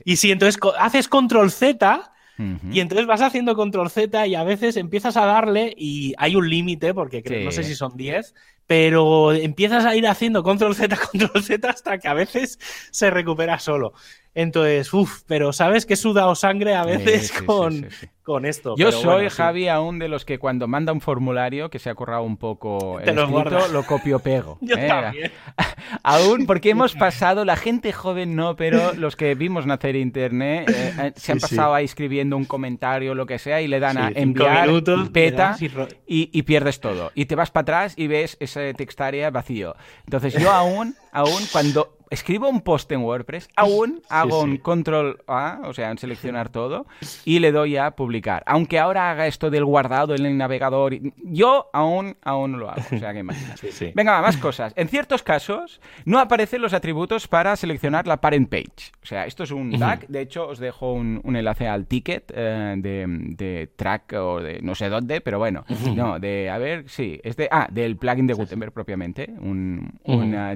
[0.05, 4.77] y si entonces haces control Z, y entonces vas haciendo control Z y a veces
[4.77, 8.35] empiezas a darle y hay un límite, porque no sé si son 10,
[8.67, 12.59] pero empiezas a ir haciendo control Z, control Z hasta que a veces
[12.91, 13.93] se recupera solo.
[14.35, 17.87] Entonces, uff, pero sabes que he sudado sangre a veces con,
[18.25, 18.75] con esto.
[18.77, 22.25] Yo soy, Javi, aún de los que cuando manda un formulario que se ha currado
[22.25, 24.59] un poco el escrito, lo copio pego.
[24.63, 24.89] Yo ¿eh?
[24.89, 25.33] también.
[26.03, 30.95] aún, porque hemos pasado, la gente joven no, pero los que vimos nacer Internet eh,
[31.01, 34.09] eh, se han pasado ahí escribiendo un comentario, lo que sea, y le dan a
[34.09, 34.69] enviar,
[35.13, 37.13] peta, y, y, pierdes todo.
[37.15, 39.77] Y te vas para atrás y ves ese textaria vacío.
[40.07, 45.61] Entonces yo aún, aún cuando escribo un post en WordPress, aún hago un control A,
[45.65, 46.87] o sea, en seleccionar todo,
[47.25, 48.43] y le doy a publicar.
[48.47, 52.83] Aunque ahora haga esto del guardado en el navegador, yo aún, aún no lo hago.
[52.93, 53.25] O sea, que
[53.95, 54.73] Venga, más cosas.
[54.77, 58.93] En ciertos casos, no aparecen los atributos para seleccionar la parent page.
[59.03, 60.07] O sea, esto es un bug.
[60.09, 64.89] De hecho, os dejo un, enlace al ticket eh, de, track o de no sé
[64.89, 68.73] dónde, pero bueno, no, de, a ver, sí, es de, ah, del plugin de Gutenberg
[68.73, 69.99] propiamente, un,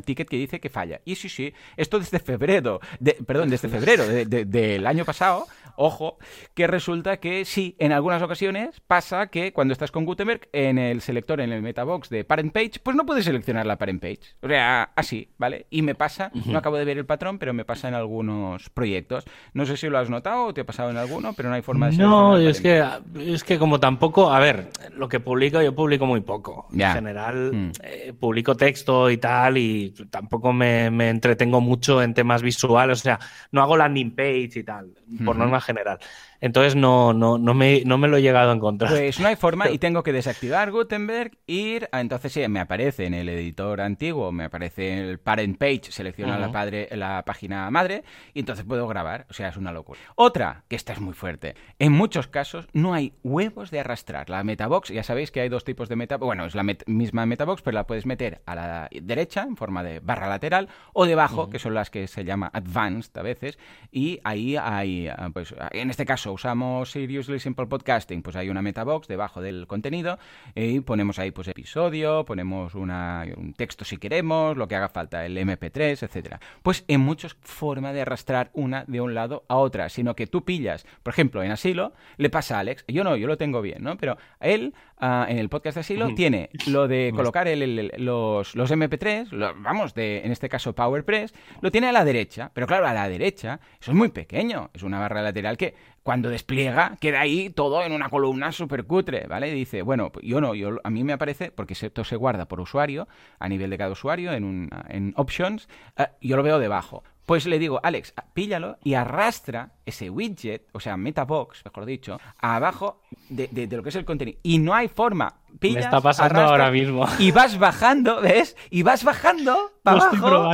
[0.04, 1.00] ticket que dice que falla.
[1.04, 5.46] Y sí, sí, esto desde febrero, de, perdón, desde febrero del año pasado,
[5.76, 6.18] ojo,
[6.55, 11.01] que resulta que sí, en algunas ocasiones pasa que cuando estás con Gutenberg, en el
[11.01, 14.20] selector, en el metabox de parent page, pues no puedes seleccionar la parent page.
[14.42, 15.66] O sea, así, ¿vale?
[15.70, 19.24] Y me pasa, no acabo de ver el patrón, pero me pasa en algunos proyectos.
[19.55, 21.62] No sé si lo has notado o te ha pasado en alguno, pero no hay
[21.62, 22.84] forma de No, es que,
[23.20, 26.68] es que como tampoco, a ver, lo que publico, yo publico muy poco.
[26.72, 27.70] En general, mm.
[27.82, 30.90] eh, publico texto y tal, y tampoco me,
[31.29, 33.18] entretengo mucho en temas visuales, o sea,
[33.53, 35.99] no hago landing page y tal, por norma general.
[36.41, 38.91] Entonces no, no, no, me, no me lo he llegado a encontrar.
[38.91, 43.07] Pues no hay forma y tengo que desactivar Gutenberg, ir, a, entonces sí, me aparece
[43.07, 47.70] en el editor antiguo, me aparece en el parent page, selecciona la, padre, la página
[47.70, 48.05] madre
[48.35, 49.27] y entonces puedo grabar.
[49.31, 49.98] O sea, es una locura.
[50.15, 51.55] Otra, que esta es muy fuerte.
[51.78, 54.31] En muchos casos no hay huevos de arrastrar.
[54.31, 56.27] La metabox, ya sabéis que hay dos tipos de metabox.
[56.27, 60.01] Bueno, es la misma metabox, pero la puedes meter a la derecha en forma de
[60.01, 63.59] barra lateral o debajo, que son las que se llama advanced a veces.
[63.90, 68.62] Y ahí hay, ah, pues en este caso, usamos Seriously Simple Podcasting, pues hay una
[68.62, 70.18] metabox debajo del contenido
[70.55, 75.24] y ponemos ahí pues episodio, ponemos una, un texto si queremos, lo que haga falta,
[75.24, 76.40] el MP3, etcétera.
[76.62, 80.44] Pues en muchos forma de arrastrar una de un lado a otra, sino que tú
[80.44, 83.82] pillas, por ejemplo, en Asilo le pasa a Alex, yo no, yo lo tengo bien,
[83.82, 83.96] ¿no?
[83.96, 88.70] Pero él ah, en el podcast de Asilo tiene lo de colocar el, los, los,
[88.70, 92.94] MP3, vamos, de en este caso PowerPress, lo tiene a la derecha, pero claro, a
[92.94, 95.74] la derecha eso es muy pequeño, es una barra lateral que
[96.09, 99.52] cuando despliega, queda ahí todo en una columna súper cutre, ¿vale?
[99.52, 102.62] dice, bueno, pues yo no, yo, a mí me aparece, porque esto se guarda por
[102.62, 103.09] usuario,
[103.39, 105.68] a nivel de cada usuario, en, un, en options,
[105.98, 107.05] eh, yo lo veo debajo.
[107.28, 113.02] Pues le digo, Alex, píllalo y arrastra ese widget, o sea, Metabox, mejor dicho, abajo
[113.28, 114.38] de, lo que es el contenido.
[114.42, 115.34] Y no hay forma.
[115.60, 117.06] Pillas, Me está pasando ahora mismo.
[117.18, 118.56] Y vas bajando, ¿ves?
[118.70, 120.52] Y vas bajando para abajo,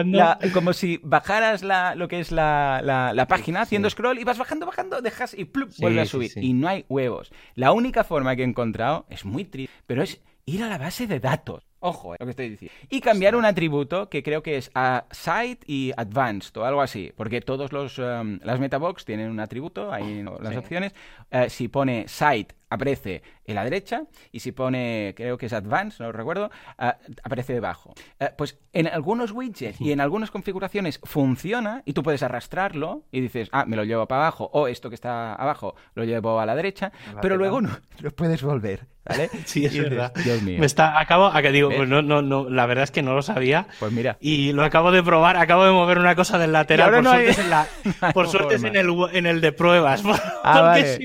[0.53, 4.67] como si bajaras la, lo que es la, la, página haciendo scroll y vas bajando,
[4.67, 6.33] bajando, dejas y plup, vuelve a subir.
[6.35, 7.31] Y no hay huevos.
[7.55, 11.07] La única forma que he encontrado es muy triste, pero es ir a la base
[11.07, 11.65] de datos.
[11.87, 12.75] Ojo, eh, lo que estoy diciendo.
[12.89, 17.13] Y cambiar un atributo que creo que es a Site y Advanced o algo así.
[17.15, 20.95] Porque todos los um, las Metabox tienen un atributo, ahí las opciones.
[21.31, 26.01] Eh, si pone Site aparece en la derecha y si pone, creo que es Advanced,
[26.01, 26.93] no lo recuerdo, eh,
[27.23, 27.93] aparece debajo.
[28.39, 33.51] Pues en algunos widgets y en algunas configuraciones funciona y tú puedes arrastrarlo y dices,
[33.53, 36.57] ah, me lo llevo para abajo o esto que está abajo lo llevo a la
[36.57, 38.94] derecha, pero luego no lo puedes volver.
[39.05, 39.31] ¿Vale?
[39.45, 40.13] Sí, es verdad.
[40.25, 40.59] Dios mío.
[40.59, 43.15] Me está, acabo, a que digo, pues no, no, no, la verdad es que no
[43.15, 43.67] lo sabía.
[43.79, 44.17] Pues mira.
[44.21, 46.91] Y lo acabo de probar, acabo de mover una cosa del lateral.
[46.91, 47.67] Por suerte, es, en, la,
[48.15, 50.03] por suerte es en, el, en el de pruebas.
[50.43, 50.99] Ah, vale.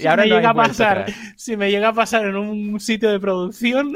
[0.00, 0.64] y ahora no
[1.36, 3.94] si me llega a pasar en un sitio de producción.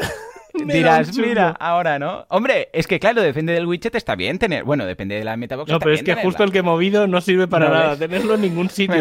[0.53, 2.27] Dirás, mira, ahora no.
[2.29, 4.65] Hombre, es que claro, depende del widget, está bien tener.
[4.65, 5.71] Bueno, depende de la metabox.
[5.71, 7.97] No, pero es que justo el que he movido no sirve para nada.
[7.97, 9.01] Tenerlo en ningún sitio.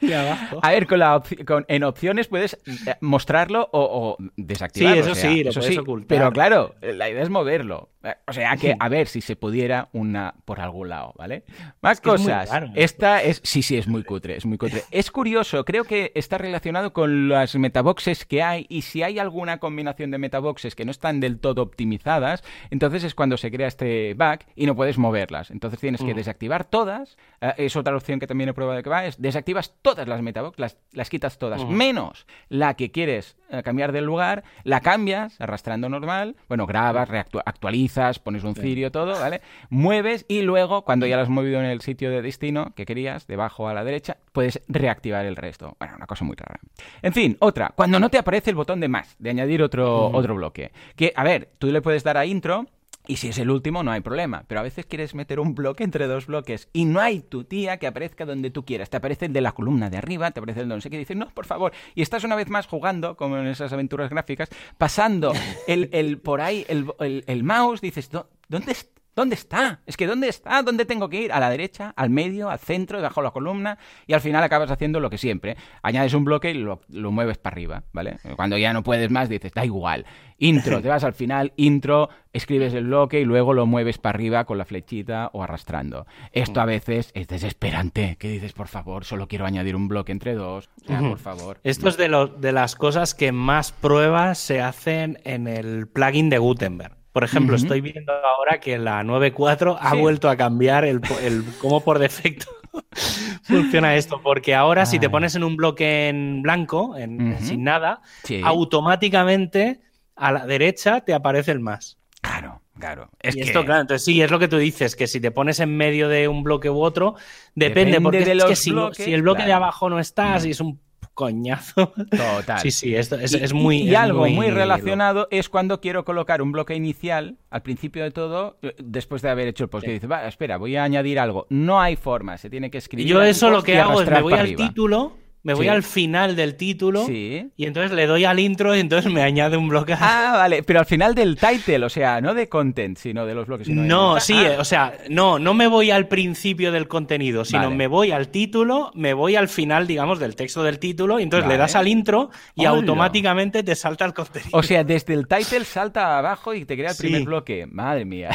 [0.62, 1.22] A ver, con la
[1.68, 5.14] en opciones puedes eh, mostrarlo o, desactivarlo.
[5.14, 6.08] Sí, eso sí, lo puedes ocultar.
[6.08, 7.90] Pero claro, la idea es moverlo.
[8.26, 11.44] O sea, que a ver si se pudiera una por algún lado, ¿vale?
[11.80, 12.50] Más cosas.
[12.74, 14.82] Esta es, sí, sí, es muy cutre, es muy cutre.
[14.90, 19.58] Es curioso, creo que está relacionado con las metaboxes que hay y si hay alguna
[19.58, 24.14] combinación de metaboxes que no están del todo optimizadas, entonces es cuando se crea este
[24.14, 25.50] bug y no puedes moverlas.
[25.50, 26.16] Entonces tienes que mm.
[26.16, 27.16] desactivar todas.
[27.40, 30.76] Eh, es otra opción que también he probado que va, es desactivas todas las metaboxes,
[30.92, 31.70] las, quitas todas, mm.
[31.70, 37.08] menos la que quieres eh, cambiar del lugar, la cambias arrastrando normal, bueno, grabas,
[37.44, 39.40] actualizas pones un cirio, todo, ¿vale?
[39.70, 43.26] Mueves y luego, cuando ya lo has movido en el sitio de destino que querías,
[43.26, 45.76] debajo a la derecha, puedes reactivar el resto.
[45.78, 46.60] Bueno, una cosa muy rara.
[47.02, 50.34] En fin, otra, cuando no te aparece el botón de más, de añadir otro, otro
[50.34, 50.72] bloque.
[50.94, 52.66] Que, a ver, tú le puedes dar a intro
[53.06, 54.44] y si es el último, no hay problema.
[54.46, 57.78] Pero a veces quieres meter un bloque entre dos bloques y no hay tu tía
[57.78, 58.90] que aparezca donde tú quieras.
[58.90, 60.98] Te aparece el de la columna de arriba, te aparece el de no sé qué.
[60.98, 61.72] Dices, no, por favor.
[61.94, 65.32] Y estás una vez más jugando, como en esas aventuras gráficas, pasando
[65.66, 66.86] el, el por ahí el,
[67.26, 67.80] el, mouse.
[67.80, 68.10] Dices,
[68.48, 68.76] ¿dónde,
[69.16, 69.80] ¿Dónde está?
[69.86, 70.62] Es que ¿dónde está?
[70.62, 71.32] ¿Dónde tengo que ir?
[71.32, 71.94] ¿A la derecha?
[71.96, 72.50] ¿Al medio?
[72.50, 72.98] ¿Al centro?
[72.98, 73.78] ¿Debajo de la columna?
[74.06, 75.56] Y al final acabas haciendo lo que siempre.
[75.80, 78.18] Añades un bloque y lo, lo mueves para arriba, ¿vale?
[78.36, 80.04] Cuando ya no puedes más dices, da igual.
[80.36, 84.44] Intro, te vas al final, intro, escribes el bloque y luego lo mueves para arriba
[84.44, 86.06] con la flechita o arrastrando.
[86.32, 88.18] Esto a veces es desesperante.
[88.20, 89.06] ¿Qué dices, por favor?
[89.06, 90.68] Solo quiero añadir un bloque entre dos.
[90.84, 91.58] O sea, por favor.
[91.64, 96.28] Esto es de, lo, de las cosas que más pruebas se hacen en el plugin
[96.28, 97.05] de Gutenberg.
[97.16, 101.80] Por ejemplo, estoy viendo ahora que la 9.4 ha vuelto a cambiar el, el cómo
[101.80, 102.44] por defecto
[103.42, 108.02] funciona esto, porque ahora si te pones en un bloque en blanco, en, sin nada,
[108.42, 109.80] automáticamente
[110.14, 111.96] a la derecha te aparece el más.
[112.20, 112.60] Claro.
[112.78, 115.30] Claro, es y esto, claro, entonces sí, es lo que tú dices, que si te
[115.30, 117.14] pones en medio de un bloque u otro,
[117.54, 118.70] depende, porque de es que si,
[119.14, 120.78] el bloque de abajo no está, si es un
[121.16, 121.94] coñazo.
[122.10, 122.60] Total.
[122.60, 123.78] Sí, sí, esto es, muy.
[123.78, 128.58] Y, algo muy, relacionado es cuando quiero colocar un bloque inicial al principio de todo,
[128.78, 131.46] después de haber hecho el post, que dice, va, espera, voy a añadir algo.
[131.48, 133.06] No hay forma, se tiene que escribir.
[133.06, 136.56] Yo eso lo que hago es me voy al título me voy al final del
[136.56, 139.94] título y entonces le doy al intro y entonces me añade un bloque.
[139.96, 143.46] Ah, vale, pero al final del title, o sea, no de content, sino de los
[143.46, 143.68] bloques.
[143.68, 144.56] No, sí, ah.
[144.58, 148.90] o sea, no, no me voy al principio del contenido, sino me voy al título,
[148.94, 152.30] me voy al final, digamos, del texto del título y entonces le das al intro
[152.56, 154.50] y automáticamente te salta el contenido.
[154.52, 157.66] O sea, desde el title salta abajo y te crea el primer bloque.
[157.70, 158.30] Madre mía.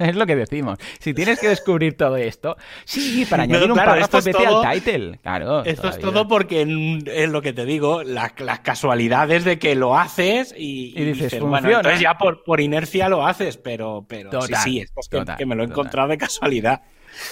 [0.10, 0.78] Es lo que decimos.
[0.98, 5.18] Si tienes que descubrir todo esto, sí, para añadir un párrafo, vete al title.
[5.22, 5.64] Claro.
[5.64, 6.62] Esto es todo porque
[7.06, 8.32] es lo que te digo, las,
[8.62, 13.56] casualidades de que lo haces y, dices, bueno, entonces ya por, por, inercia lo haces,
[13.56, 16.82] pero, pero sí, sí, esto es que, me lo he encontrado de casualidad.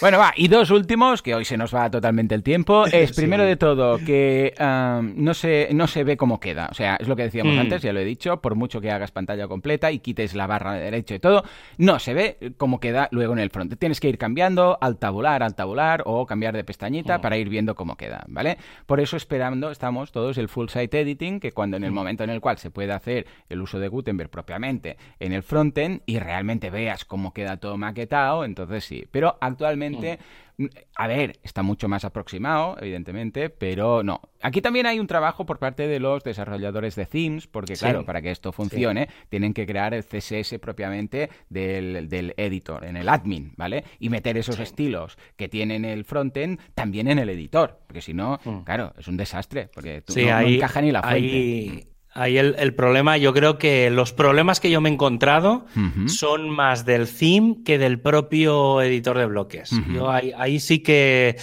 [0.00, 3.44] Bueno, va, y dos últimos, que hoy se nos va totalmente el tiempo, es primero
[3.44, 6.68] de todo que no, se, no se ve cómo queda.
[6.70, 7.58] O sea, es lo que decíamos mm.
[7.58, 10.74] antes, ya lo he dicho, por mucho que hagas pantalla completa y quites la barra
[10.74, 11.44] de derecho y todo,
[11.76, 13.78] no se ve cómo queda luego en el front.
[13.78, 17.20] Tienes que ir cambiando al tabular, al tabular o cambiar de pestañita mm.
[17.20, 18.58] para ir viendo cómo queda, ¿vale?
[18.86, 21.94] Por eso esperando, estamos todos el full site editing, que cuando en el mm.
[21.94, 26.02] momento en el cual se puede hacer el uso de Gutenberg propiamente en el frontend
[26.06, 29.06] y realmente veas cómo queda todo maquetado, entonces sí.
[29.10, 30.18] Pero actualmente actualmente,
[30.56, 30.66] mm.
[30.96, 34.20] a ver, está mucho más aproximado, evidentemente, pero no.
[34.40, 38.22] Aquí también hay un trabajo por parte de los desarrolladores de themes, porque claro, para
[38.22, 43.84] que esto funcione, tienen que crear el CSS propiamente del, editor, en el admin, ¿vale?
[43.98, 48.40] Y meter esos estilos que tienen el frontend también en el editor, porque si no,
[48.44, 48.60] mm.
[48.60, 51.18] claro, es un desastre, porque tú no, encaja ni la fuente.
[51.18, 51.84] Ahí
[52.26, 55.66] el, problema, yo creo que los problemas que yo me he encontrado
[56.06, 59.70] son más del theme que del propio editor de bloques.
[59.92, 61.36] Yo ahí, sí que...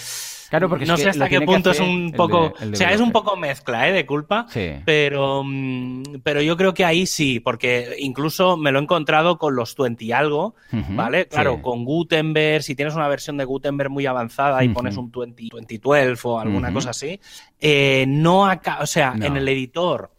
[0.50, 3.36] Claro, porque no sé hasta qué punto es un poco, o sea, es un poco
[3.36, 3.92] mezcla, ¿eh?
[3.92, 4.46] De culpa,
[4.86, 9.56] pero, mm, pero yo creo que ahí sí, porque incluso me lo he encontrado con
[9.56, 11.28] los 20 y algo, ¿vale?
[11.28, 15.44] Claro, con Gutenberg, si tienes una versión de Gutenberg muy avanzada y pones un 20,
[15.52, 17.20] 2012 o alguna cosa así,
[17.60, 20.12] eh, no acá, o sea, en el editor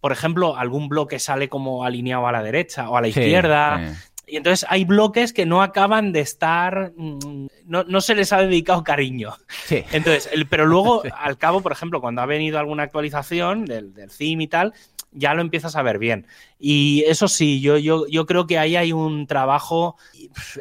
[0.00, 3.94] por ejemplo, algún bloque sale como alineado a la derecha o a la izquierda.
[4.26, 8.84] Y entonces hay bloques que no acaban de estar, mm, no, se les ha dedicado
[8.84, 9.34] cariño.
[9.64, 9.84] Sí.
[9.92, 14.44] Entonces, pero luego, al cabo, por ejemplo, cuando ha venido alguna actualización del, del theme
[14.44, 14.74] y tal,
[15.12, 16.26] ya lo empiezas a ver bien.
[16.58, 19.96] Y eso sí, yo, yo, yo creo que ahí hay un trabajo,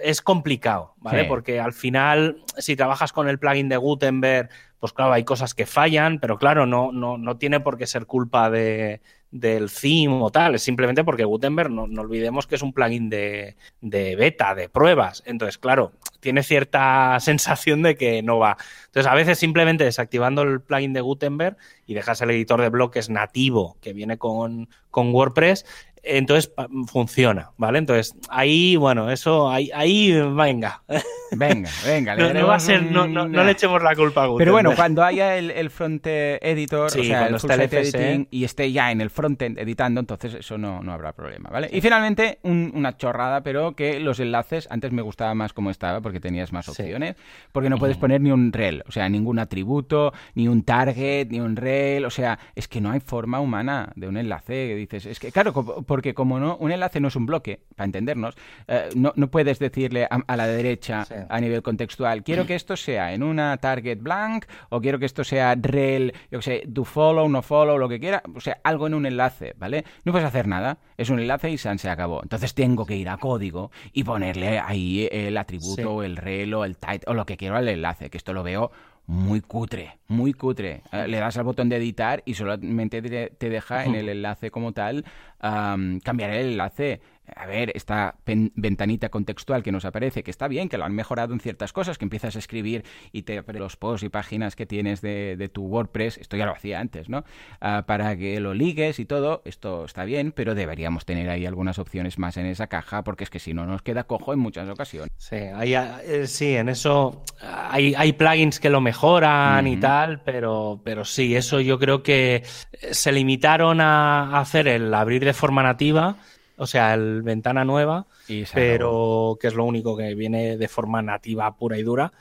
[0.01, 1.25] es complicado, ¿vale?
[1.25, 4.49] Porque al final, si trabajas con el plugin de Gutenberg,
[4.79, 8.05] pues claro, hay cosas que fallan, pero claro, no, no, no tiene por qué ser
[8.05, 9.01] culpa de,
[9.31, 13.55] del theme o tal, es simplemente porque Gutenberg, no, olvidemos que es un plugin de,
[13.81, 15.23] beta, de pruebas.
[15.25, 18.57] Entonces, claro, tiene cierta sensación de que no va.
[18.85, 23.09] Entonces, a veces simplemente desactivando el plugin de Gutenberg y dejas el editor de bloques
[23.09, 25.65] nativo que viene con, con WordPress,
[26.07, 26.51] entonces
[26.87, 27.79] funciona, ¿vale?
[27.79, 30.83] Entonces, ahí, bueno, eso, ahí, ahí venga.
[31.31, 32.15] Venga, venga.
[32.15, 34.37] no, va a ser, no, no, le echemos la culpa a Gutenberg.
[34.39, 39.01] Pero bueno, cuando haya el, front editor, o sea, el editing y esté ya en
[39.01, 41.69] el frontend editando, entonces eso no, no habrá problema, ¿vale?
[41.71, 46.19] Y finalmente, una chorrada, pero que los enlaces, antes me gustaba más como estaba porque
[46.19, 47.15] tenías más opciones,
[47.51, 51.39] porque no puedes poner ni un rel, o sea, ningún atributo, ni un target, ni
[51.39, 55.19] un rel, o sea, es que no hay forma humana de un enlace, dices, es
[55.19, 55.53] que, claro,
[55.97, 58.35] porque como no, un enlace no es un bloque, para entendernos,
[58.67, 63.15] eh, no, no, puedes decirle a, la derecha a nivel contextual, quiero que esto sea
[63.15, 67.27] en una target blank o quiero que esto sea rel, yo que sé, do follow,
[67.27, 69.85] no follow, lo que quiera, o sea, algo en un enlace, ¿vale?
[70.03, 72.21] No puedes hacer nada, es un enlace y se acabó.
[72.21, 76.77] Entonces tengo que ir a código y ponerle ahí el atributo, el rel o el
[76.77, 78.69] type o lo que quiero al enlace, que esto lo veo
[79.07, 80.83] muy cutre, muy cutre.
[80.91, 84.73] Eh, le das al botón de editar y solamente te deja en el enlace como
[84.73, 85.05] tal
[85.39, 87.01] cambiar el enlace
[87.35, 91.33] a ver, esta ventanita contextual que nos aparece, que está bien, que lo han mejorado
[91.33, 94.65] en ciertas cosas, que empiezas a escribir y te abre los posts y páginas que
[94.65, 97.23] tienes de, tu WordPress, esto ya lo hacía antes, ¿no?
[97.61, 101.79] Ah, para que lo ligues y todo, esto está bien, pero deberíamos tener ahí algunas
[101.79, 104.69] opciones más en esa caja, porque es que si no nos queda cojo en muchas
[104.69, 105.11] ocasiones.
[105.17, 111.05] Sí, eh, sí en eso hay, hay, plugins que lo mejoran y tal, pero, pero
[111.05, 112.43] sí, eso yo creo que
[112.91, 116.17] se limitaron a hacer el abrir de forma nativa
[116.57, 118.07] o sea, el ventana nueva,
[118.53, 122.11] pero que es lo único que viene de forma nativa pura y dura.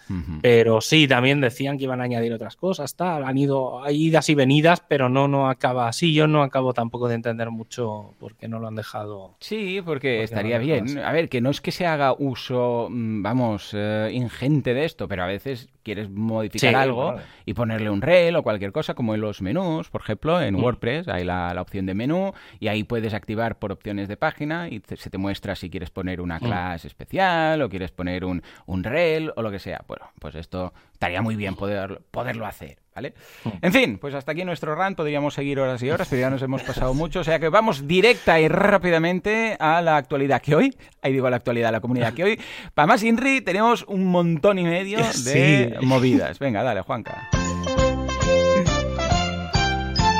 [0.42, 3.24] Pero sí, también decían que iban a añadir otras cosas, tal.
[3.24, 6.12] Han ido, hay idas y venidas, pero no, no acaba así.
[6.12, 9.36] Yo no acabo tampoco de entender mucho por qué no lo han dejado.
[9.40, 10.98] Sí, porque, estaría bien.
[10.98, 15.08] A ver, que no es que se haga uso, mm, vamos, eh, ingente de esto,
[15.08, 17.14] pero a veces quieres modificar algo
[17.44, 20.56] y ponerle un rel o cualquier cosa, como en los menús, por ejemplo, en.
[20.56, 24.25] WordPress hay la, opción de menú y ahí puedes activar por opciones de página
[24.70, 26.40] y se te muestra si quieres poner una mm.
[26.40, 29.84] clase especial o quieres poner un, un rel o lo que sea.
[29.86, 32.78] Bueno, pues esto estaría muy bien poder, poderlo hacer.
[32.94, 33.12] ¿Vale?
[33.44, 33.48] Mm.
[33.60, 36.40] En fin, pues hasta aquí nuestro rant, podríamos seguir horas y horas, pero ya nos
[36.40, 40.74] hemos pasado mucho, o sea que vamos directa y rápidamente a la actualidad que hoy,
[41.02, 42.40] ahí digo la actualidad, la comunidad que hoy,
[42.72, 46.38] para más Inri tenemos un montón y medio de movidas.
[46.38, 47.28] Venga, dale, Juanca.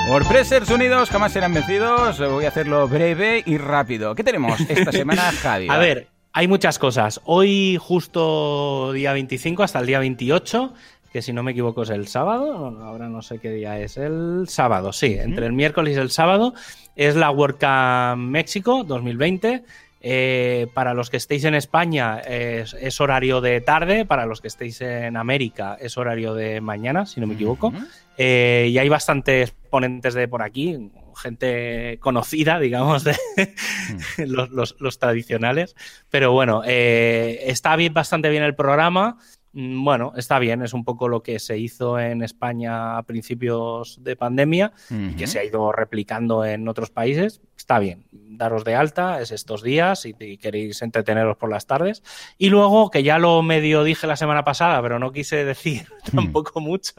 [0.09, 4.15] WordPressers unidos jamás serán vencidos, voy a hacerlo breve y rápido.
[4.15, 5.67] ¿Qué tenemos esta semana, Javi?
[5.69, 7.21] A ver, hay muchas cosas.
[7.25, 10.73] Hoy justo día 25 hasta el día 28
[11.13, 14.45] que si no me equivoco es el sábado, ahora no sé qué día es, el
[14.49, 16.53] sábado, sí, entre el miércoles y el sábado,
[16.95, 19.65] es la WordCamp México 2020.
[20.03, 24.81] Eh, para los que estéis en España es, horario de tarde, para los que estéis
[24.83, 27.73] en América es horario de mañana, si no me equivoco.
[28.19, 33.17] Eh, y hay bastantes de por aquí, gente conocida, digamos, de
[34.27, 35.75] los, tradicionales.
[36.11, 39.19] Pero bueno, eh, está bien, bastante bien el programa.
[39.53, 43.99] Mm, bueno, está bien, es un poco lo que se hizo en España a principios
[44.03, 47.41] de pandemia y que se ha ido replicando en otros países.
[47.67, 52.05] Está bien, daros de alta, es estos días y, queréis entreteneros por las tardes.
[52.39, 56.15] Y luego, que ya lo medio dije la semana pasada, pero no quise decir hmm.
[56.15, 56.93] tampoco mucho,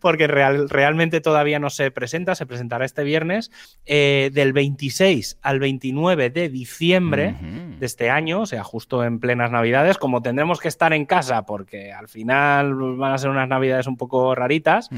[0.00, 3.52] porque realmente todavía no se presenta, se presentará este viernes,
[3.86, 7.36] eh, del 26 al 29 de diciembre
[7.78, 11.46] de este año, o sea, justo en plenas navidades, como tendremos que estar en casa,
[11.46, 14.90] porque al final van a ser unas navidades un poco raritas,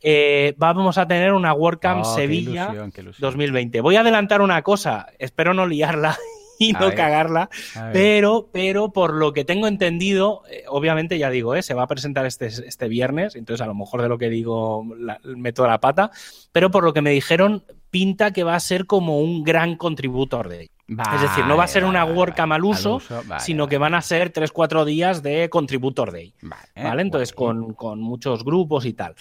[0.00, 2.72] eh, vamos a tener una WordCamp oh, Sevilla
[3.18, 3.80] 2020.
[3.80, 6.16] Voy a adelantar una cosa, espero no liarla
[6.58, 7.50] y no cagarla,
[7.92, 11.88] pero, pero por lo que tengo entendido, eh, obviamente ya digo, eh, se va a
[11.88, 14.84] presentar este, este viernes, entonces a lo mejor de lo que digo
[15.24, 16.10] meto la pata,
[16.52, 20.48] pero por lo que me dijeron, pinta que va a ser como un gran contributor
[20.48, 23.00] de ello es decir, no va a ser una WordCamp al uso,
[23.40, 26.32] sino que van a ser 3-4 días de Contributor Day.
[26.74, 29.14] Vale, entonces con, muchos grupos y tal.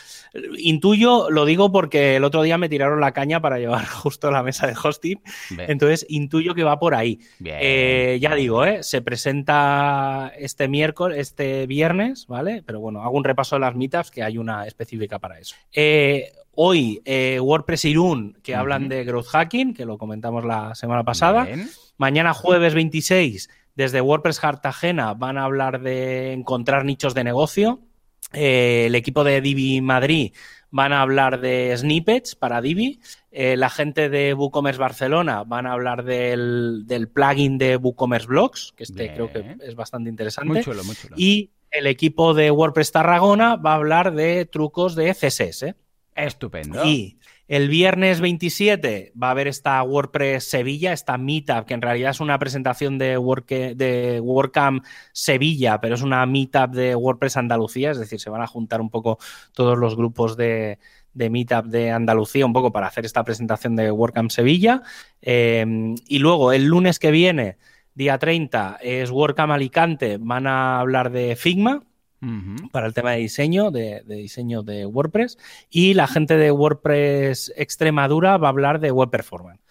[0.58, 4.44] Intuyo, lo digo porque el otro día me tiraron la caña para llevar justo la
[4.44, 5.20] mesa de hosting.
[5.58, 7.20] Entonces intuyo que va por ahí.
[7.44, 8.84] Eh, ya digo, ¿eh?
[8.84, 12.64] se presenta este miércoles, este viernes, ¿vale?
[12.66, 15.56] Pero bueno, hago un repaso de las meetups que hay una específica para eso.
[15.74, 21.04] Eh, Hoy eh, WordPress Irún, que hablan de growth hacking, que lo comentamos la semana
[21.04, 21.48] pasada.
[21.98, 27.82] Mañana jueves 26, desde WordPress Cartagena, van a hablar de encontrar nichos de negocio.
[28.34, 30.34] Eh, el equipo de Divi Madrid
[30.72, 33.02] van a hablar de snippets para Divi.
[33.32, 38.86] Eh, la gente de WooCommerce Barcelona van a hablar del, plugin de WooCommerce Blocks, que
[38.86, 40.52] este creo que es bastante interesante.
[40.52, 41.16] Muy chulo, muy chulo.
[41.20, 45.76] Y el equipo de WordPress Tarragona va a hablar de trucos de CSS.
[46.18, 46.84] Estupendo.
[46.86, 52.12] Y el viernes 27 va a haber esta WordPress Sevilla, esta meetup, que en realidad
[52.12, 54.84] es una presentación de, Work, de WordCamp
[55.14, 58.90] Sevilla, pero es una meetup de WordPress Andalucía, es decir, se van a juntar un
[58.90, 59.18] poco
[59.54, 60.80] todos los grupos de,
[61.14, 64.82] meetup de Andalucía un poco para hacer esta presentación de WordCamp Sevilla.
[65.22, 67.58] Em, y luego el lunes que viene,
[67.96, 71.87] día 30, es WordCamp Alicante, van a hablar de Figma,
[72.72, 75.38] para el tema de diseño, de, diseño de WordPress.
[75.70, 79.62] Y la gente de WordPress Extremadura va a hablar de Web Performance.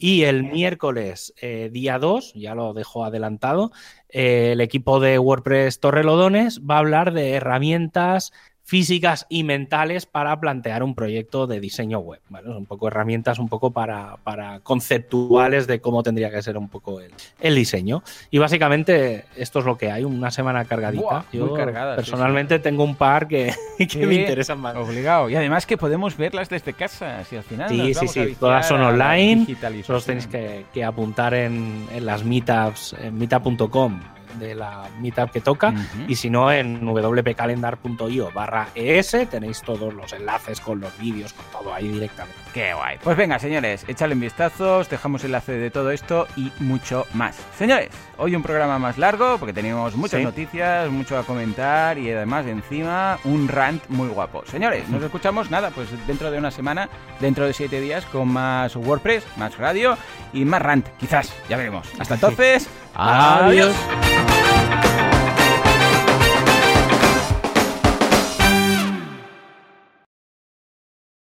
[0.00, 3.72] Y el miércoles, eh, día 2, ya lo dejo adelantado,
[4.08, 8.32] eh, el equipo de WordPress Torrelodones va a hablar de herramientas
[8.64, 12.20] físicas y mentales para plantear un proyecto de diseño web.
[12.46, 14.18] Un poco herramientas un poco para,
[14.62, 17.00] conceptuales de cómo tendría que ser un poco
[17.40, 18.02] el, diseño.
[18.30, 21.24] Y básicamente esto es lo que hay, una semana cargadita.
[21.32, 23.54] Yo personalmente tengo un par que,
[23.96, 24.76] me interesan más.
[24.76, 25.28] Obligado.
[25.28, 27.68] Y además que podemos verlas desde casa, si al final.
[27.68, 28.36] Sí, sí, sí.
[28.38, 29.46] Todas son online.
[29.84, 34.00] Solo tenéis que, apuntar en, en las meetups, en meetup.com
[34.38, 35.74] de la meetup que toca.
[36.08, 41.46] Y si no, en wpcalendar.io barra ES tenéis todos los enlaces con los vídeos, con
[41.52, 42.41] todo ahí directamente.
[42.52, 42.98] Qué guay.
[43.02, 47.36] Pues venga, señores, échale un vistazo, dejamos enlace de todo esto y mucho más.
[47.56, 47.88] Señores,
[48.18, 53.18] hoy un programa más largo porque tenemos muchas noticias, mucho a comentar y además encima
[53.24, 54.44] un rant muy guapo.
[54.46, 58.76] Señores, nos escuchamos nada, pues dentro de una semana, dentro de siete días, con más
[58.76, 59.96] WordPress, más radio
[60.34, 61.88] y más rant, quizás, ya veremos.
[61.98, 63.74] Hasta entonces, adiós.